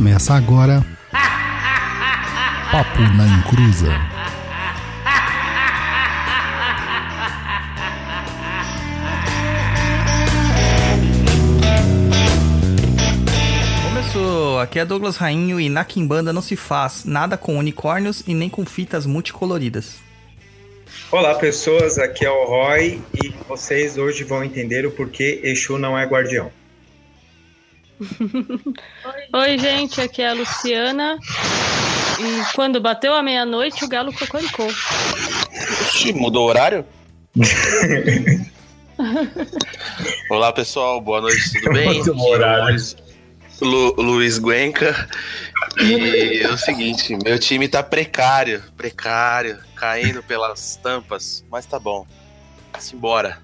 [0.00, 0.82] Começa agora.
[2.72, 3.92] Papo na Encruza.
[13.84, 14.58] Começou!
[14.60, 18.48] Aqui é Douglas Rainho e na Kimbanda não se faz nada com unicórnios e nem
[18.48, 19.96] com fitas multicoloridas.
[21.12, 25.98] Olá pessoas, aqui é o Roy e vocês hoje vão entender o porquê Exu não
[25.98, 26.50] é guardião.
[29.32, 31.18] Oi, gente, aqui é a Luciana.
[32.18, 34.68] E quando bateu a meia-noite, o galo cocoricou.
[35.82, 36.84] Ixi, mudou o horário?
[40.30, 41.98] Olá, pessoal, boa noite, tudo bem?
[41.98, 42.64] Mudou horário.
[42.64, 42.96] Luiz,
[43.60, 45.08] Lu, Luiz Guenca.
[45.78, 52.06] E é o seguinte, meu time tá precário, precário, caindo pelas tampas, mas tá bom.
[52.78, 53.38] Simbora.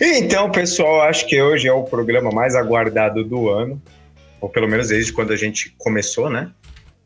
[0.00, 3.80] Então, pessoal, acho que hoje é o programa mais aguardado do ano,
[4.40, 6.50] ou pelo menos desde quando a gente começou, né?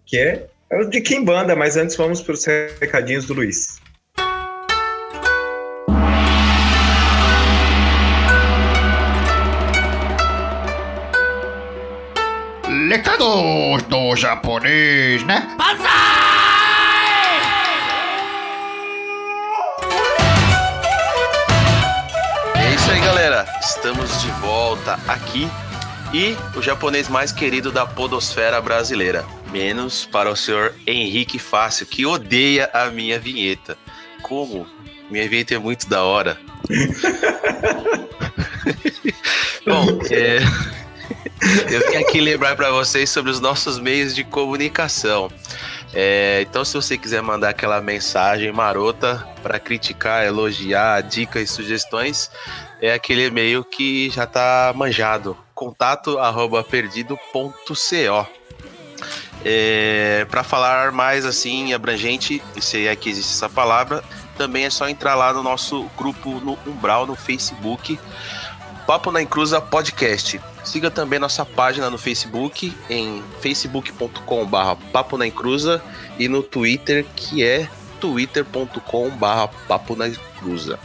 [0.06, 2.45] Que é, é o de Kimbanda, mas antes vamos para os
[2.81, 3.81] recadinhos do Luiz.
[12.89, 15.57] Recados do japonês, né?
[15.59, 16.11] É
[23.83, 25.48] Estamos de volta aqui
[26.14, 29.24] e o japonês mais querido da podosfera brasileira.
[29.50, 33.77] Menos para o senhor Henrique Fácil, que odeia a minha vinheta.
[34.22, 34.69] Como?
[35.11, 36.39] Minha vinheta é muito da hora.
[39.66, 40.39] Bom, é...
[41.69, 45.28] eu vim aqui lembrar para vocês sobre os nossos meios de comunicação.
[45.92, 52.30] É, então, se você quiser mandar aquela mensagem marota para criticar, elogiar, dicas e sugestões,
[52.83, 55.36] é aquele e-mail que já tá manjado.
[55.55, 58.27] Contato arroba perdido.co.
[59.44, 64.02] É, para falar mais assim, abrangente, se é que existe essa palavra,
[64.36, 67.98] também é só entrar lá no nosso grupo no Umbral no Facebook,
[68.84, 70.40] Papo na Encruza Podcast.
[70.64, 75.83] Siga também nossa página no Facebook em facebook.com/barra Papo na Encruza
[76.18, 77.68] e no Twitter que é
[78.01, 80.78] twitter.com/barra Papo na Encruza.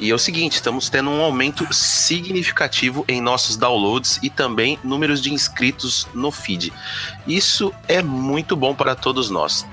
[0.00, 5.20] E é o seguinte, estamos tendo um aumento significativo em nossos downloads e também números
[5.20, 6.72] de inscritos no feed.
[7.26, 9.66] Isso é muito bom para todos nós.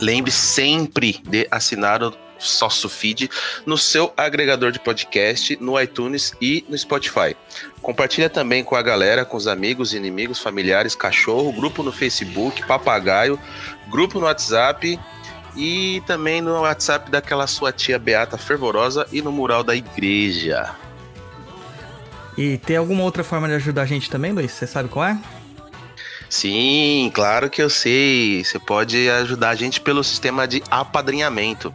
[0.00, 2.14] Lembre sempre de assinar o
[2.60, 3.30] nosso feed
[3.64, 7.34] no seu agregador de podcast, no iTunes e no Spotify.
[7.80, 13.40] Compartilha também com a galera, com os amigos, inimigos, familiares, cachorro, grupo no Facebook, papagaio,
[13.88, 14.98] grupo no WhatsApp
[15.56, 20.70] e também no WhatsApp daquela sua tia Beata fervorosa e no mural da igreja.
[22.36, 24.52] E tem alguma outra forma de ajudar a gente também, Luiz?
[24.52, 25.18] Você sabe qual é?
[26.28, 28.44] Sim, claro que eu sei.
[28.44, 31.72] Você pode ajudar a gente pelo sistema de apadrinhamento.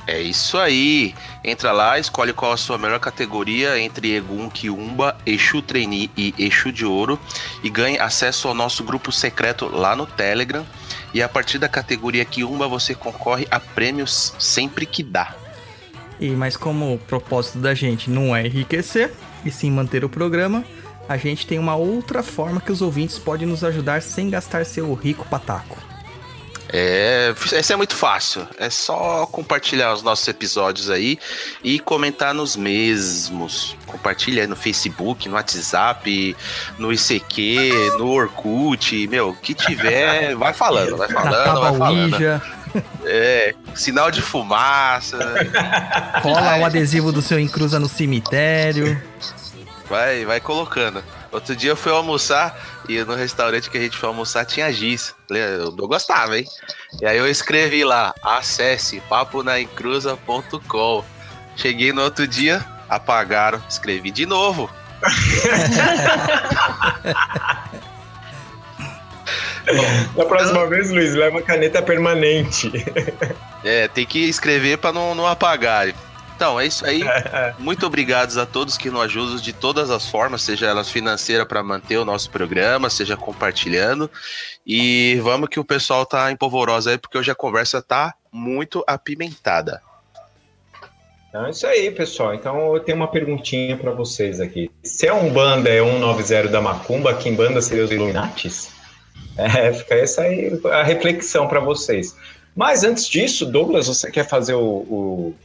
[0.05, 1.15] É isso aí.
[1.43, 6.73] Entra lá, escolhe qual a sua melhor categoria entre Egum, Kiumba, Exu Trainee e Exu
[6.73, 7.17] de Ouro
[7.63, 10.65] e ganhe acesso ao nosso grupo secreto lá no Telegram.
[11.13, 15.35] E a partir da categoria Kiumba você concorre a prêmios sempre que dá.
[16.19, 19.11] E mas como o propósito da gente não é enriquecer
[19.43, 20.63] e sim manter o programa,
[21.09, 24.93] a gente tem uma outra forma que os ouvintes podem nos ajudar sem gastar seu
[24.93, 25.90] rico pataco.
[26.69, 28.47] É, esse é muito fácil.
[28.57, 31.19] É só compartilhar os nossos episódios aí
[31.63, 33.75] e comentar nos mesmos.
[33.85, 36.35] Compartilha aí no Facebook, no WhatsApp,
[36.77, 42.41] no ICQ, no Orkut, meu, o que tiver, vai falando, vai falando, vai falando.
[43.03, 45.17] É, sinal de fumaça,
[46.21, 49.01] cola o adesivo do seu encruza no cemitério.
[49.89, 51.03] vai, vai colocando.
[51.31, 55.13] Outro dia eu fui almoçar e no restaurante que a gente foi almoçar tinha giz.
[55.29, 56.45] Eu eu gostava, hein?
[57.01, 61.03] E aí eu escrevi lá, acesse paponaencruza.com.
[61.55, 64.69] Cheguei no outro dia, apagaram, escrevi de novo.
[70.15, 72.71] Da próxima vez, Luiz, leva caneta permanente.
[73.63, 75.93] É, tem que escrever pra não, não apagar.
[76.41, 77.03] Então, é isso aí.
[77.59, 81.61] Muito obrigados a todos que nos ajudam de todas as formas, seja elas financeiras para
[81.61, 84.09] manter o nosso programa, seja compartilhando.
[84.65, 89.83] E vamos que o pessoal tá empolvorosa aí, porque hoje a conversa tá muito apimentada.
[91.29, 92.33] Então é isso aí, pessoal.
[92.33, 94.71] Então eu tenho uma perguntinha para vocês aqui.
[94.83, 98.71] Se a Umbanda é 190 da Macumba, quem banda seria os Illuminatis?
[99.37, 102.17] É, fica essa aí a reflexão para vocês.
[102.55, 105.35] Mas antes disso, Douglas, você quer fazer o, o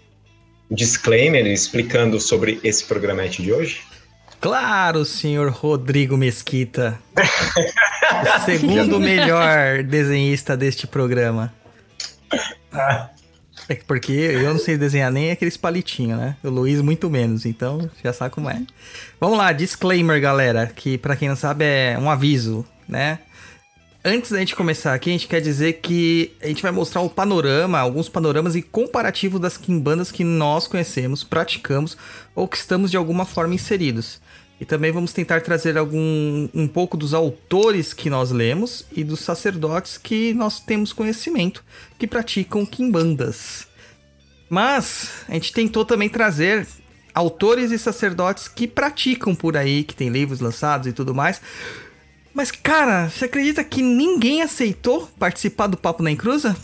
[0.71, 3.81] disclaimer explicando sobre esse programete de hoje?
[4.41, 6.99] Claro, senhor Rodrigo Mesquita.
[7.17, 11.53] o segundo melhor desenhista deste programa.
[13.69, 16.37] É porque eu não sei desenhar nem aqueles palitinhos, né?
[16.45, 18.63] O Luiz muito menos, então já sabe como é.
[19.19, 23.19] Vamos lá, disclaimer, galera, que para quem não sabe é um aviso, né?
[24.09, 27.11] Antes da gente começar aqui, a gente quer dizer que a gente vai mostrar o
[27.11, 31.97] panorama, alguns panoramas e comparativos das quimbandas que nós conhecemos, praticamos
[32.33, 34.21] ou que estamos de alguma forma inseridos.
[34.61, 39.19] E também vamos tentar trazer algum um pouco dos autores que nós lemos e dos
[39.19, 41.65] sacerdotes que nós temos conhecimento
[41.99, 43.67] que praticam quimbandas.
[44.49, 46.65] Mas a gente tentou também trazer
[47.13, 51.41] autores e sacerdotes que praticam por aí, que tem livros lançados e tudo mais,
[52.37, 56.55] mas, cara, você acredita que ninguém aceitou participar do Papo na Encruza?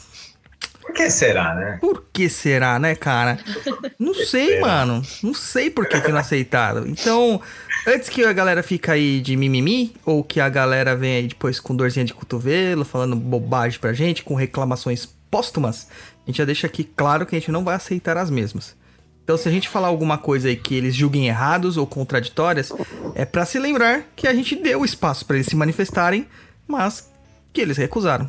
[0.82, 1.78] Por que será, né?
[1.80, 3.38] Por que será, né, cara?
[3.98, 5.00] Não sei, mano.
[5.22, 6.86] Não sei por que, que não aceitaram.
[6.86, 7.40] Então,
[7.86, 11.58] antes que a galera fica aí de mimimi, ou que a galera venha aí depois
[11.58, 15.88] com dorzinha de cotovelo, falando bobagem pra gente, com reclamações póstumas,
[16.26, 18.76] a gente já deixa aqui claro que a gente não vai aceitar as mesmas.
[19.24, 22.72] Então, se a gente falar alguma coisa aí que eles julguem errados ou contraditórias,
[23.14, 26.26] é para se lembrar que a gente deu espaço para eles se manifestarem,
[26.66, 27.08] mas
[27.52, 28.28] que eles recusaram.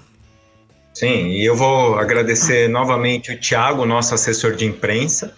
[0.93, 5.33] Sim, e eu vou agradecer novamente o Thiago, nosso assessor de imprensa,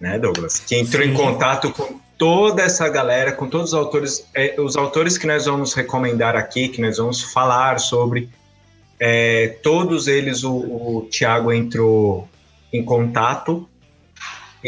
[0.00, 1.10] né, Douglas, que entrou Sim.
[1.10, 5.44] em contato com toda essa galera, com todos os autores, é, os autores que nós
[5.44, 8.30] vamos recomendar aqui, que nós vamos falar sobre,
[8.98, 12.26] é, todos eles o, o Thiago entrou
[12.72, 13.68] em contato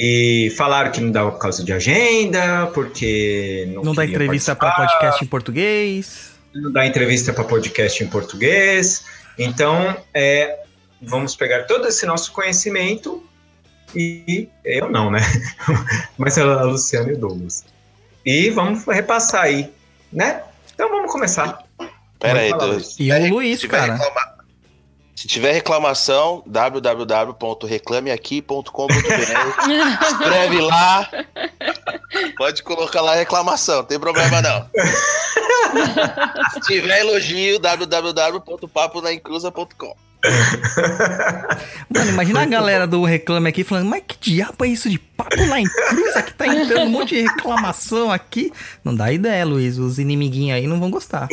[0.01, 4.71] e falaram que não dava por causa de agenda, porque não, não dá entrevista para
[4.71, 6.31] podcast em português.
[6.55, 9.05] Não dá entrevista para podcast em português.
[9.37, 10.61] Então, é,
[11.03, 13.25] vamos pegar todo esse nosso conhecimento
[13.93, 15.21] e eu não, né?
[16.17, 17.65] Mas a Luciana e o Douglas.
[18.25, 19.69] E vamos repassar aí,
[20.13, 20.43] né?
[20.75, 21.65] Então vamos começar.
[22.21, 22.95] Pera aí, Douglas.
[23.01, 23.95] E o Luiz, cara.
[23.95, 24.38] Reclamar,
[25.19, 28.93] se tiver reclamação, www.reclameaqui.com.br.
[30.07, 31.11] Escreve lá.
[32.37, 34.71] Pode colocar lá a reclamação, não tem problema não.
[36.55, 39.97] Se tiver elogio, www.paponaincruza.com.
[41.93, 45.45] Mano, imagina a galera do Reclame aqui falando, mas que diabo é isso de papo
[45.49, 48.53] lá em cruza que tá entrando um monte de reclamação aqui?
[48.85, 49.79] Não dá ideia, Luiz.
[49.79, 51.27] Os inimiguinhos aí não vão gostar.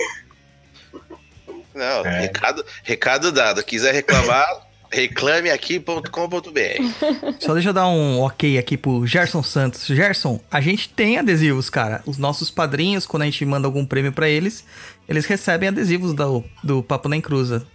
[1.76, 2.22] Não, é.
[2.22, 3.64] recado, recado dado.
[3.64, 4.48] Quiser reclamar,
[4.90, 7.40] reclameaqui.com.br.
[7.40, 9.86] Só deixa eu dar um ok aqui pro Gerson Santos.
[9.86, 12.02] Gerson, a gente tem adesivos, cara.
[12.06, 14.66] Os nossos padrinhos, quando a gente manda algum prêmio para eles,
[15.08, 17.68] eles recebem adesivos do, do Papo na Encruza.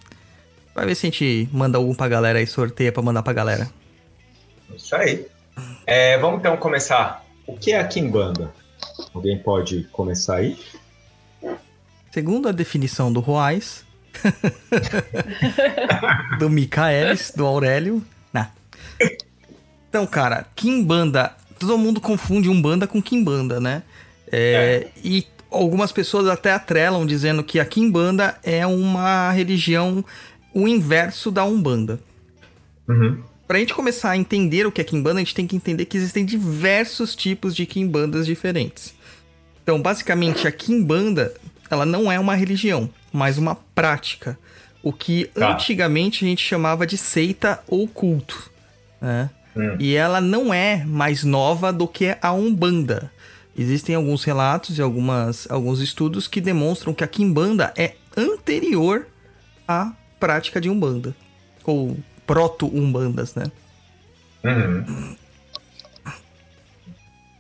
[0.75, 3.69] Vai ver se a gente manda algum pra galera e sorteia pra mandar pra galera.
[4.75, 5.26] Isso aí.
[5.87, 7.25] É, vamos então começar.
[7.47, 8.52] O que é a Kimbanda?
[9.12, 10.58] Alguém pode começar aí?
[12.11, 13.85] Segundo a definição do Roais,
[16.38, 18.05] do Micaelis, do Aurélio.
[18.33, 18.50] Nah.
[19.88, 21.35] Então, cara, Kimbanda.
[21.59, 23.83] Todo mundo confunde Umbanda com Kimbanda, né?
[24.33, 24.90] É, é.
[25.05, 30.05] E algumas pessoas até atrelam dizendo que a Kimbanda é uma religião
[30.55, 32.00] o inverso da Umbanda.
[32.88, 33.23] Uhum.
[33.47, 35.97] Pra gente começar a entender o que é Kimbanda, a gente tem que entender que
[35.97, 38.95] existem diversos tipos de Kimbandas diferentes.
[39.62, 41.35] Então, basicamente, a Kimbanda,
[41.69, 44.38] ela não é uma religião mas uma prática.
[44.83, 45.52] O que tá.
[45.52, 48.50] antigamente a gente chamava de seita ou culto.
[49.00, 49.31] Né?
[49.57, 49.76] Hum.
[49.79, 53.11] E ela não é mais nova do que a Umbanda.
[53.57, 59.07] Existem alguns relatos e algumas, alguns estudos que demonstram que a Kimbanda é anterior
[59.67, 61.14] à prática de Umbanda.
[61.64, 63.50] Ou proto-Umbandas, né?
[64.45, 65.17] Uhum.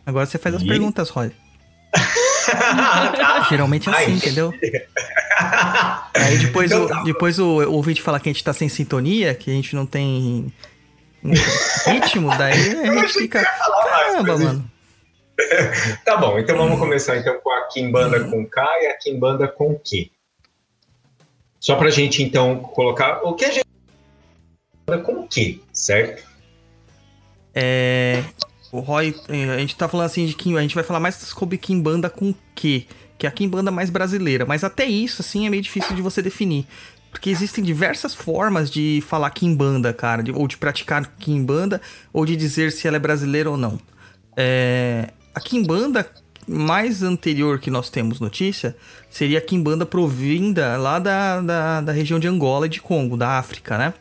[0.04, 1.30] Agora você faz as perguntas, Roy.
[3.48, 4.12] Geralmente é assim, Ai.
[4.12, 4.52] entendeu?
[6.14, 7.02] Aí depois, então, o, tá.
[7.02, 9.86] depois o, o ouvinte fala que a gente tá sem sintonia, que a gente não
[9.86, 10.52] tem
[11.86, 13.42] ritmo, daí a gente fica.
[13.42, 14.70] Caramba, mano.
[16.04, 19.74] tá bom, então vamos começar então com a Kimbanda com K e a Kimbanda com
[19.78, 20.10] Q.
[21.58, 23.66] Só pra gente então colocar o que a gente
[25.04, 26.28] com Q, certo?
[27.54, 28.22] É,
[28.72, 31.16] o Roy, é, a gente tá falando assim de Kim, a gente vai falar mais
[31.16, 32.86] sobre Kimbanda com que,
[33.18, 36.22] que é a Kimbanda mais brasileira, mas até isso assim é meio difícil de você
[36.22, 36.66] definir.
[37.10, 41.80] Porque existem diversas formas de falar Kimbanda, cara, de, ou de praticar Kimbanda,
[42.12, 43.80] ou de dizer se ela é brasileira ou não.
[44.36, 46.08] É, a Kimbanda
[46.46, 48.76] mais anterior que nós temos notícia
[49.08, 53.38] seria a Kimbanda provinda lá da, da, da região de Angola e de Congo, da
[53.38, 53.94] África, né?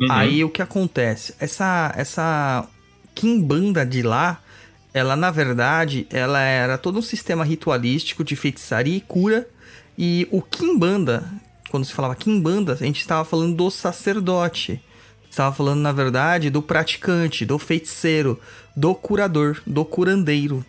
[0.00, 0.12] Uhum.
[0.12, 1.34] Aí o que acontece?
[1.40, 2.68] Essa, essa
[3.16, 4.42] Kimbanda de lá,
[4.92, 9.48] ela na verdade, ela era todo um sistema ritualístico de feitiçaria e cura.
[9.96, 11.24] E o Kimbanda,
[11.70, 14.80] quando se falava Kimbanda, a gente estava falando do sacerdote.
[15.30, 18.38] Estava falando, na verdade, do praticante, do feiticeiro,
[18.76, 20.64] do curador, do curandeiro.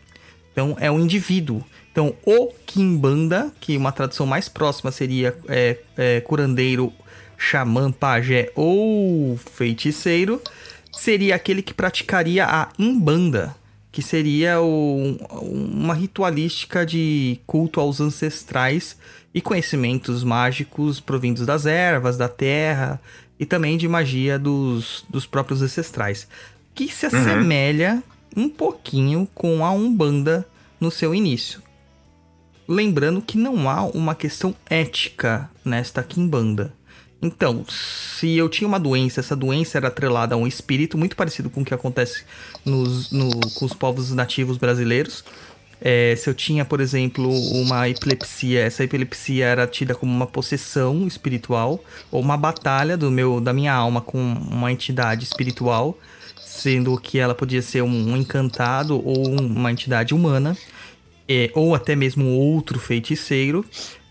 [0.52, 1.64] Então, é um indivíduo.
[1.92, 6.94] Então, o Kimbanda, que uma tradução mais próxima seria é, é, curandeiro,
[7.38, 10.42] xamã, pajé ou feiticeiro,
[11.08, 13.56] seria aquele que praticaria a Umbanda,
[13.94, 18.98] que seria o, uma ritualística de culto aos ancestrais
[19.34, 23.00] e conhecimentos mágicos provindos das ervas, da terra
[23.40, 26.28] e também de magia dos, dos próprios ancestrais,
[26.76, 27.22] que se uhum.
[27.22, 28.04] assemelha
[28.36, 30.46] um pouquinho com a Umbanda
[30.78, 31.62] no seu início.
[32.68, 36.74] Lembrando que não há uma questão ética nesta Kimbanda.
[37.22, 41.50] Então, se eu tinha uma doença, essa doença era atrelada a um espírito muito parecido
[41.50, 42.24] com o que acontece
[42.64, 45.24] nos, no, com os povos nativos brasileiros.
[45.80, 51.06] É, se eu tinha, por exemplo, uma epilepsia, essa epilepsia era tida como uma possessão
[51.06, 55.98] espiritual ou uma batalha do meu, da minha alma com uma entidade espiritual,
[56.40, 60.58] sendo que ela podia ser um, encantado ou uma entidade humana,
[61.30, 63.64] é, ou até mesmo outro feiticeiro.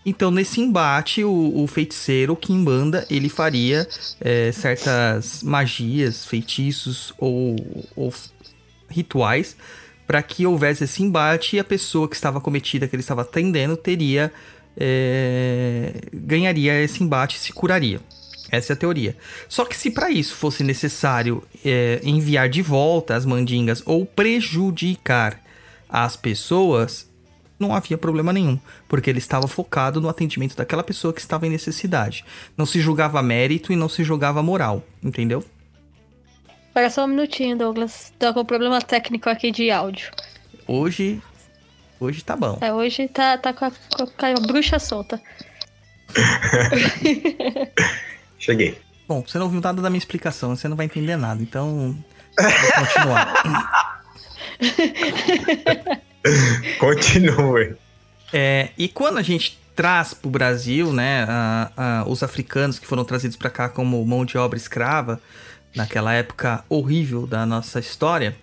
[0.09, 3.85] Então, nesse embate, o, o feiticeiro, Kimbanda, ele faria
[4.21, 7.57] é, certas magias, feitiços ou,
[7.93, 8.13] ou
[8.89, 9.57] rituais
[10.07, 13.75] para que houvesse esse embate e a pessoa que estava cometida, que ele estava atendendo,
[13.75, 14.31] teria.
[14.79, 17.99] É, ganharia esse embate e se curaria.
[18.49, 19.17] Essa é a teoria.
[19.49, 25.41] Só que se para isso fosse necessário é, enviar de volta as mandingas ou prejudicar
[25.89, 27.06] as pessoas,
[27.59, 31.49] não havia problema nenhum, porque ele estava focado no atendimento daquela pessoa que estava em
[31.49, 32.23] necessidade.
[32.55, 35.43] Não se julgava mérito e não se julgava moral, entendeu?
[36.67, 38.13] Espera só um minutinho, Douglas.
[38.19, 40.11] Tô com um problema técnico aqui de áudio.
[40.67, 41.21] Hoje.
[41.99, 42.59] Hoje tá bom.
[42.61, 45.19] É, hoje tá, tá com, a, com a bruxa solta.
[48.37, 48.79] Cheguei.
[49.07, 51.97] Bom, você não ouviu nada da minha explicação, você não vai entender nada, então.
[52.37, 54.03] Vou continuar.
[56.79, 57.75] Continue.
[58.33, 62.87] É, e quando a gente traz para o Brasil, né, a, a, os africanos que
[62.87, 65.21] foram trazidos para cá como mão de obra escrava,
[65.75, 68.35] naquela época horrível da nossa história,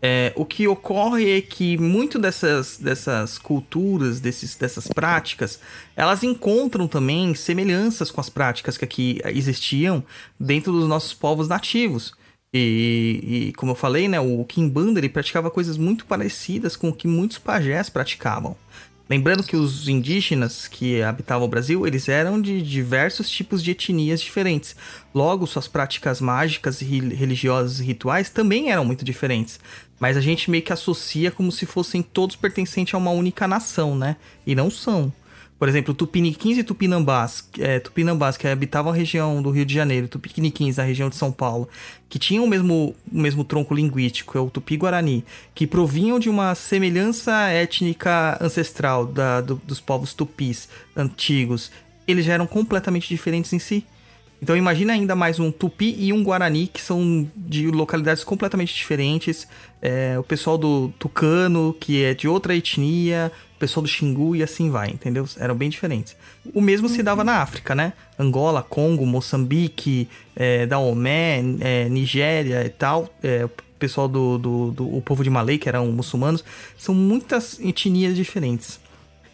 [0.00, 5.58] é, o que ocorre é que muito dessas, dessas culturas, desses, dessas práticas,
[5.96, 10.04] elas encontram também semelhanças com as práticas que aqui existiam
[10.38, 12.14] dentro dos nossos povos nativos.
[12.56, 16.92] E, e, como eu falei, né, o Kimbanda ele praticava coisas muito parecidas com o
[16.92, 18.56] que muitos pajés praticavam.
[19.08, 24.20] Lembrando que os indígenas que habitavam o Brasil, eles eram de diversos tipos de etnias
[24.20, 24.74] diferentes.
[25.14, 29.60] Logo, suas práticas mágicas, religiosas e rituais também eram muito diferentes.
[30.00, 33.96] Mas a gente meio que associa como se fossem todos pertencentes a uma única nação,
[33.96, 34.16] né?
[34.44, 35.12] E não são.
[35.58, 40.06] Por exemplo, Tupiniquins e Tupinambás, é, Tupinambás que habitavam a região do Rio de Janeiro,
[40.06, 41.66] Tupiniquins, a região de São Paulo,
[42.10, 46.54] que tinham o mesmo, o mesmo tronco linguístico, é o Tupi-Guarani, que provinham de uma
[46.54, 51.70] semelhança étnica ancestral da, do, dos povos tupis antigos,
[52.06, 53.84] eles já eram completamente diferentes em si.
[54.40, 59.48] Então imagina ainda mais um Tupi e um Guarani, que são de localidades completamente diferentes.
[59.80, 64.42] É, o pessoal do Tucano, que é de outra etnia, o pessoal do Xingu e
[64.42, 65.26] assim vai, entendeu?
[65.38, 66.14] Eram bem diferentes.
[66.54, 67.94] O mesmo se dava na África, né?
[68.18, 73.08] Angola, Congo, Moçambique, é, Daomé, é, Nigéria e tal.
[73.22, 76.44] É, o pessoal do, do, do, o povo de Malay, que eram muçulmanos.
[76.76, 78.78] São muitas etnias diferentes.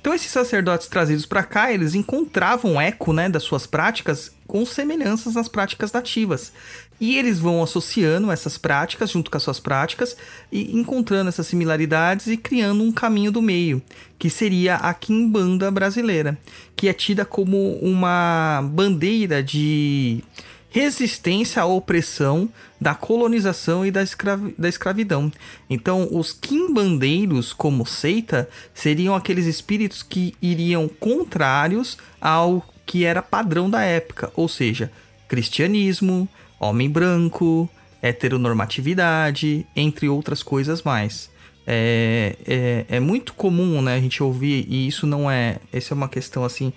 [0.02, 5.34] Então esses sacerdotes trazidos para cá, eles encontravam eco, né, das suas práticas com semelhanças
[5.34, 6.52] nas práticas nativas.
[7.00, 10.16] E eles vão associando essas práticas junto com as suas práticas
[10.50, 13.80] e encontrando essas similaridades e criando um caminho do meio,
[14.18, 16.36] que seria a quimbanda brasileira,
[16.74, 20.20] que é tida como uma bandeira de
[20.68, 22.48] resistência à opressão
[22.82, 25.30] da colonização e da, escravi da escravidão.
[25.70, 33.70] Então, os quimbandeiros, como seita, seriam aqueles espíritos que iriam contrários ao que era padrão
[33.70, 34.90] da época, ou seja,
[35.28, 37.70] cristianismo, homem branco,
[38.02, 41.30] heteronormatividade, entre outras coisas mais.
[41.64, 45.58] É, é, é, muito comum, né, a gente ouvir, e isso não é.
[45.72, 46.72] Essa é uma questão assim.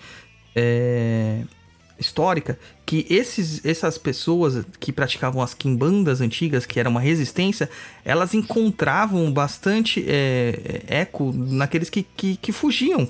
[0.55, 1.41] É,
[1.99, 7.69] histórica que esses, essas pessoas que praticavam as quimbandas antigas, que era uma resistência,
[8.03, 13.09] elas encontravam bastante é, eco naqueles que, que, que fugiam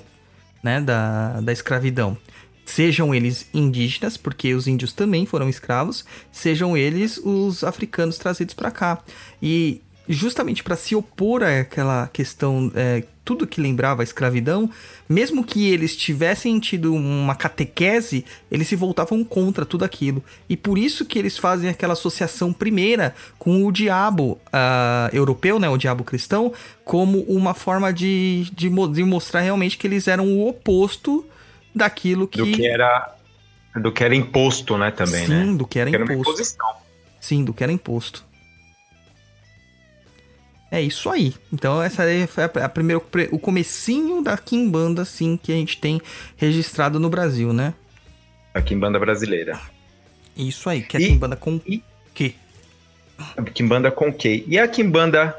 [0.62, 2.16] né, da, da escravidão.
[2.64, 8.72] Sejam eles indígenas, porque os índios também foram escravos, sejam eles os africanos trazidos para
[8.72, 9.04] cá.
[9.40, 14.70] E justamente para se opor àquela questão, é, tudo que lembrava a escravidão,
[15.08, 20.22] mesmo que eles tivessem tido uma catequese, eles se voltavam contra tudo aquilo.
[20.48, 25.68] E por isso que eles fazem aquela associação primeira com o diabo uh, europeu, né,
[25.68, 26.52] o diabo cristão,
[26.84, 31.26] como uma forma de, de, de mostrar realmente que eles eram o oposto
[31.74, 32.38] daquilo que...
[32.38, 33.16] Do que era,
[33.74, 35.56] do que era imposto, né, também, Sim, né?
[35.56, 36.66] do que era, que era imposto.
[37.20, 38.25] Sim, do que era imposto.
[40.70, 41.34] É isso aí.
[41.52, 46.00] Então essa aí foi a, primeira, o comecinho da Kimbanda, assim, que a gente tem
[46.36, 47.74] registrado no Brasil, né?
[48.52, 49.60] A Kimbanda brasileira.
[50.36, 51.82] Isso aí, que é a Kimbanda com e,
[52.12, 52.34] quê?
[53.36, 54.44] A Kimbanda com quê?
[54.46, 55.36] E a Kimbanda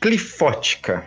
[0.00, 1.04] clifótica?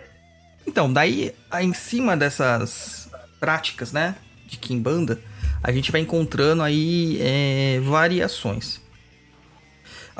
[0.65, 3.09] Então, daí, em cima dessas
[3.39, 5.19] práticas, né, de Kimbanda,
[5.63, 8.81] a gente vai encontrando aí é, variações.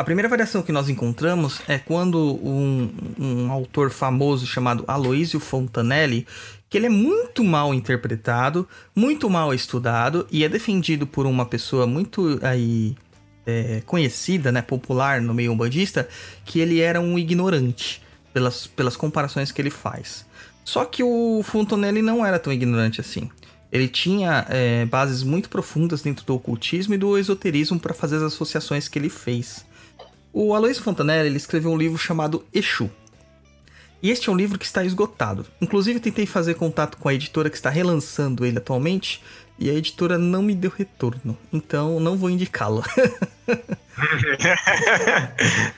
[0.01, 2.89] A primeira variação que nós encontramos é quando um,
[3.19, 6.25] um autor famoso chamado Aloysio Fontanelli,
[6.67, 11.85] que ele é muito mal interpretado, muito mal estudado e é defendido por uma pessoa
[11.85, 12.97] muito aí
[13.45, 16.09] é, conhecida, né, popular no meio umbandista,
[16.45, 18.01] que ele era um ignorante
[18.33, 20.25] pelas, pelas comparações que ele faz.
[20.65, 23.29] Só que o Fontanelli não era tão ignorante assim.
[23.71, 28.23] Ele tinha é, bases muito profundas dentro do ocultismo e do esoterismo para fazer as
[28.23, 29.69] associações que ele fez.
[30.33, 32.89] O Aloysio Fontanelli ele escreveu um livro chamado Exu.
[34.01, 35.45] E este é um livro que está esgotado.
[35.61, 39.21] Inclusive, tentei fazer contato com a editora que está relançando ele atualmente
[39.59, 41.37] e a editora não me deu retorno.
[41.53, 42.83] Então, não vou indicá-lo.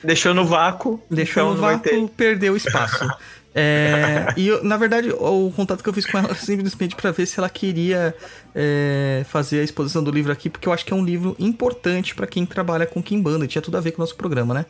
[0.02, 1.02] Deixou no vácuo.
[1.10, 3.06] Deixou então no vácuo, perdeu espaço.
[3.54, 7.24] É, e eu, na verdade, o contato que eu fiz com ela simplesmente para ver
[7.24, 8.14] se ela queria
[8.52, 12.14] é, fazer a exposição do livro aqui, porque eu acho que é um livro importante
[12.14, 14.66] para quem trabalha com Kimbanda, tinha tudo a ver com o nosso programa, né?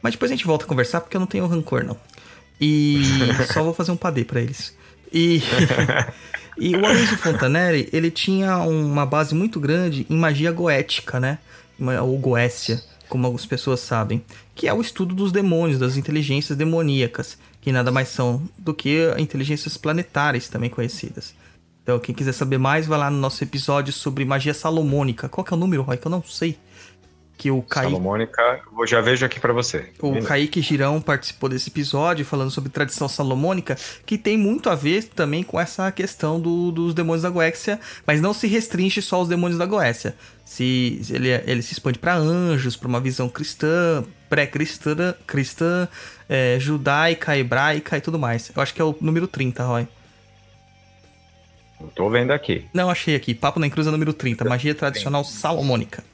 [0.00, 1.96] Mas depois a gente volta a conversar, porque eu não tenho rancor, não.
[2.60, 3.02] E
[3.52, 4.76] só vou fazer um padê para eles.
[5.12, 5.42] E,
[6.56, 11.38] e o Aloysio Fontanelli, ele tinha uma base muito grande em magia goética, né?
[12.00, 14.22] Ou goécia, como algumas pessoas sabem,
[14.54, 19.14] que é o estudo dos demônios, das inteligências demoníacas que nada mais são do que
[19.16, 21.32] inteligências planetárias também conhecidas.
[21.82, 25.28] Então, quem quiser saber mais, vai lá no nosso episódio sobre magia salomônica.
[25.28, 25.96] Qual que é o número, Roy?
[25.96, 26.58] Que eu não sei.
[27.38, 27.90] Que o Kaique...
[27.90, 29.90] Salomônica, eu já vejo aqui para você.
[30.00, 35.04] O Kaique Girão participou desse episódio falando sobre tradição salomônica, que tem muito a ver
[35.04, 39.28] também com essa questão do, dos demônios da Goécia, mas não se restringe só aos
[39.28, 40.14] demônios da Goécia.
[40.52, 45.88] Se, ele, ele se expande para anjos, para uma visão cristã, pré-cristã, cristã,
[46.28, 48.52] é, judaica, hebraica e tudo mais.
[48.54, 49.88] Eu acho que é o número 30, Roy.
[51.94, 52.66] tô vendo aqui.
[52.74, 53.32] Não, achei aqui.
[53.32, 54.44] Papo na Cruz é número 30.
[54.44, 56.04] Magia tradicional salomônica.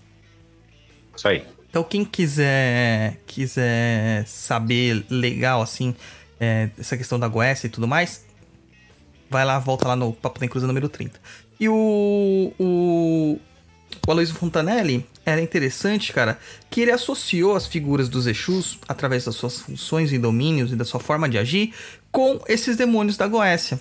[1.17, 1.45] Isso aí.
[1.69, 5.97] Então, quem quiser quiser saber legal, assim,
[6.39, 8.25] é, essa questão da Goécia e tudo mais,
[9.29, 11.21] vai lá, volta lá no Papo da Cruz número 30.
[11.59, 13.41] E o, o,
[14.09, 16.39] o Aloysio Fontanelli era interessante, cara,
[16.71, 20.85] que ele associou as figuras dos Exus, através das suas funções e domínios e da
[20.87, 21.75] sua forma de agir,
[22.11, 23.79] com esses demônios da Goécia.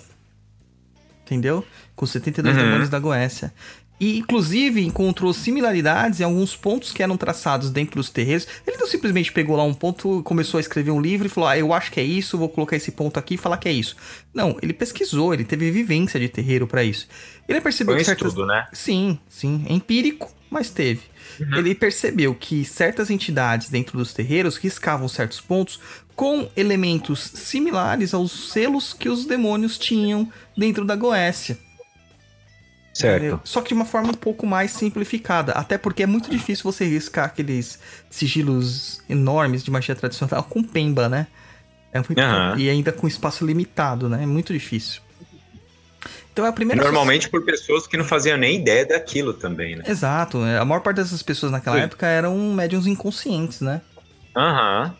[1.24, 1.64] Entendeu?
[1.96, 2.62] Com os 72 uhum.
[2.62, 3.54] demônios da Goécia.
[3.98, 8.46] E, inclusive, encontrou similaridades em alguns pontos que eram traçados dentro dos terreiros.
[8.66, 11.58] Ele não simplesmente pegou lá um ponto, começou a escrever um livro e falou: Ah,
[11.58, 13.96] eu acho que é isso, vou colocar esse ponto aqui e falar que é isso.
[14.32, 17.08] Não, ele pesquisou, ele teve vivência de terreiro para isso.
[17.48, 18.28] Ele percebeu Foi que certas...
[18.28, 18.66] estudo, né?
[18.72, 19.64] Sim, sim.
[19.68, 21.00] É empírico, mas teve.
[21.40, 21.56] Uhum.
[21.56, 25.80] Ele percebeu que certas entidades dentro dos terreiros riscavam certos pontos
[26.14, 31.56] com elementos similares aos selos que os demônios tinham dentro da Goécia.
[32.92, 33.18] Certo.
[33.18, 33.40] Entendeu?
[33.44, 35.52] Só que de uma forma um pouco mais simplificada.
[35.52, 37.78] Até porque é muito difícil você riscar aqueles
[38.10, 41.28] sigilos enormes de magia tradicional com pemba, né?
[41.92, 42.58] É muito uhum.
[42.58, 44.24] E ainda com espaço limitado, né?
[44.24, 45.00] É muito difícil.
[46.38, 49.82] Então é a primeira Normalmente por pessoas que não faziam nem ideia daquilo também, né?
[49.88, 50.38] Exato.
[50.38, 51.82] A maior parte dessas pessoas naquela Sim.
[51.82, 53.82] época eram médiums inconscientes, né?
[54.36, 54.94] Aham.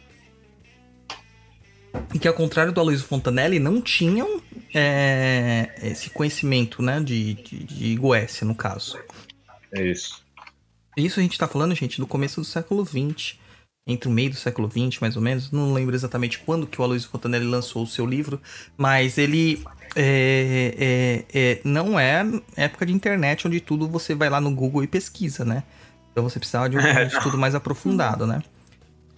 [1.15, 2.01] Uhum.
[2.13, 4.43] E que ao contrário do Aloysio Fontanelli, não tinham
[4.75, 8.99] é, esse conhecimento, né, de, de, de Goécia, no caso.
[9.73, 10.21] É isso.
[10.97, 13.39] Isso a gente tá falando, gente, do começo do século XX.
[13.89, 15.51] Entre o meio do século XX, mais ou menos.
[15.51, 18.39] Não lembro exatamente quando que o Aloysio Fontanelli lançou o seu livro,
[18.77, 19.65] mas ele
[19.97, 22.25] é, é, é, não é
[22.57, 25.63] época de internet onde tudo você vai lá no Google e pesquisa, né?
[26.13, 28.43] Então você precisava de um estudo mais aprofundado, né?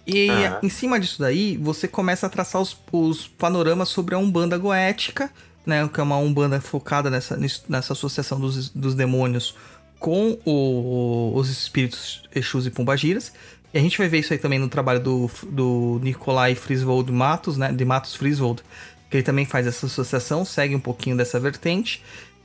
[0.07, 0.59] E Aham.
[0.63, 5.29] em cima disso daí, você começa a traçar os, os panoramas sobre a Umbanda Goética,
[5.65, 5.87] né?
[5.93, 9.53] Que é uma Umbanda focada nessa, nessa associação dos, dos demônios
[9.99, 13.31] com o- os espíritos Exus e Pombagiras.
[13.73, 17.57] E a gente vai ver isso aí também no trabalho do, do Nicolai Friswold Matos,
[17.57, 17.71] né?
[17.71, 18.61] De Matos Friswold,
[19.09, 22.01] que ele também faz essa associação, segue um pouquinho dessa vertente.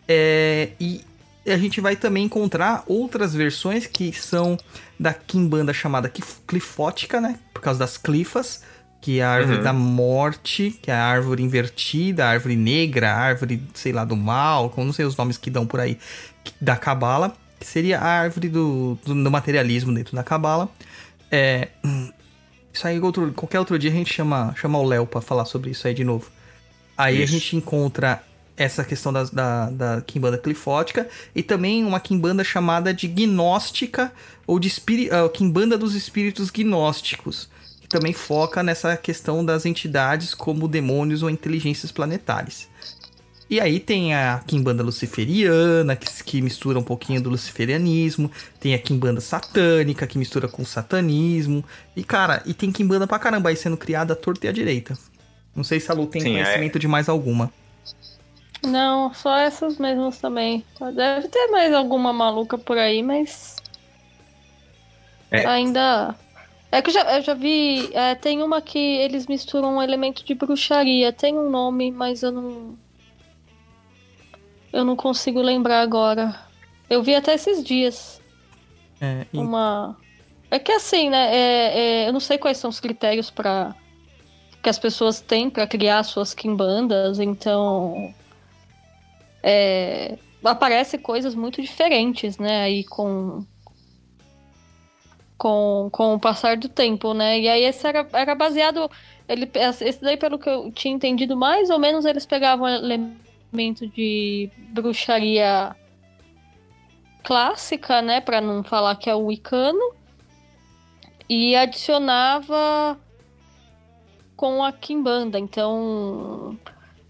[0.09, 1.03] É, e
[1.47, 4.57] a gente vai também encontrar outras versões que são
[4.99, 7.39] da Kimbanda chamada Clif- Clifótica, né?
[7.53, 8.63] Por causa das clifas,
[9.01, 9.65] que é a árvore Uhum.
[9.65, 14.17] da morte, que é a árvore invertida, a árvore negra, a árvore, sei lá, do
[14.17, 15.99] mal, como não sei os nomes que dão por aí,
[16.61, 20.69] da Cabala, que seria a árvore do, do, do materialismo dentro da Cabala.
[21.31, 21.69] É,
[22.73, 25.71] isso aí, outro, qualquer outro dia a gente chama, chama o Léo pra falar sobre
[25.71, 26.31] isso aí de novo.
[26.97, 27.35] Aí Isso.
[27.35, 28.23] a gente encontra
[28.57, 34.11] essa questão das- da, da Kimbanda clifótica e também uma Kimbanda chamada de gnóstica
[34.47, 37.51] ou de espiri, ah, Kimbanda dos espíritos gnósticos,
[37.83, 42.67] que também foca nessa questão das entidades como demônios ou inteligências planetárias.
[43.49, 48.79] E aí tem a Kimbanda luciferiana, que, que mistura um pouquinho do luciferianismo, tem a
[48.79, 53.57] Kimbanda satânica, que mistura com o satanismo, e cara, e tem Kimbanda pra caramba aí
[53.57, 54.99] sendo criada à torta e à direita.
[55.55, 56.43] Não sei se a Lu tem Sim, é.
[56.43, 57.51] conhecimento de mais alguma.
[58.63, 60.65] Não, só essas mesmas também.
[60.95, 63.57] Deve ter mais alguma maluca por aí, mas.
[65.31, 65.47] É.
[65.47, 66.15] Ainda.
[66.71, 67.91] É que eu já, eu já vi.
[67.95, 71.13] é, tem uma que eles misturam um elemento de bruxaria.
[71.13, 72.77] Tem um nome, mas eu não.
[74.77, 76.39] Eu não consigo lembrar agora.
[76.91, 78.21] Eu vi até esses dias.
[79.01, 79.97] É, e- Uma.
[80.51, 81.35] É que assim, né?
[81.35, 83.75] é- é, eu não sei quais são os critérios para
[84.63, 88.13] que as pessoas têm para criar suas quimbandas, então
[89.43, 92.65] é, aparece coisas muito diferentes, né?
[92.65, 93.47] Aí com
[95.39, 97.41] com, com o passar do tempo, né?
[97.41, 98.91] E aí esse era, era baseado
[99.27, 102.67] ele esse daí pelo que eu tinha entendido mais ou menos eles pegavam
[103.57, 105.75] elemento de bruxaria
[107.23, 109.95] clássica, né, Pra não falar que é o wicano,
[111.29, 112.99] e adicionava
[114.37, 115.39] com a Kimbanda.
[115.39, 116.57] Então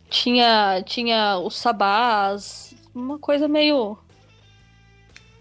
[0.09, 3.99] tinha tinha os sabás, uma coisa meio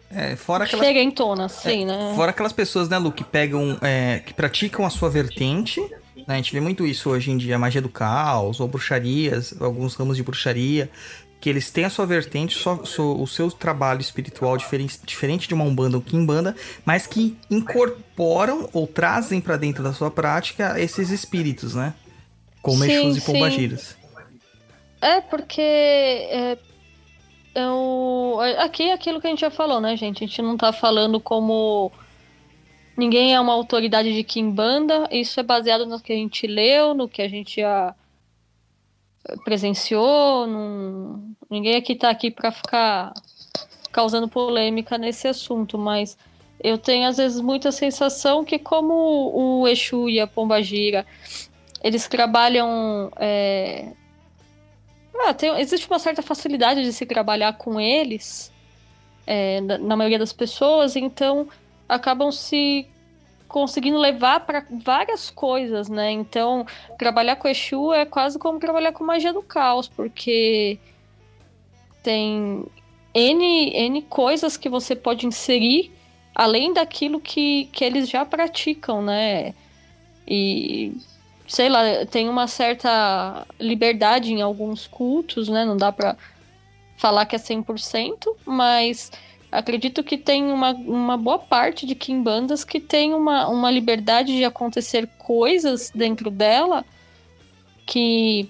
[0.10, 2.13] é, fora aquelas diferentona, assim, né?
[2.15, 5.82] Fora aquelas pessoas, né, Lu, que pegam, é, que praticam a sua vertente,
[6.27, 9.95] né, a gente vê muito isso hoje em dia, magia do caos, ou bruxarias, alguns
[9.95, 10.89] ramos de bruxaria,
[11.39, 15.63] que eles têm a sua vertente, só, o seu trabalho espiritual diferente, diferente de uma
[15.63, 21.75] umbanda ou quimbanda, mas que incorporam ou trazem pra dentro da sua prática esses espíritos,
[21.75, 21.93] né,
[22.61, 23.21] como Sim, Exus e.
[23.25, 23.95] Pombagiras.
[24.99, 26.57] É, porque é,
[27.53, 30.23] eu, aqui é aquilo que a gente já falou, né, gente?
[30.23, 31.91] A gente não tá falando como
[32.97, 37.08] ninguém é uma autoridade de Kimbanda, isso é baseado no que a gente leu, no
[37.08, 37.95] que a gente já
[39.43, 43.13] presenciou, não- ninguém aqui tá aqui para ficar
[43.91, 46.17] causando polêmica nesse assunto, mas
[46.63, 48.93] eu tenho às vezes muita sensação que como
[49.34, 51.05] o Exu e a Pombagira,
[51.84, 53.91] eles trabalham é,
[55.27, 58.51] ah, tem- existe uma certa facilidade de se trabalhar com eles,
[59.25, 61.47] é, na maioria das pessoas, então
[61.88, 62.88] acabam se
[63.48, 66.12] conseguindo levar para várias coisas, né?
[66.12, 66.65] Então,
[66.98, 70.78] trabalhar com Exu é quase como trabalhar com magia do caos, porque
[72.04, 72.65] tem
[73.13, 75.91] N, N coisas que você pode inserir
[76.36, 79.54] além daquilo que, que eles já praticam, né?
[80.28, 80.91] E
[81.48, 85.63] sei lá, tem uma certa liberdade em alguns cultos, né?
[85.63, 86.17] Não dá pra
[86.98, 89.12] falar que é 100%, mas
[89.58, 94.44] acredito que tem uma, uma boa parte de quimbandas que tem uma, uma liberdade de
[94.44, 96.84] acontecer coisas dentro dela
[97.86, 98.50] que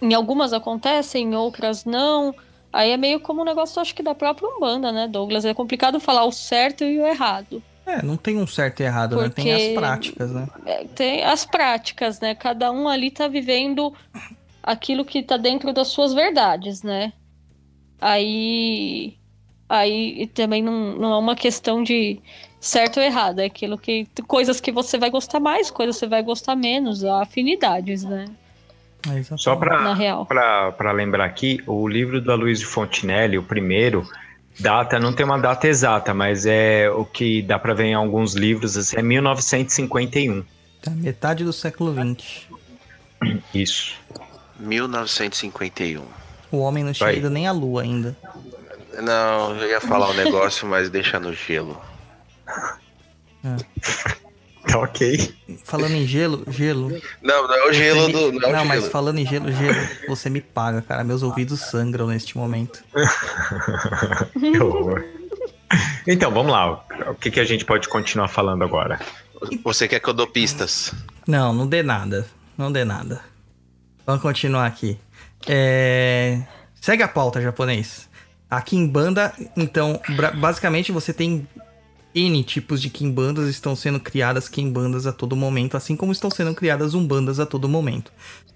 [0.00, 2.34] em algumas acontecem, em outras não.
[2.72, 5.44] Aí é meio como um negócio, acho que da própria Umbanda, né, Douglas?
[5.44, 7.62] É complicado falar o certo e o errado.
[7.86, 10.48] É, não tem um certo e errado, né, tem as Porque- práticas, né.
[10.64, 12.34] É, tem as práticas, né?
[12.34, 13.92] Cada um ali tá vivendo
[14.62, 17.12] aquilo que tá dentro das suas verdades, né?
[18.00, 19.16] Aí.
[19.68, 22.20] Aí também não, não é uma questão de
[22.60, 24.06] certo ou errado, é aquilo que.
[24.26, 28.26] Coisas que você vai gostar mais, coisas que você vai gostar menos, afinidades, né?
[29.08, 29.36] É.
[29.36, 34.06] Só para lembrar aqui, o livro do Aloysio Fontinelli, o primeiro,
[34.58, 38.34] Data, não tem uma data exata, mas é o que dá para ver em alguns
[38.34, 40.44] livros, assim, é 1951.
[40.80, 42.46] Tá, metade do século XX.
[43.52, 43.94] Isso.
[44.60, 46.02] 1951.
[46.52, 48.16] O homem não tinha ido nem à lua ainda.
[49.02, 51.80] Não, eu ia falar um negócio, mas deixa no gelo.
[54.66, 55.34] Tá ok.
[55.64, 56.90] Falando em gelo, gelo.
[57.22, 58.32] Não, não é o gelo você me- do.
[58.40, 58.90] Não, é o mas gelo.
[58.92, 61.04] falando em gelo, gelo, você me paga, cara.
[61.04, 62.82] Meus ouvidos sangram neste momento.
[64.38, 65.04] Que horror.
[66.06, 66.84] Então, vamos lá.
[67.10, 69.00] O que, que a gente pode continuar falando agora?
[69.64, 70.92] Você quer que eu dou pistas?
[71.26, 72.26] Não, não dê nada.
[72.56, 73.20] Não dê nada.
[74.06, 74.98] Vamos continuar aqui.
[75.48, 76.40] É,
[76.80, 78.08] Segue a pauta, japonês.
[78.50, 80.00] A Kimbanda, então,
[80.38, 81.46] basicamente você tem
[82.14, 86.54] N tipos de Kimbandas, estão sendo criadas Kimbandas a todo momento, assim como estão sendo
[86.54, 88.12] criadas Umbandas a todo momento.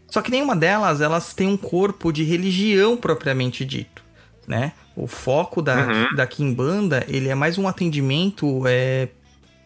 [0.09, 4.03] Só que nenhuma delas, elas têm um corpo de religião propriamente dito,
[4.46, 4.72] né?
[4.96, 6.14] O foco da, Uhum.
[6.14, 9.09] da Kimbanda, ele é mais um atendimento é,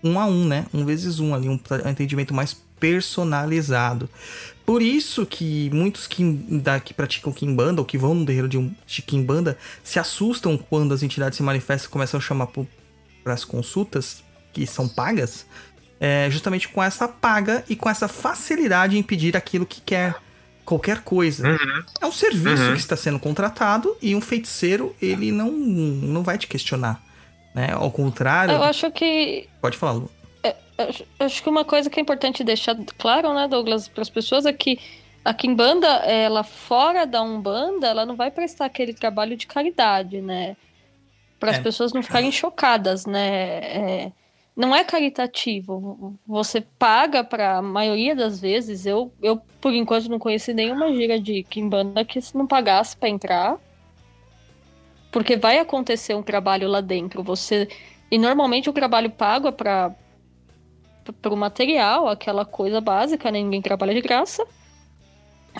[0.02, 0.66] um a um, né?
[0.72, 4.08] Um vezes um ali, um atendimento mais personalizado.
[4.64, 8.56] Por isso que muitos kim, da, que praticam Kimbanda, ou que vão no terreiro de,
[8.58, 13.34] um, de Kimbanda, se assustam quando as entidades se manifestam e começam a chamar para
[13.34, 14.22] as consultas,
[14.52, 15.46] que são pagas,
[15.98, 20.16] é, justamente com essa paga e com essa facilidade em pedir aquilo que quer.
[20.64, 21.48] Qualquer coisa.
[21.48, 21.82] Uhum.
[22.00, 22.74] É um serviço Uhum.
[22.74, 27.02] que está sendo contratado e um feiticeiro, ele não, não vai te questionar.
[27.52, 27.68] Né?
[27.72, 28.54] Ao contrário.
[28.54, 30.10] Eu acho que Pode falar, Lu.
[30.78, 34.52] Acho- que uma coisa que é importante deixar claro, né, Douglas, para as pessoas é
[34.52, 34.78] que
[35.24, 40.56] a Kimbanda, ela fora da Umbanda, ela não vai prestar aquele trabalho de caridade, né?
[41.38, 41.60] Para as É.
[41.62, 43.28] pessoas não ficarem chocadas, né?
[43.28, 44.12] É,
[44.56, 46.18] não é caritativo.
[46.26, 48.84] Você paga para a maioria das vezes.
[48.86, 53.08] Eu, eu, por enquanto, não conheci nenhuma gira de Kimbanda que se não pagasse para
[53.08, 53.58] entrar.
[55.10, 57.22] Porque vai acontecer um trabalho lá dentro.
[57.22, 57.68] Você
[58.10, 59.94] e normalmente o trabalho pago é para
[61.20, 63.40] para o material, aquela coisa básica, né?
[63.40, 64.44] Ninguém trabalha de graça.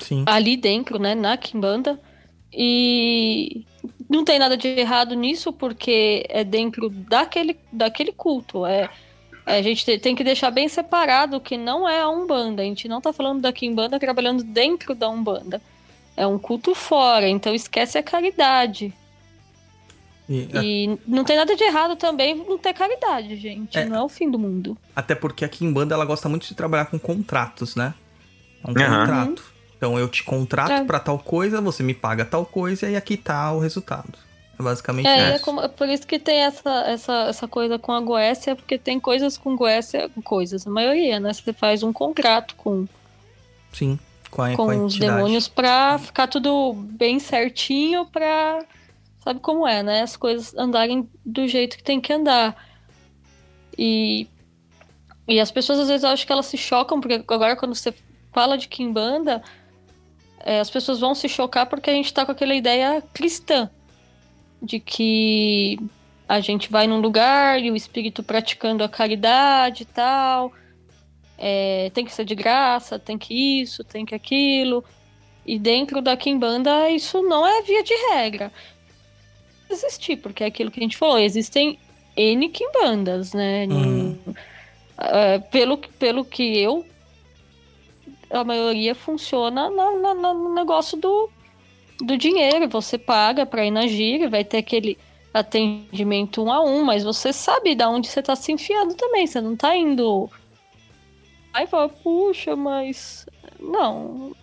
[0.01, 0.25] Sim.
[0.27, 1.15] Ali dentro, né?
[1.15, 1.99] Na Kimbanda.
[2.53, 3.65] E
[4.09, 8.65] não tem nada de errado nisso, porque é dentro daquele, daquele culto.
[8.67, 8.91] É,
[9.47, 12.63] a gente te- tem que deixar bem separado que não é a Umbanda.
[12.63, 15.61] A gente não tá falando da Kimbanda trabalhando dentro da Umbanda.
[16.17, 18.93] É um culto fora, então esquece a caridade.
[20.29, 23.77] E- E não tem nada de errado também não ter caridade, gente.
[23.79, 23.85] É.
[23.85, 24.77] Não é o fim do mundo.
[24.95, 27.93] Até porque a Kimbanda ela gosta muito de trabalhar com contratos, né?
[28.65, 29.01] É um Aham.
[29.01, 29.53] contrato.
[29.77, 30.85] Então eu te contrato É.
[30.85, 34.13] pra tal coisa, você me paga tal coisa e aqui tá o resultado.
[34.59, 35.45] É basicamente É, e é isso.
[35.45, 39.01] como- é por isso que tem essa, essa, essa coisa com a Goécia, porque tem
[39.01, 41.33] coisas com Goécia, coisas, a maioria, né?
[41.33, 42.87] Você faz um contrato com,
[43.73, 43.99] Sim,
[44.31, 48.61] com a, com com a os demônios pra ficar tudo bem certinho pra.
[49.23, 50.03] Sabe como é, né?
[50.03, 52.57] As coisas andarem do jeito que tem que andar.
[53.79, 54.27] E.
[55.29, 57.95] E as pessoas às vezes acho que elas se chocam, porque agora quando você
[58.33, 59.41] fala de Kimbanda,
[60.41, 63.71] é, as pessoas vão se chocar porque a gente tá com aquela ideia cristã.
[64.61, 65.79] De que
[66.29, 70.53] a gente vai num lugar e o espírito praticando a caridade e tal.
[71.39, 74.85] É, tem que ser de graça, tem que isso, tem que aquilo.
[75.47, 78.53] E dentro da Kimbanda isso não é via de regra.
[79.73, 81.79] Existir, porque é aquilo que a gente falou, existem
[82.17, 83.67] N Kimbandas, né?
[83.67, 84.19] Uhum.
[84.99, 86.85] É, pelo, pelo que eu.
[88.31, 91.29] A maioria funciona na- na- na- no negócio do,
[92.01, 92.69] do dinheiro.
[92.69, 94.97] Você paga pra ir na gira, vai ter aquele
[95.35, 99.27] atendimento um a um, mas você sabe de onde você tá se enfiando também.
[99.27, 100.31] Você não tá indo.
[101.53, 103.27] Aí fala, puxa, mas.
[103.59, 104.35] Não.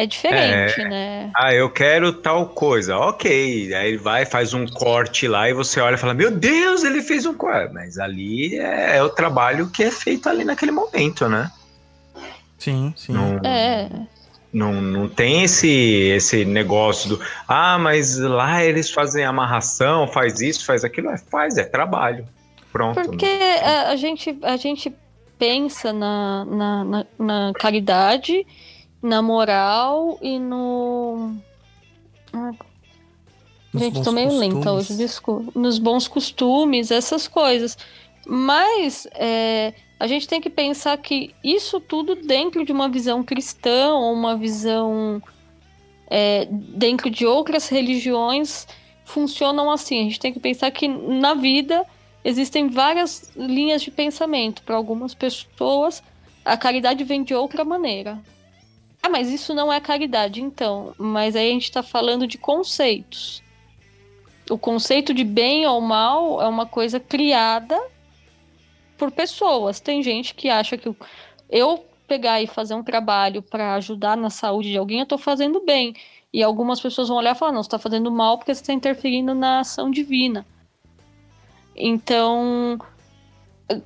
[0.00, 1.30] É diferente, né?
[1.36, 2.96] Ah, eu quero tal coisa.
[2.96, 3.74] Ok.
[3.74, 7.02] Aí ele vai, faz um corte lá e você olha e fala: Meu Deus, ele
[7.02, 7.74] fez um corte.
[7.74, 11.50] Mas ali é, é o trabalho que é feito ali naquele momento, né?
[12.58, 13.12] Sim, sim.
[13.12, 13.90] Não, É.
[14.50, 17.20] não, não tem esse, esse negócio do.
[17.46, 21.10] Ah, mas lá eles fazem amarração, faz isso, faz aquilo.
[21.10, 22.26] É, faz, é trabalho.
[22.72, 23.02] Pronto.
[23.02, 23.26] Porque
[23.62, 24.90] a, a gente, a gente
[25.38, 28.46] pensa na, na, na, na caridade,
[29.02, 31.34] na moral e no.
[33.72, 34.90] Nos gente, tô meio lenta costumes.
[34.90, 35.58] hoje, desculpa.
[35.58, 37.78] Nos bons costumes, essas coisas.
[38.26, 43.94] Mas é, a gente tem que pensar que isso tudo dentro de uma visão cristã
[43.94, 45.22] ou uma visão
[46.08, 48.66] é, dentro de outras religiões
[49.04, 50.00] funcionam assim.
[50.00, 51.84] A gente tem que pensar que na vida
[52.24, 54.62] existem várias linhas de pensamento.
[54.62, 56.02] Para algumas pessoas,
[56.44, 58.18] a caridade vem de outra maneira.
[59.02, 60.94] Ah, mas isso não é caridade, então.
[60.98, 63.42] Mas aí a gente está falando de conceitos.
[64.50, 67.80] o conceito de bem ou mal é uma coisa criada
[68.98, 69.80] por pessoas.
[69.80, 70.94] Tem gente que acha que
[71.48, 75.60] eu pegar e fazer um trabalho para ajudar na saúde de alguém, eu estou fazendo
[75.60, 75.94] bem.
[76.32, 78.72] E algumas pessoas vão olhar e falar: não, você está fazendo mal porque você está
[78.72, 80.44] interferindo na ação divina.
[81.74, 82.78] Então,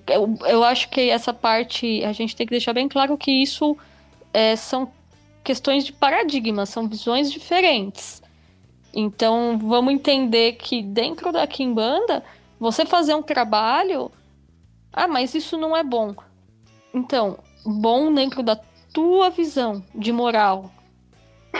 [0.06, 3.76] eu, eu, acho que essa parte a gente tem que deixar bem claro que isso
[4.32, 4.90] é, são
[5.44, 8.22] questões de paradigma, são visões diferentes.
[8.92, 12.24] Então, vamos entender que dentro da Kimbanda,
[12.58, 14.10] você fazer um trabalho,
[14.92, 16.14] ah, mas isso não é bom.
[16.94, 18.58] Então, bom dentro da
[18.92, 20.72] tua visão de moral,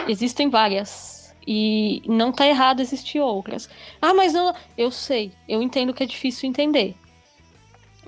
[0.07, 1.13] existem várias.
[1.47, 3.69] E não tá errado existir outras.
[4.01, 6.95] Ah, mas não, eu sei, eu entendo que é difícil entender.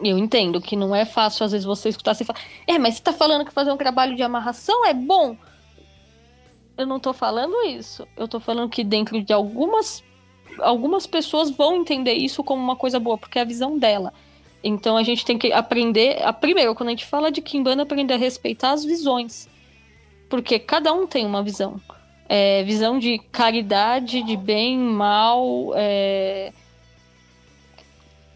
[0.02, 3.04] Eu entendo que não é fácil, às vezes, você escutar e falar, é, mas você
[3.04, 5.36] tá falando que fazer um trabalho de amarração é bom?
[6.78, 8.08] Eu não tô falando isso.
[8.16, 10.04] Eu tô falando que dentro de algumas.
[10.60, 14.14] Algumas pessoas vão entender isso como uma coisa boa, porque é a visão dela.
[14.64, 16.22] Então a gente tem que aprender.
[16.24, 19.48] A, primeiro, quando a gente fala de Kimbanda, aprender a respeitar as visões.
[20.30, 21.80] Porque cada um tem uma visão.
[22.28, 25.74] É, visão de caridade, de bem, mal.
[25.76, 26.52] É,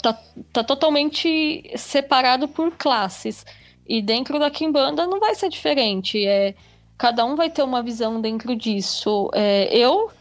[0.02, 0.18] tá,
[0.54, 3.46] tá totalmente separado por classes.
[3.88, 6.26] E dentro da Kimbanda não vai ser diferente.
[6.26, 6.56] É,
[7.02, 9.32] cada um vai ter uma visão dentro disso.
[9.34, 10.12] É, eu,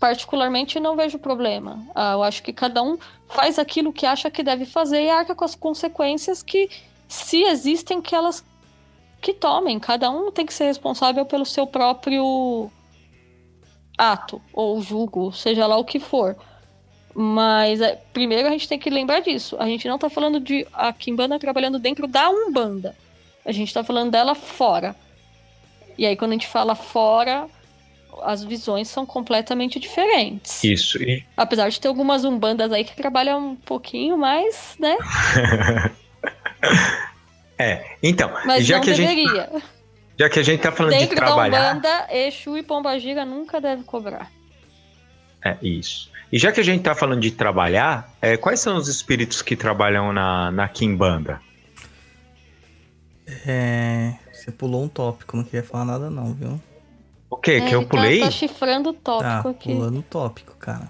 [0.00, 1.80] particularmente, não vejo problema.
[1.94, 5.32] Ah, eu acho que cada um faz aquilo que acha que deve fazer e arca
[5.32, 6.68] com as consequências que,
[7.06, 8.44] se existem, que elas
[9.22, 9.78] que tomem.
[9.78, 12.68] Cada um tem que ser responsável pelo seu próprio
[13.96, 16.36] ato ou julgo, seja lá o que for.
[17.14, 19.56] Mas é, primeiro a gente tem que lembrar disso.
[19.60, 22.96] A gente não tá falando de a Kimbanda trabalhando dentro da Umbanda.
[23.44, 24.96] A gente tá falando dela fora.
[25.96, 27.46] E aí quando a gente fala fora,
[28.22, 30.62] as visões são completamente diferentes.
[30.64, 31.02] Isso.
[31.02, 31.24] E...
[31.36, 34.96] Apesar de ter algumas umbandas aí que trabalham um pouquinho mais, né?
[37.56, 39.48] É, então, Mas já não que a deveria.
[39.52, 39.64] gente
[40.18, 43.60] já que a gente tá falando Dentro de trabalhar, da Umbanda, Exu e Pombagira nunca
[43.60, 44.30] deve cobrar.
[45.44, 46.10] é isso.
[46.32, 49.54] E já que a gente tá falando de trabalhar, é, quais são os espíritos que
[49.54, 51.40] trabalham na, na Kimbanda?
[53.46, 54.14] É.
[54.44, 56.60] Você pulou um tópico, não queria falar nada, não, viu?
[57.30, 57.52] O quê?
[57.52, 58.20] É, que eu tá- pulei?
[58.20, 59.72] Tá, chifrando o tópico Tá, aqui.
[59.72, 60.88] pulando o tópico, cara.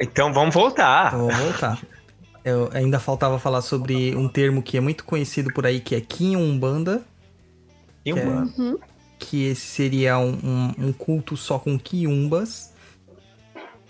[0.00, 1.12] Então vamos voltar.
[1.14, 1.82] Eu vou voltar.
[2.44, 6.00] Eu ainda faltava falar sobre um termo que é muito conhecido por aí, que é
[6.00, 7.02] Kiumbanda,
[8.04, 8.78] E que é- Uhum.
[9.18, 12.72] que esse seria um, um- um culto só com quiumbas.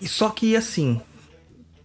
[0.01, 1.01] E só que assim,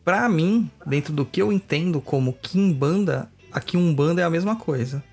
[0.03, 5.03] pra mim, dentro do que eu entendo como Kimbanda, a Kiumbanda é a mesma coisa.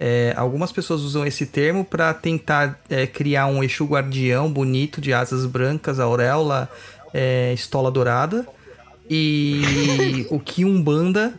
[0.00, 5.12] É, algumas pessoas usam esse termo pra tentar é, criar um Exu guardião bonito de
[5.12, 6.70] asas brancas, auréola,
[7.12, 8.46] é, estola dourada.
[9.10, 11.34] E o Kiumbanda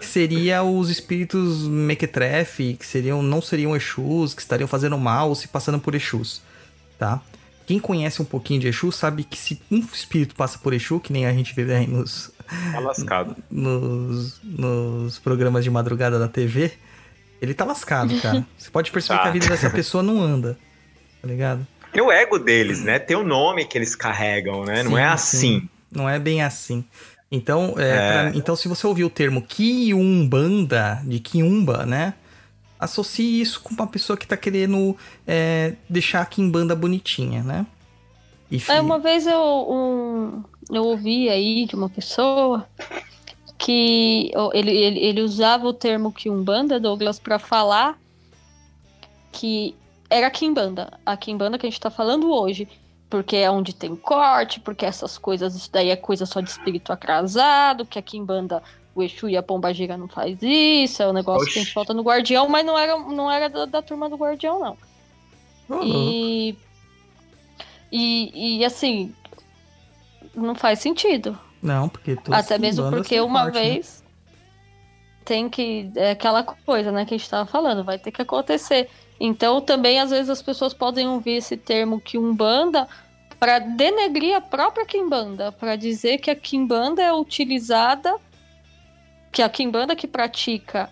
[0.00, 5.78] seria os espíritos mequetrefe, que seriam, não seriam Exus, que estariam fazendo mal, se passando
[5.78, 6.42] por Exus,
[6.98, 7.22] tá?
[7.64, 11.12] Quem conhece um pouquinho de Exu sabe que se um espírito passa por Exu, que
[11.12, 12.32] nem a gente vê aí nos,
[13.04, 16.72] Tá nos, nos programas de madrugada da TV,
[17.42, 18.46] ele tá lascado, cara.
[18.56, 19.22] Você pode perceber Tá.
[19.24, 20.56] que a vida dessa pessoa não anda,
[21.20, 21.66] tá ligado?
[21.92, 22.98] Tem o ego deles, né?
[22.98, 24.82] Tem o nome que eles carregam, né?
[24.82, 25.12] Não Sim, é sim.
[25.12, 25.68] assim.
[25.90, 26.82] Não é bem assim.
[27.30, 27.96] Então, é, É.
[28.30, 32.14] pra- então se você ouvir o termo Kiumbanda, de Kiumba, né?
[32.78, 37.66] Associe isso com uma pessoa que tá querendo é, deixar a Kimbanda bonitinha, né?
[38.50, 42.66] E fi- É, uma vez eu, um, eu ouvi aí de uma pessoa
[43.62, 47.96] que ele, ele, ele usava o termo Kimbanda, Douglas, para falar
[49.30, 49.76] que
[50.10, 52.68] era Kimbanda, a Kimbanda que a gente tá falando hoje.
[53.08, 56.92] Porque é onde tem corte, porque essas coisas, isso daí é coisa só de espírito
[56.92, 58.62] atrasado, que a Kimbanda,
[58.94, 61.74] o Exu e a Pombagira não faz isso, é o negócio que a gente Oxi.
[61.74, 64.78] falta no Guardião, mas não era, não era da, da turma do Guardião, não.
[65.68, 65.86] Louco.
[65.86, 66.56] E,
[67.92, 69.14] e, e assim,
[70.34, 71.38] não faz sentido.
[71.62, 73.62] Não, porque Até mesmo porque uma corte, né?
[73.62, 74.02] vez
[75.24, 75.90] tem que.
[75.94, 78.88] É aquela coisa, né, que a gente tava falando, vai ter que acontecer.
[79.18, 82.88] Então também, às vezes, as pessoas podem ouvir esse termo Kimbanda
[83.38, 88.16] para denegrir a própria Kimbanda, para dizer que a Kimbanda é utilizada,
[89.30, 90.88] que a Kimbanda que pratica.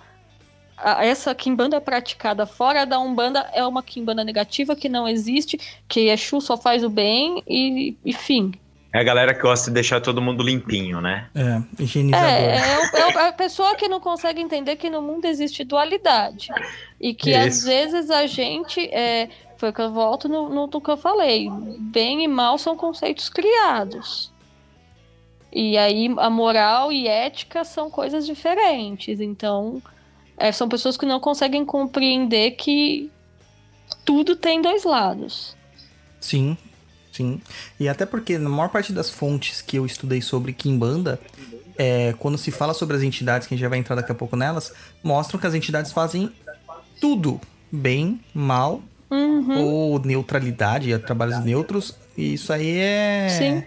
[0.98, 6.40] Essa Kimbanda praticada fora da Umbanda é uma Kimbanda negativa que não existe, que Exu
[6.40, 8.52] só faz o bem e, e fim.
[8.92, 11.28] É a galera que gosta de deixar todo mundo limpinho, né?
[11.34, 12.28] É, higienizador.
[12.28, 15.62] É, é, o- é o- a pessoa que não consegue entender que no mundo existe
[15.62, 16.48] dualidade.
[17.00, 17.66] E que às Isso.
[17.66, 18.80] vezes a gente.
[18.92, 21.48] É, foi que eu volto no, no, no que eu falei.
[21.78, 24.32] Bem e mal são conceitos criados.
[25.52, 29.20] E aí a moral e ética são coisas diferentes.
[29.20, 29.80] Então,
[30.36, 33.10] é, são pessoas que não conseguem compreender que
[34.04, 35.56] tudo tem dois lados.
[36.20, 36.56] Sim,
[37.12, 37.40] sim.
[37.78, 41.20] E até porque na maior parte das fontes que eu estudei sobre Kimbanda,
[41.78, 44.14] é, quando se fala sobre as entidades, que a gente já vai entrar daqui a
[44.14, 46.30] pouco nelas, mostram que as entidades fazem
[47.00, 47.40] tudo.
[47.72, 49.58] Bem, mal, Uhum.
[49.64, 51.96] ou neutralidade, trabalhos neutros.
[52.16, 53.28] E isso aí é...
[53.28, 53.62] Sim.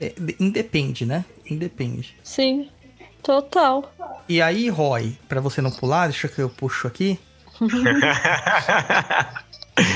[0.00, 1.24] é- Independe, né?
[1.50, 2.14] Independe.
[2.22, 2.68] Sim,
[3.22, 3.92] total.
[4.28, 7.18] E aí, Roy, pra você não pular, deixa que eu puxo aqui.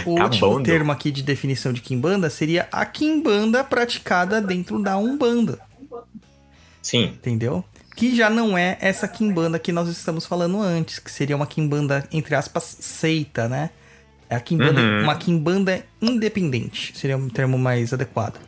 [0.07, 4.97] O Tá último termo aqui de definição de Kimbanda seria a Kimbanda praticada dentro da
[4.97, 5.59] Umbanda,
[6.80, 7.05] Sim.
[7.05, 7.64] entendeu?
[7.97, 12.07] Que já não é essa Kimbanda que nós estamos falando antes, que seria uma Kimbanda,
[12.12, 13.70] entre aspas, seita, né?
[14.28, 15.03] É a Kimbanda, Uhum.
[15.03, 18.41] uma Kimbanda independente, seria um termo mais adequado.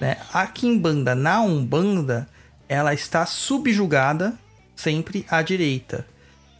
[0.00, 0.16] Né?
[0.32, 2.28] A Kimbanda na Umbanda,
[2.68, 4.32] ela está subjugada
[4.76, 6.06] sempre à direita.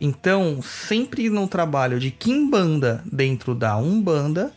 [0.01, 4.53] Então, sempre no trabalho de Kimbanda dentro da Umbanda,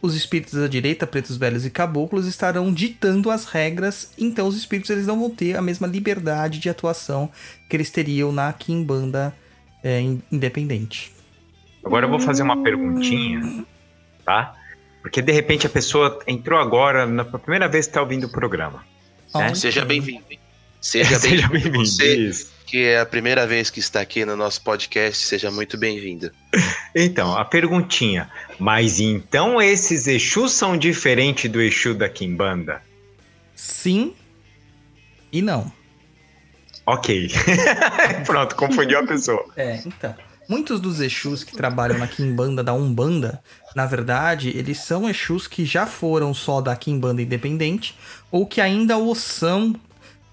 [0.00, 4.12] os espíritos da direita, pretos velhos e caboclos, estarão ditando as regras.
[4.18, 7.30] Então, os espíritos eles não vão ter a mesma liberdade de atuação
[7.68, 9.34] que eles teriam na Kimbanda
[9.82, 11.12] é, in- independente.
[11.84, 13.64] Agora eu vou fazer uma perguntinha,
[14.24, 14.54] tá?
[15.00, 18.84] Porque de repente a pessoa entrou agora, na primeira vez que está ouvindo o programa.
[19.34, 19.54] É, Ok.
[19.56, 20.24] Seja bem-vindo.
[20.80, 21.78] Seja Seja bem-vindo.
[21.78, 22.30] Você.
[22.68, 26.30] Que é a primeira vez que está aqui no nosso podcast, seja muito bem-vindo.
[26.94, 28.30] Então, a perguntinha.
[28.58, 32.82] Mas então esses Exus são diferentes do Exu da Kimbanda?
[33.56, 34.14] Sim
[35.32, 35.72] e não.
[36.84, 37.30] Ok.
[38.26, 39.46] Pronto, confundiu a pessoa.
[39.56, 40.14] É, então.
[40.46, 43.42] Muitos dos Exus que trabalham na Kimbanda da Umbanda,
[43.76, 47.94] na verdade, eles são Exus que já foram só da Kimbanda independente,
[48.30, 49.74] ou que ainda o são,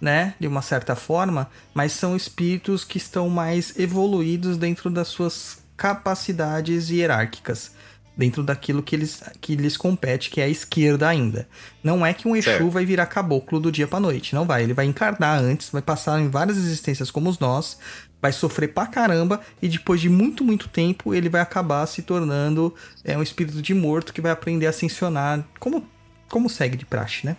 [0.06, 5.66] né, de uma certa forma, mas são espíritos que estão mais evoluídos dentro das suas
[5.76, 7.74] capacidades hierárquicas.
[8.16, 11.50] Dentro daquilo que, eles, que lhes compete, que é a esquerda ainda.
[11.84, 12.70] Não é que um Exu Certo.
[12.70, 14.34] vai virar caboclo do dia pra noite.
[14.34, 14.64] Não vai.
[14.64, 17.78] Ele vai encarnar antes, vai passar em várias existências como os nós,
[18.22, 22.74] vai sofrer pra caramba e depois de muito, muito tempo ele vai acabar se tornando
[23.04, 25.86] é, um espírito de morto que vai aprender a ascensionar como,
[26.30, 27.36] como segue de praxe, né?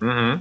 [0.00, 0.40] Uhum.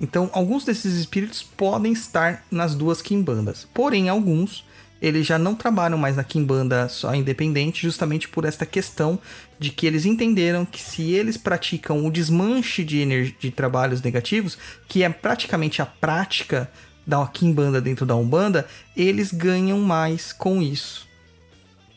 [0.00, 3.68] Então, alguns desses espíritos podem estar nas duas quimbandas.
[3.74, 4.64] Porém, alguns
[5.00, 9.18] eles já não trabalham mais na quimbanda só independente, justamente por esta questão
[9.58, 15.02] de que eles entenderam que se eles praticam o desmanche de, de trabalhos negativos, que
[15.02, 16.70] é praticamente a prática
[17.06, 21.08] da quimbanda dentro da umbanda, eles ganham mais com isso.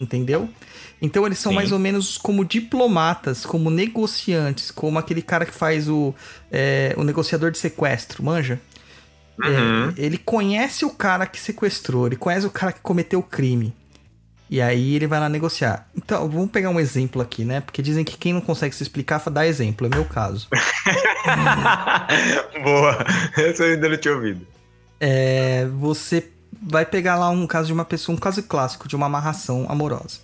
[0.03, 0.49] Entendeu?
[1.01, 1.55] Então eles são Sim.
[1.55, 6.13] mais ou menos como diplomatas, como negociantes, como aquele cara que faz o,
[6.51, 8.59] é, o negociador de sequestro, manja?
[9.43, 9.89] Uhum.
[9.89, 13.73] É, ele conhece o cara que sequestrou, ele conhece o cara que cometeu o crime.
[14.49, 15.87] E aí ele vai lá negociar.
[15.95, 17.61] Então, vamos pegar um exemplo aqui, né?
[17.61, 19.87] Porque dizem que quem não consegue se explicar, dá exemplo.
[19.87, 20.47] É meu caso.
[22.63, 23.03] Boa.
[23.35, 24.45] Essa eu ainda não tinha ouvido.
[24.99, 26.21] É, você
[26.65, 30.19] vai pegar lá um caso de uma pessoa, um caso clássico de uma amarração amorosa.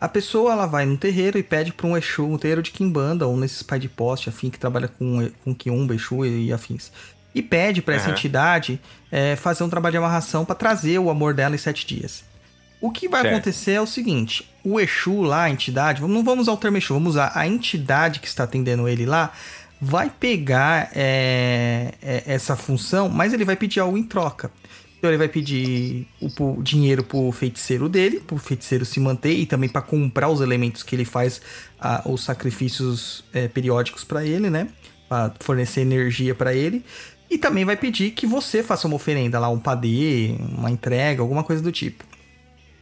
[0.00, 3.26] A pessoa ela vai num terreiro e pede para um Exu, um terreiro de Kimbanda,
[3.26, 6.90] ou nesses pai de poste, afim, que trabalha com, com Kiumba, Exu e, afins.
[7.32, 8.12] E pede para essa Aham.
[8.12, 8.80] entidade
[9.12, 12.24] é, fazer um trabalho de amarração para trazer o amor dela em sete dias.
[12.80, 13.34] O que vai Certo.
[13.34, 16.94] acontecer é o seguinte: o Exu lá, a entidade, não vamos usar o termo Exu,
[16.94, 19.32] vamos usar a entidade que está atendendo ele lá,
[19.80, 24.50] vai pegar é, é, essa função, mas ele vai pedir algo em troca.
[25.02, 29.68] Então ele vai pedir o, dinheiro pro feiticeiro dele, pro feiticeiro se manter e também
[29.68, 31.42] para comprar os elementos que ele faz
[31.80, 34.68] ah, os sacrifícios é, periódicos para ele, né?
[35.08, 36.84] Para fornecer energia para ele.
[37.28, 41.42] E também vai pedir que você faça uma oferenda lá, um padê, uma entrega, alguma
[41.42, 42.04] coisa do tipo.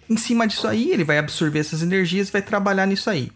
[0.07, 3.33] Em cima disso aí, ele vai absorver essas energias e vai trabalhar nisso aí.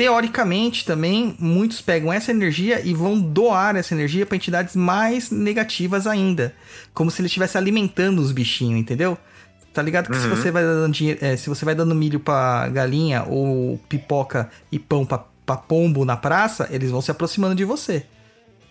[0.00, 6.06] Teoricamente, também, muitos pegam essa energia e vão doar essa energia para entidades mais negativas
[6.06, 6.54] ainda.
[6.94, 9.18] Como se ele estivesse alimentando os bichinhos, entendeu?
[9.74, 10.34] Tá ligado que se Uhum.
[10.34, 14.78] você vai dando dinheiro, é, se você vai dando milho pra galinha ou pipoca e
[14.78, 18.06] pão pra, pra pombo na praça, eles vão se aproximando de você.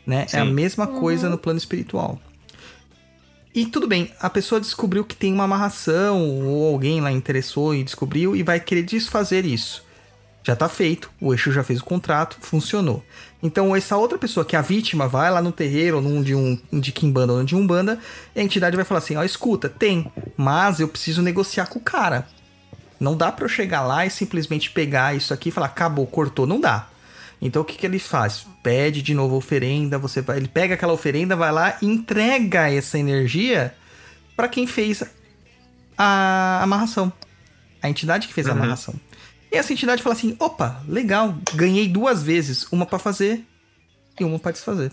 [0.07, 0.25] Né?
[0.33, 0.51] É a Sim.
[0.51, 2.19] mesma coisa no plano espiritual.
[3.53, 7.83] E tudo bem, a pessoa descobriu que tem uma amarração, ou alguém lá interessou e
[7.83, 9.87] descobriu e vai querer desfazer isso.
[10.43, 13.03] Já tá feito, o Exu já fez o contrato, funcionou.
[13.43, 16.33] Então, essa outra pessoa que é a vítima vai lá no terreiro, ou num de
[16.33, 17.99] um de Kimbanda ou de Umbanda,
[18.35, 21.81] e a entidade vai falar assim: Ó, escuta, tem, mas eu preciso negociar com o
[21.81, 22.27] cara.
[22.99, 26.45] Não dá pra eu chegar lá e simplesmente pegar isso aqui e falar, acabou, cortou,
[26.47, 26.87] não dá.
[27.41, 28.45] Então o que, que ele faz?
[28.61, 32.99] Pede de novo oferenda, você vai, ele pega aquela oferenda, vai lá e entrega essa
[32.99, 33.73] energia
[34.35, 35.01] para quem fez
[35.97, 37.11] a amarração.
[37.81, 38.57] A entidade que fez a Uhum.
[38.57, 38.93] amarração.
[39.51, 43.45] E essa entidade fala assim: opa, legal, ganhei duas vezes, uma pra fazer
[44.19, 44.91] e uma pra desfazer.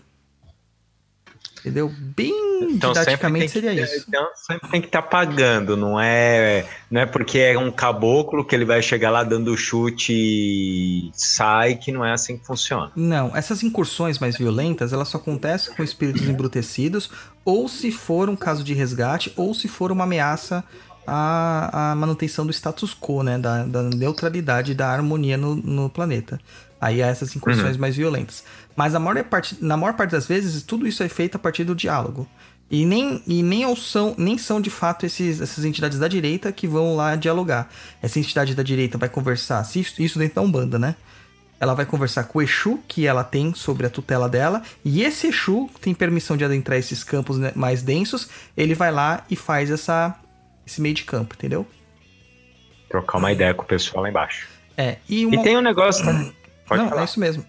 [1.61, 1.93] Entendeu?
[1.99, 2.33] Bem
[2.71, 4.05] Então didaticamente tem que, seria isso.
[4.07, 8.55] Então sempre tem que estar pagando, não é, não é porque é um caboclo que
[8.55, 12.93] ele vai chegar lá dando chute e sai, que não é assim que funciona.
[12.95, 17.11] Não, essas incursões mais violentas, elas só acontecem com espíritos embrutecidos,
[17.45, 20.63] ou se for um caso de resgate, ou se for uma ameaça
[21.07, 23.39] à, à manutenção do status quo, né?
[23.39, 26.41] Da, da neutralidade, da harmonia no, no planeta.
[26.81, 28.45] Aí há essas incursões mais violentas.
[28.75, 31.65] Mas a maior parte, na maior parte das vezes, tudo isso é feito a partir
[31.65, 32.29] do diálogo.
[32.71, 36.67] E nem, e nem são, nem são de fato esses, essas entidades da direita que
[36.67, 37.69] vão lá dialogar.
[38.03, 40.97] Essa entidade da direita vai conversar, se isso, isso dentro da Umbanda, né?
[41.61, 45.29] Ela vai conversar com o Exu que ela tem sobre a tutela dela, e esse
[45.29, 49.71] Exu tem permissão de adentrar esses campos né, mais densos, ele vai lá e faz
[49.71, 50.15] essa,
[50.67, 51.67] esse meio de campo, entendeu?
[52.89, 54.49] Trocar uma ideia com o pessoal lá embaixo.
[54.77, 55.37] É, e uma...
[55.37, 56.05] E tem um negócio.
[56.67, 57.03] Pode Não, falar.
[57.03, 57.45] é isso mesmo.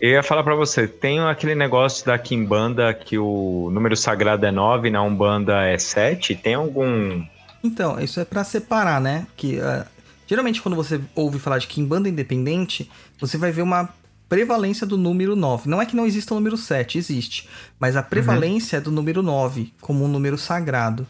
[0.00, 4.50] Eu ia falar pra você, tem aquele negócio da Kimbanda que o número sagrado é
[4.50, 6.34] 9, na Umbanda é 7.
[6.36, 7.22] Tem algum.
[7.62, 9.26] Então, isso é pra separar, né?
[9.36, 9.86] Que ah,
[10.26, 13.90] geralmente quando você ouve falar de Kimbanda independente, você vai ver uma
[14.26, 15.68] prevalência do número 9.
[15.68, 17.46] Não é que não exista o número 7, existe,
[17.78, 21.06] mas a prevalência é do número 9 como um número sagrado.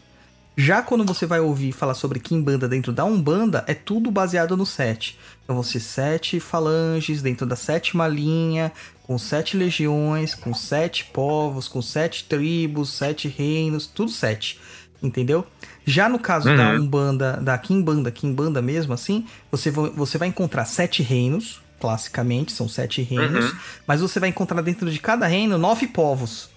[0.63, 4.63] Já quando você vai ouvir falar sobre Kimbanda dentro da Umbanda, é tudo baseado no
[4.63, 5.17] 7.
[5.43, 11.67] Então vão ser sete falanges dentro da sétima linha, com sete legiões, com sete povos,
[11.67, 14.59] com sete tribos, sete reinos, tudo sete.
[15.01, 15.47] Entendeu?
[15.83, 16.81] Já no caso da Uhum.
[16.81, 22.69] Umbanda, da Kimbanda, Kimbanda mesmo assim, você, vo- você vai encontrar sete reinos, classicamente, são
[22.69, 23.55] sete reinos,
[23.87, 26.50] mas você vai encontrar dentro de cada reino nove povos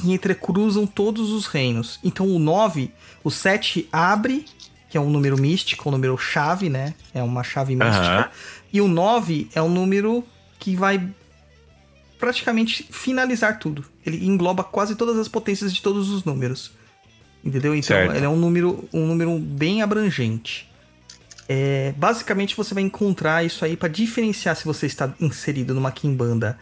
[0.00, 1.98] que entrecruzam todos os reinos.
[2.02, 2.90] Então o 9,
[3.22, 4.44] o 7 abre,
[4.88, 6.94] que é um número místico, um número chave, né?
[7.14, 7.98] É uma chave mística.
[7.98, 8.30] Aham.
[8.72, 10.24] E o 9 é um número
[10.58, 11.08] que vai
[12.18, 13.84] praticamente finalizar tudo.
[14.04, 16.72] Ele engloba quase todas as potências de todos os números.
[17.44, 17.74] Entendeu?
[17.74, 18.14] Então Certo.
[18.14, 20.68] ele é um número, um número bem abrangente.
[21.48, 26.58] É, basicamente você vai encontrar isso aí para diferenciar se você está inserido numa Kimbanda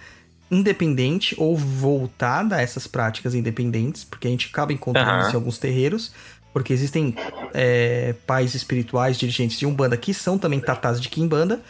[0.54, 5.58] independente ou voltada a essas práticas independentes, porque a gente acaba encontrando isso em alguns
[5.58, 6.12] terreiros,
[6.52, 7.14] porque existem
[7.52, 11.60] é, pais espirituais, dirigentes de Umbanda que são também tatás de Kimbanda,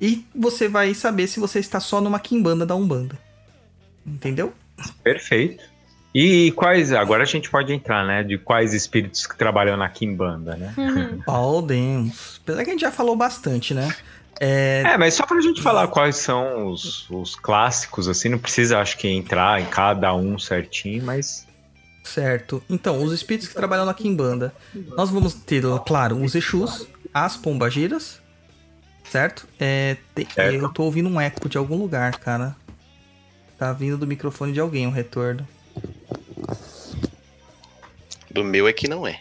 [0.00, 3.18] e você vai saber se você está só numa Kimbanda da Umbanda.
[4.06, 4.52] Entendeu?
[5.02, 5.64] Perfeito.
[6.14, 6.92] E quais.
[6.92, 8.22] Agora a gente pode entrar, né?
[8.22, 10.72] De quais espíritos que trabalham na Kimbanda, né?
[10.76, 11.20] Uhum.
[11.26, 12.40] Podemos.
[12.42, 13.92] Apesar que a gente já falou bastante, né?
[14.40, 18.78] É, É, mas só pra gente falar quais são os, os clássicos, assim, não precisa,
[18.80, 21.46] acho que, entrar em cada um certinho, mas.
[22.02, 22.62] Certo.
[22.68, 24.52] Então, os espíritos que trabalham na Kimbanda.
[24.96, 28.20] Nós vamos ter, claro, os Exus, as Pombagiras,
[29.10, 29.48] certo?
[29.58, 30.54] É, tem- Certo.
[30.54, 32.54] Eu tô ouvindo um eco de algum lugar, cara.
[33.58, 35.46] Tá vindo do microfone de alguém um retorno.
[38.30, 39.20] Do meu é que não é.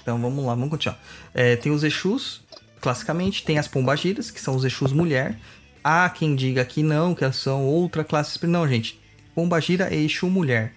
[0.00, 0.98] Então vamos lá, vamos continuar.
[1.34, 2.41] É, tem os Exus,
[2.82, 5.38] classicamente, tem as Pombagiras, que são os Exus mulher.
[5.82, 8.44] Há quem diga que não, que são outra classe.
[8.46, 9.00] Não, gente.
[9.34, 10.74] Pombagira é Exu mulher.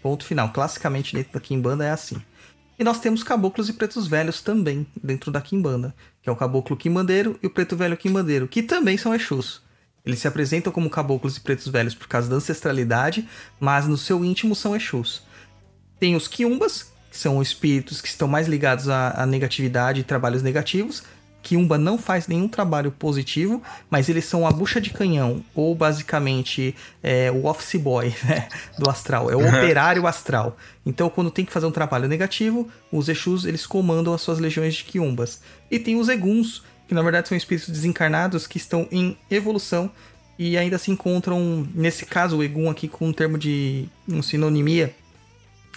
[0.00, 0.52] Ponto final.
[0.52, 2.22] Classicamente, dentro da Kimbanda é assim.
[2.78, 5.92] E nós temos caboclos e pretos velhos também dentro da Kimbanda,
[6.22, 9.60] que é o caboclo quimbandeiro e o preto velho quimbandeiro, que também são Exus.
[10.06, 13.28] Eles se apresentam como caboclos e pretos velhos por causa da ancestralidade,
[13.58, 15.22] mas no seu íntimo são Exus.
[15.98, 20.42] Tem os quiumbas, que são espíritos que estão mais ligados à, à negatividade e trabalhos
[20.42, 21.02] negativos.
[21.48, 26.74] Quiumba não faz nenhum trabalho positivo, mas eles são a bucha de canhão, ou basicamente
[27.02, 30.58] é, o office boy né, do astral, é o operário astral.
[30.84, 34.74] Então, quando tem que fazer um trabalho negativo, os Exus eles comandam as suas legiões
[34.74, 35.40] de Quiumbas.
[35.70, 39.90] E tem os Eguns, que na verdade são espíritos desencarnados que estão em evolução
[40.38, 44.94] e ainda se encontram, nesse caso, o Egum aqui com um termo de um sinonimia,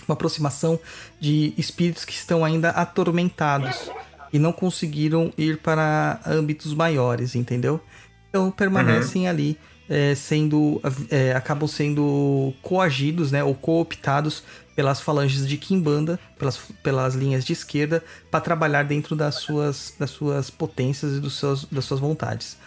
[0.05, 0.77] uma aproximação
[1.19, 3.89] de espíritos que estão ainda atormentados
[4.31, 7.81] e não conseguiram ir para âmbitos maiores, entendeu?
[8.29, 9.57] Então permanecem ali,
[9.89, 17.13] é, sendo, é, acabam sendo coagidos, né, ou cooptados pelas falanges de Kimbanda, pelas, pelas
[17.13, 18.01] linhas de esquerda,
[18.31, 22.57] para trabalhar dentro das suas, das suas potências e dos seus, das suas vontades.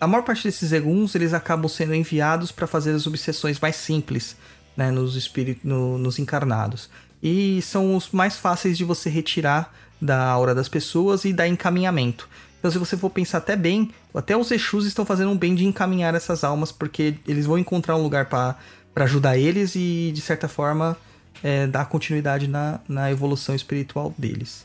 [0.00, 4.36] A maior parte desses eguns, eles acabam sendo enviados para fazer as obsessões mais simples,
[4.76, 6.88] né, nos espíritos, no- nos encarnados.
[7.22, 9.72] E são os mais fáceis de você retirar
[10.04, 12.28] da aura das pessoas e dar encaminhamento.
[12.58, 15.64] Então, se você for pensar até bem, até os Exus estão fazendo um bem de
[15.64, 18.56] encaminhar essas almas, porque eles vão encontrar um lugar para
[18.96, 20.96] ajudar eles e, de certa forma,
[21.42, 24.64] é, dar continuidade na, na evolução espiritual deles.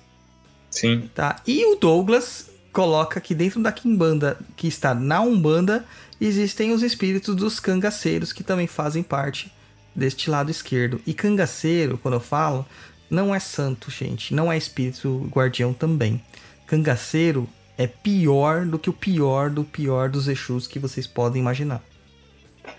[0.69, 1.09] Sim.
[1.13, 1.41] Tá?
[1.45, 5.85] E o Douglas coloca que dentro da Kimbanda, que está na Umbanda,
[6.21, 9.51] existem os espíritos dos cangaceiros, que também fazem parte
[9.95, 11.01] deste lado esquerdo.
[11.05, 12.65] E cangaceiro, quando eu falo,
[13.09, 14.33] não é santo, gente.
[14.33, 16.21] Não é espírito guardião também.
[16.67, 21.81] Cangaceiro é pior do que o pior do pior dos Exus que vocês podem imaginar.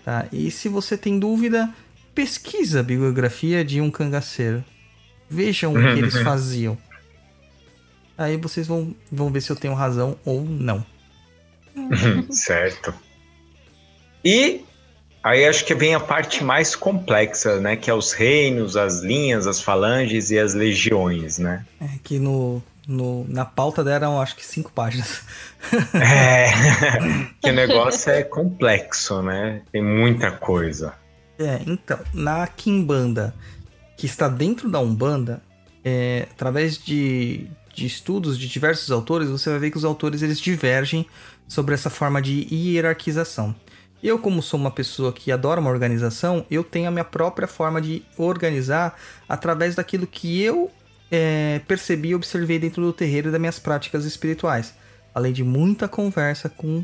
[0.05, 0.27] Tá?
[0.31, 1.73] E se você tem dúvida,
[2.15, 4.63] pesquisa a bibliografia de um cangaceiro.
[5.29, 6.77] Vejam o que eles faziam.
[8.17, 10.85] Aí vocês vão, vão ver se eu tenho razão ou não.
[12.29, 12.93] certo.
[14.23, 14.63] E
[15.23, 17.75] aí acho que vem a parte mais complexa, né?
[17.75, 21.65] Que é os reinos, as linhas, as falanges e as legiões, né?
[21.79, 25.21] É que no, no, na pauta deram acho que cinco páginas.
[25.93, 26.47] É,
[27.39, 29.61] que o negócio é complexo, né?
[29.71, 30.95] Tem muita coisa.
[31.37, 33.33] É, então, na Kimbanda,
[33.95, 35.39] que está dentro da Umbanda,
[35.85, 40.39] é, através de, de estudos de diversos autores, você vai ver que os autores eles
[40.39, 41.05] divergem
[41.47, 43.55] sobre essa forma de hierarquização.
[44.03, 47.79] Eu, como sou uma pessoa que adora uma organização, eu tenho a minha própria forma
[47.79, 48.97] de organizar
[49.29, 50.71] através daquilo que eu
[51.11, 54.73] é, percebi e observei dentro do terreiro das minhas práticas espirituais.
[55.13, 56.83] Além de muita conversa com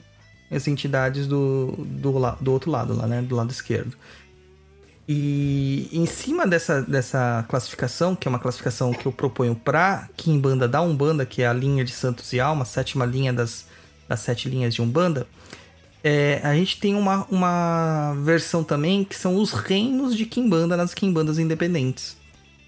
[0.52, 3.22] as entidades do, do, do outro lado, lá, né?
[3.22, 3.96] Do lado esquerdo.
[5.08, 10.68] E em cima dessa, dessa classificação, que é uma classificação que eu proponho para Kimbanda
[10.68, 13.66] da Umbanda, que é a linha de Santos e Alma, sétima linha das,
[14.08, 15.26] das sete linhas de Umbanda,
[16.08, 20.94] é, a gente tem uma, uma versão também que são os reinos de Kimbanda nas
[20.94, 22.16] Kimbandas independentes.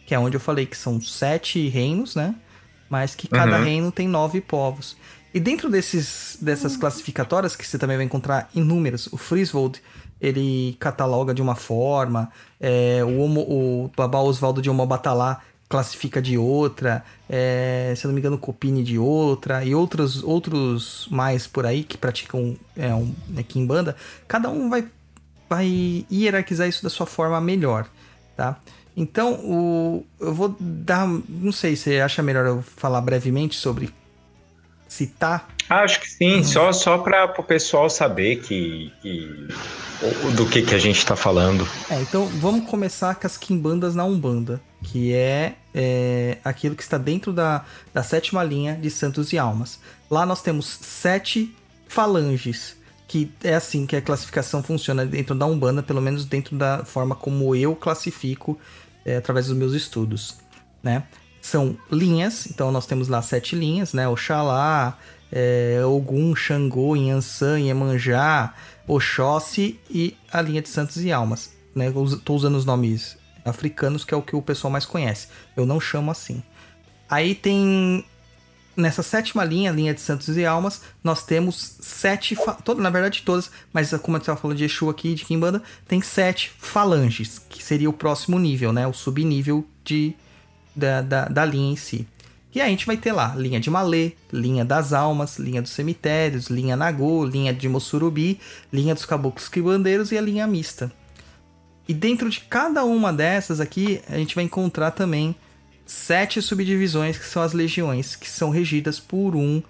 [0.05, 2.35] Que é onde eu falei que são sete reinos, né?
[2.89, 3.63] Mas que cada Uhum.
[3.63, 4.97] reino tem nove povos.
[5.33, 9.79] E dentro desses, dessas classificatórias, que você também vai encontrar inúmeras, o Friswold,
[10.19, 16.35] ele cataloga de uma forma, é, o, Homo- o Babá Oswaldo de Omobatalá classifica de
[16.35, 21.45] outra, é, se eu não me engano, o Copini de outra, e outros, outros mais
[21.45, 23.95] por aí que praticam é, um, é, Kimbanda,
[24.27, 24.87] cada um vai,
[25.47, 27.87] vai hierarquizar isso da sua forma melhor,
[28.35, 28.59] tá?
[28.97, 31.07] Então, o, eu vou dar.
[31.07, 33.93] Não sei se acha melhor eu falar brevemente sobre
[34.89, 35.47] citar.
[35.69, 39.47] Acho que sim, só, só para o pessoal saber que, que-
[40.35, 41.65] do que, que a gente está falando.
[41.89, 46.97] É, então vamos começar com as Kimbandas na Umbanda, que é, é, aquilo que está
[46.97, 47.63] dentro da,
[47.93, 49.79] da sétima linha de Santos e Almas.
[50.09, 51.53] Lá nós temos sete
[51.87, 52.75] falanges,
[53.07, 57.15] que é assim que a classificação funciona dentro da Umbanda, pelo menos dentro da forma
[57.15, 58.57] como eu classifico
[59.05, 60.37] é, através dos meus estudos,
[60.81, 61.03] né?
[61.49, 64.07] São linhas, então nós temos lá sete linhas, né?
[64.07, 64.97] Oxalá,
[65.31, 68.53] é, Ogum, Xangô, Yansan, Iemanjá,
[68.87, 71.51] Oxóssi e a linha de Santos e Almas.
[71.73, 71.91] Né?
[72.23, 75.27] Tô usando os nomes africanos, que é o que o pessoal mais conhece.
[75.57, 76.43] Eu não chamo assim.
[77.09, 78.05] Aí tem.
[78.77, 82.35] Nessa sétima linha, linha de Santos e Almas, nós temos sete.
[82.35, 82.53] Fa...
[82.53, 85.99] todo- Na verdade, todas, mas como eu estava falando de Exu aqui, de Kimbanda, tem
[86.01, 88.87] sete falanges, que seria o próximo nível, né?
[88.87, 90.15] O subnível de,
[90.79, 92.07] da, da, da linha em si.
[92.53, 95.71] E aí a gente vai ter lá linha de Malê, linha das almas, linha dos
[95.71, 98.39] cemitérios, linha Nagô, linha de Mossurubi,
[98.73, 100.91] linha dos caboclos quibandeiros e a linha mista.
[101.87, 105.35] E dentro de cada uma dessas aqui, a gente vai encontrar também
[105.85, 109.61] sete subdivisões que são as legiões, que são regidas por um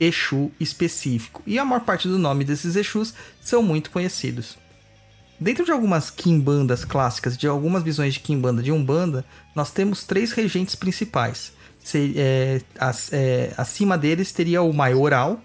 [0.00, 1.42] Exu específico.
[1.46, 4.58] E a maior parte do nome desses Exus são muito conhecidos.
[5.38, 9.24] Dentro de algumas Kimbandas clássicas, de algumas visões de Kimbanda de Umbanda,
[9.54, 11.52] nós temos três regentes principais.
[11.82, 15.40] Se- é, as- é, acima deles teria o maioral,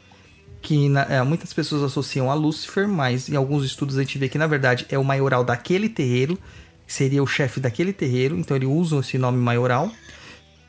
[0.62, 4.30] que na- é, muitas pessoas associam a Lúcifer, mas em alguns estudos a gente vê
[4.30, 6.38] que na verdade é o maioral daquele terreiro,
[6.86, 9.92] seria o chefe daquele terreiro, então ele usa esse nome maioral.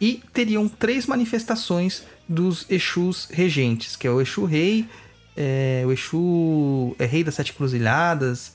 [0.01, 4.87] E teriam três manifestações dos Exus regentes, que é o Exu Rei,
[5.37, 8.53] é, o Exu é Rei das Sete Cruzilhadas,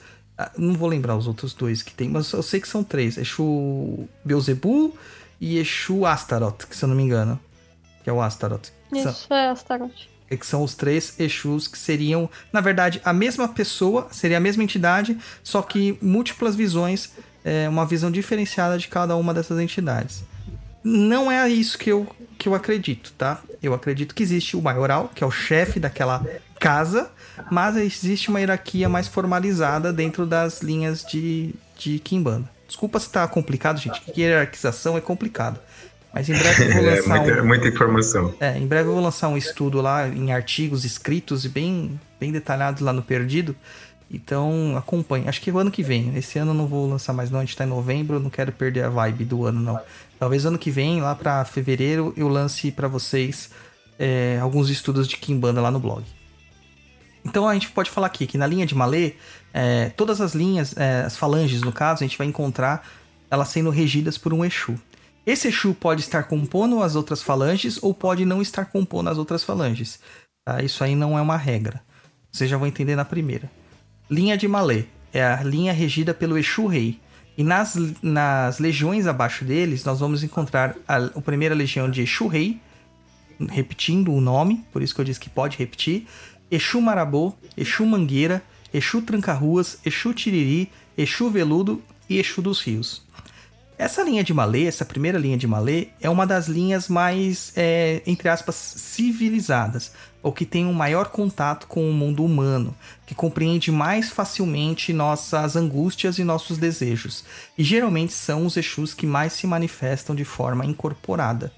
[0.58, 4.08] não vou lembrar os outros dois que tem, mas eu sei que são três, Exu
[4.26, 4.94] Beelzebub
[5.40, 7.40] e Exu Astaroth, que se eu não me engano,
[8.04, 8.70] que é o Astaroth.
[8.92, 9.92] que são- Isso é Astaroth.
[10.30, 14.40] é que são os três Exus que seriam, na verdade, a mesma pessoa, seria a
[14.40, 17.12] mesma entidade, só que múltiplas visões,
[17.46, 20.24] é, uma visão diferenciada de cada uma dessas entidades.
[20.84, 22.08] Não é isso que eu,
[22.38, 23.42] que eu acredito, tá?
[23.62, 26.26] Eu acredito que existe o maioral, que é o chefe daquela
[26.64, 27.10] casa,
[27.52, 32.50] mas existe uma hierarquia mais formalizada dentro das linhas de, de Kimbanda.
[32.66, 35.60] Desculpa se tá complicado, gente, que hierarquização é complicado.
[36.14, 37.46] Mas em breve eu vou É lançar muita, um.
[37.46, 38.34] muita informação.
[38.40, 42.32] É, em breve eu vou lançar um estudo lá em artigos escritos e bem, bem
[42.32, 43.54] detalhados lá no Perdido.
[44.10, 45.28] Então acompanhe.
[45.28, 46.16] Acho que o ano que vem.
[46.16, 48.30] Esse ano eu não vou lançar mais não, a gente tá em novembro, eu não
[48.30, 49.80] quero perder a vibe do ano não.
[50.18, 53.50] Talvez ano que vem, lá pra fevereiro, eu lance pra vocês
[54.00, 56.04] é, alguns estudos de Kimbanda lá no blog.
[57.26, 59.14] Então a gente pode falar aqui que na linha de Malê,
[59.54, 62.86] é, todas as linhas, é, as falanges no caso, a gente vai encontrar
[63.30, 64.76] elas sendo regidas por um Exu.
[65.26, 69.44] Esse Exu pode estar compondo as outras falanges ou pode não estar compondo as outras
[69.44, 70.00] falanges.
[70.46, 70.62] tá?
[70.62, 71.82] Isso aí não é uma regra.
[72.32, 73.50] Vocês já vão entender na primeira.
[74.10, 77.00] Linha de Malê é a linha regida pelo Exu Rei.
[77.38, 82.28] E nas, nas legiões abaixo deles, nós vamos encontrar a, a primeira legião de Exu
[82.28, 82.60] Rei,
[83.50, 86.08] repetindo o nome, por isso que eu disse que pode repetir.
[86.54, 93.02] Exu Marabô, Exu Mangueira, Exu Tranca-Ruas, Exu Tiriri, Exu Veludo e Exu dos Rios.
[93.76, 98.04] Essa linha de Malê, essa primeira linha de Malê, é uma das linhas mais, é,
[98.06, 103.72] entre aspas, civilizadas, ou que tem um maior contato com o mundo humano, que compreende
[103.72, 107.26] mais facilmente nossas angústias e nossos desejos.
[107.58, 111.52] E geralmente são os Exus que mais se manifestam de forma incorporada.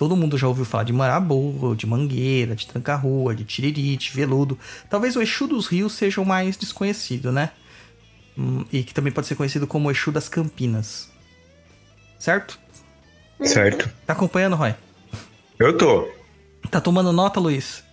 [0.00, 4.58] Todo mundo já ouviu falar de Marabô, de Mangueira, de Tranca-Rua, de Tiriri, de Veludo.
[4.88, 7.50] Talvez o Exu dos Rios seja o mais desconhecido, né?
[8.38, 11.10] Hum, E que também pode ser conhecido como o Exu das Campinas.
[12.18, 12.58] Certo?
[13.44, 13.90] Certo.
[14.06, 14.74] Tá acompanhando, Roy?
[15.58, 16.08] Eu tô.
[16.70, 17.84] Tá tomando nota, Luiz?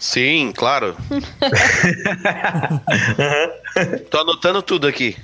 [0.00, 0.96] Sim, claro.
[4.10, 5.14] Tô anotando tudo aqui.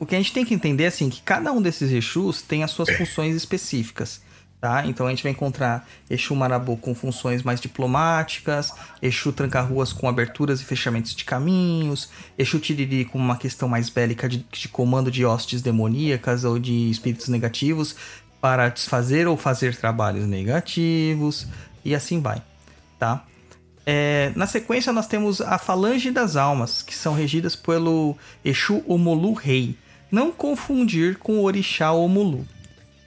[0.00, 2.62] O que a gente tem que entender é assim, que cada um desses Exus tem
[2.62, 4.20] as suas funções específicas,
[4.60, 4.86] tá?
[4.86, 10.60] Então a gente vai encontrar Exu Marabô com funções mais diplomáticas, Exu Tranca-Ruas com aberturas
[10.60, 15.24] e fechamentos de caminhos, Exu Tiriri com uma questão mais bélica de, de comando de
[15.24, 17.96] hostes demoníacas ou de espíritos negativos
[18.40, 21.46] para desfazer ou fazer trabalhos negativos,
[21.84, 22.40] e assim vai,
[22.98, 23.24] tá?
[23.90, 28.14] É, na sequência, nós temos a Falange das Almas, que são regidas pelo
[28.44, 29.78] Exu Omolu Rei.
[30.12, 32.46] Não confundir com o Orixá Omolu,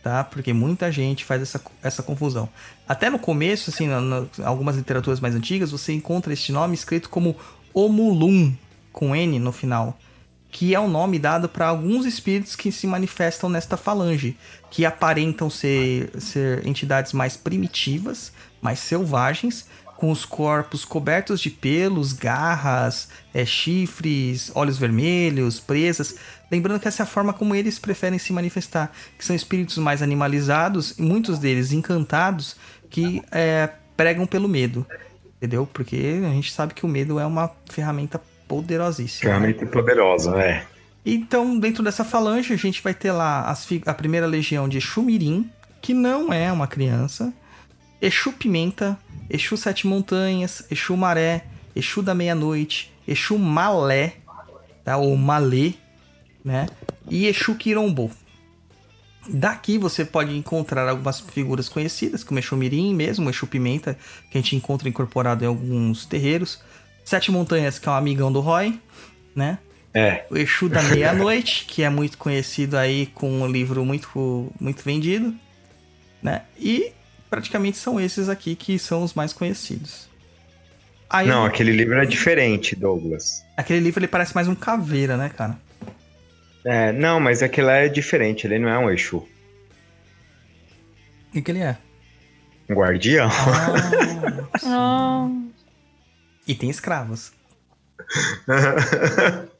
[0.02, 0.24] tá?
[0.24, 2.50] Porque muita gente faz essa, essa confusão.
[2.90, 7.10] Até no começo, assim, na, na- algumas literaturas mais antigas, você encontra este nome escrito
[7.10, 7.36] como
[7.76, 8.52] Omulum,
[8.92, 10.00] com N no final,
[10.50, 14.36] que é o nome dado para alguns espíritos que se manifestam nesta falange,
[14.72, 19.70] que aparentam ser, ser entidades mais primitivas, mais selvagens,
[20.02, 26.16] com os corpos cobertos de pelos, garras, é, chifres, olhos vermelhos, presas.
[26.52, 30.02] Lembrando que essa é a forma como eles preferem se manifestar, que são espíritos mais
[30.02, 32.56] animalizados, e muitos deles encantados,
[32.90, 34.88] que é, pregam pelo medo.
[35.38, 35.70] Entendeu?
[35.72, 39.30] Porque a gente sabe que o medo é uma ferramenta poderosíssima.
[39.30, 39.38] né?
[39.38, 40.66] Ferramenta poderosa, é.
[41.06, 45.48] Então, dentro dessa falange, a gente vai ter lá a primeira legião de Exu Mirim,
[45.80, 47.32] que não é uma criança,
[48.02, 48.98] Exu Pimenta,
[49.32, 54.16] Exu Sete Montanhas, Exu Maré, Exu da Meia-Noite, Exu Malé,
[54.84, 54.98] tá?
[54.98, 55.74] ou Malê,
[56.44, 56.68] né?
[57.10, 58.12] E Exu Quirombo.
[59.30, 63.98] Daqui você pode encontrar algumas figuras conhecidas, como Exu Mirim mesmo, Exu Pimenta,
[64.30, 66.62] que a gente encontra incorporado em alguns terreiros.
[67.06, 68.78] Sete Montanhas, que é um amigão do Roy,
[69.34, 69.60] né?
[69.94, 70.26] É.
[70.30, 75.34] O Exu da Meia-Noite, que é muito conhecido aí com um livro muito, muito vendido,
[76.22, 76.44] né?
[76.60, 76.92] E
[77.32, 80.10] praticamente são esses aqui que são os mais conhecidos.
[81.10, 83.44] Aí, Não, aquele livro é diferente, Douglas.
[83.56, 85.58] aquele livro ele parece mais um caveira, né, cara?
[86.64, 89.18] É, não, mas aquele lá é diferente, ele não é um Exu.
[89.18, 89.28] O
[91.32, 91.78] que, que ele é?
[92.70, 93.30] Um guardião?
[93.30, 95.30] Ah, Ah,
[96.48, 97.32] e tem escravos.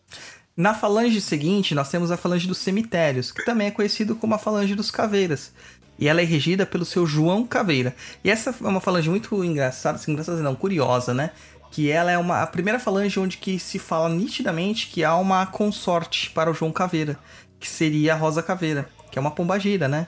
[0.56, 4.38] Na falange seguinte, nós temos a falange dos cemitérios, que também é conhecido como a
[4.38, 5.54] falange dos caveiras.
[6.02, 7.96] E ela é regida pelo seu João Caveira.
[8.24, 11.30] E essa é uma falange muito engraçada, assim, engraçada não, curiosa, né?
[11.70, 15.46] Que ela é uma, a primeira falange onde que se fala nitidamente que há uma
[15.46, 17.20] consorte para o João Caveira,
[17.60, 20.08] que seria a Rosa Caveira, que é uma pombagira, né?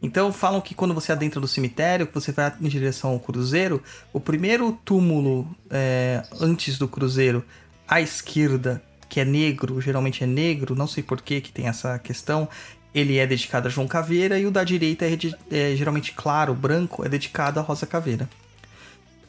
[0.00, 3.82] Então falam que quando você adentra do cemitério, que você vai em direção ao cruzeiro,
[4.12, 7.44] o primeiro túmulo é, antes do cruzeiro,
[7.86, 11.98] à esquerda, que é negro, geralmente é negro, não sei por que que tem essa
[11.98, 12.48] questão,
[12.94, 16.54] ele é dedicado a João Caveira e o da direita é, de- é geralmente claro,
[16.54, 18.28] branco, é dedicado a Rosa Caveira.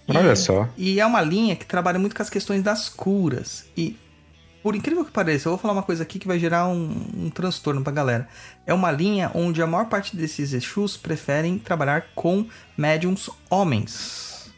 [0.08, 0.68] E- Olha só.
[0.78, 3.66] e é uma linha que trabalha muito com as questões das curas.
[3.78, 3.98] E,
[4.62, 7.30] por incrível que pareça, eu vou falar uma coisa aqui que vai gerar um, um
[7.30, 8.28] transtorno pra galera.
[8.66, 12.46] É uma linha onde a maior parte desses Exus preferem trabalhar com
[12.78, 14.52] médiums homens.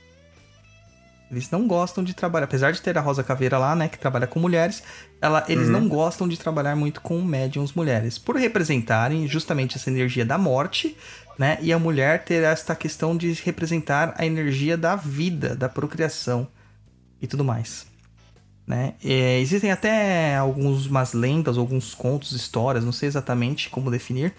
[1.32, 4.28] Eles não gostam de trabalhar, apesar de ter a Rosa Caveira lá, né, que trabalha
[4.28, 4.84] com mulheres,
[5.26, 5.74] ela, eles Uhum.
[5.74, 10.96] não gostam de trabalhar muito com médiums mulheres, por representarem justamente essa energia da morte,
[11.38, 16.48] né, e a mulher ter esta questão de representar a energia da vida, da procriação
[17.22, 17.86] e tudo mais.
[18.66, 18.94] Né?
[19.04, 24.34] É, existem até algumas lendas, alguns contos, histórias, não sei exatamente como definir,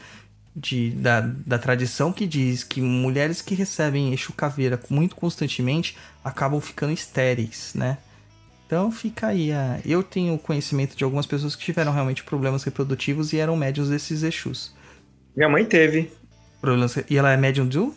[0.54, 6.60] de, da, da tradição que diz que mulheres que recebem Exu Caveira muito constantemente acabam
[6.60, 7.98] ficando estéreis, né?
[8.66, 9.52] Então fica aí.
[9.52, 9.80] A...
[9.84, 14.22] Eu tenho conhecimento de algumas pessoas que tiveram realmente problemas reprodutivos e eram médiums desses
[14.22, 14.74] Exus.
[15.36, 16.12] Minha mãe teve.
[16.60, 16.96] Problemas...
[17.08, 17.94] E ela é médium do,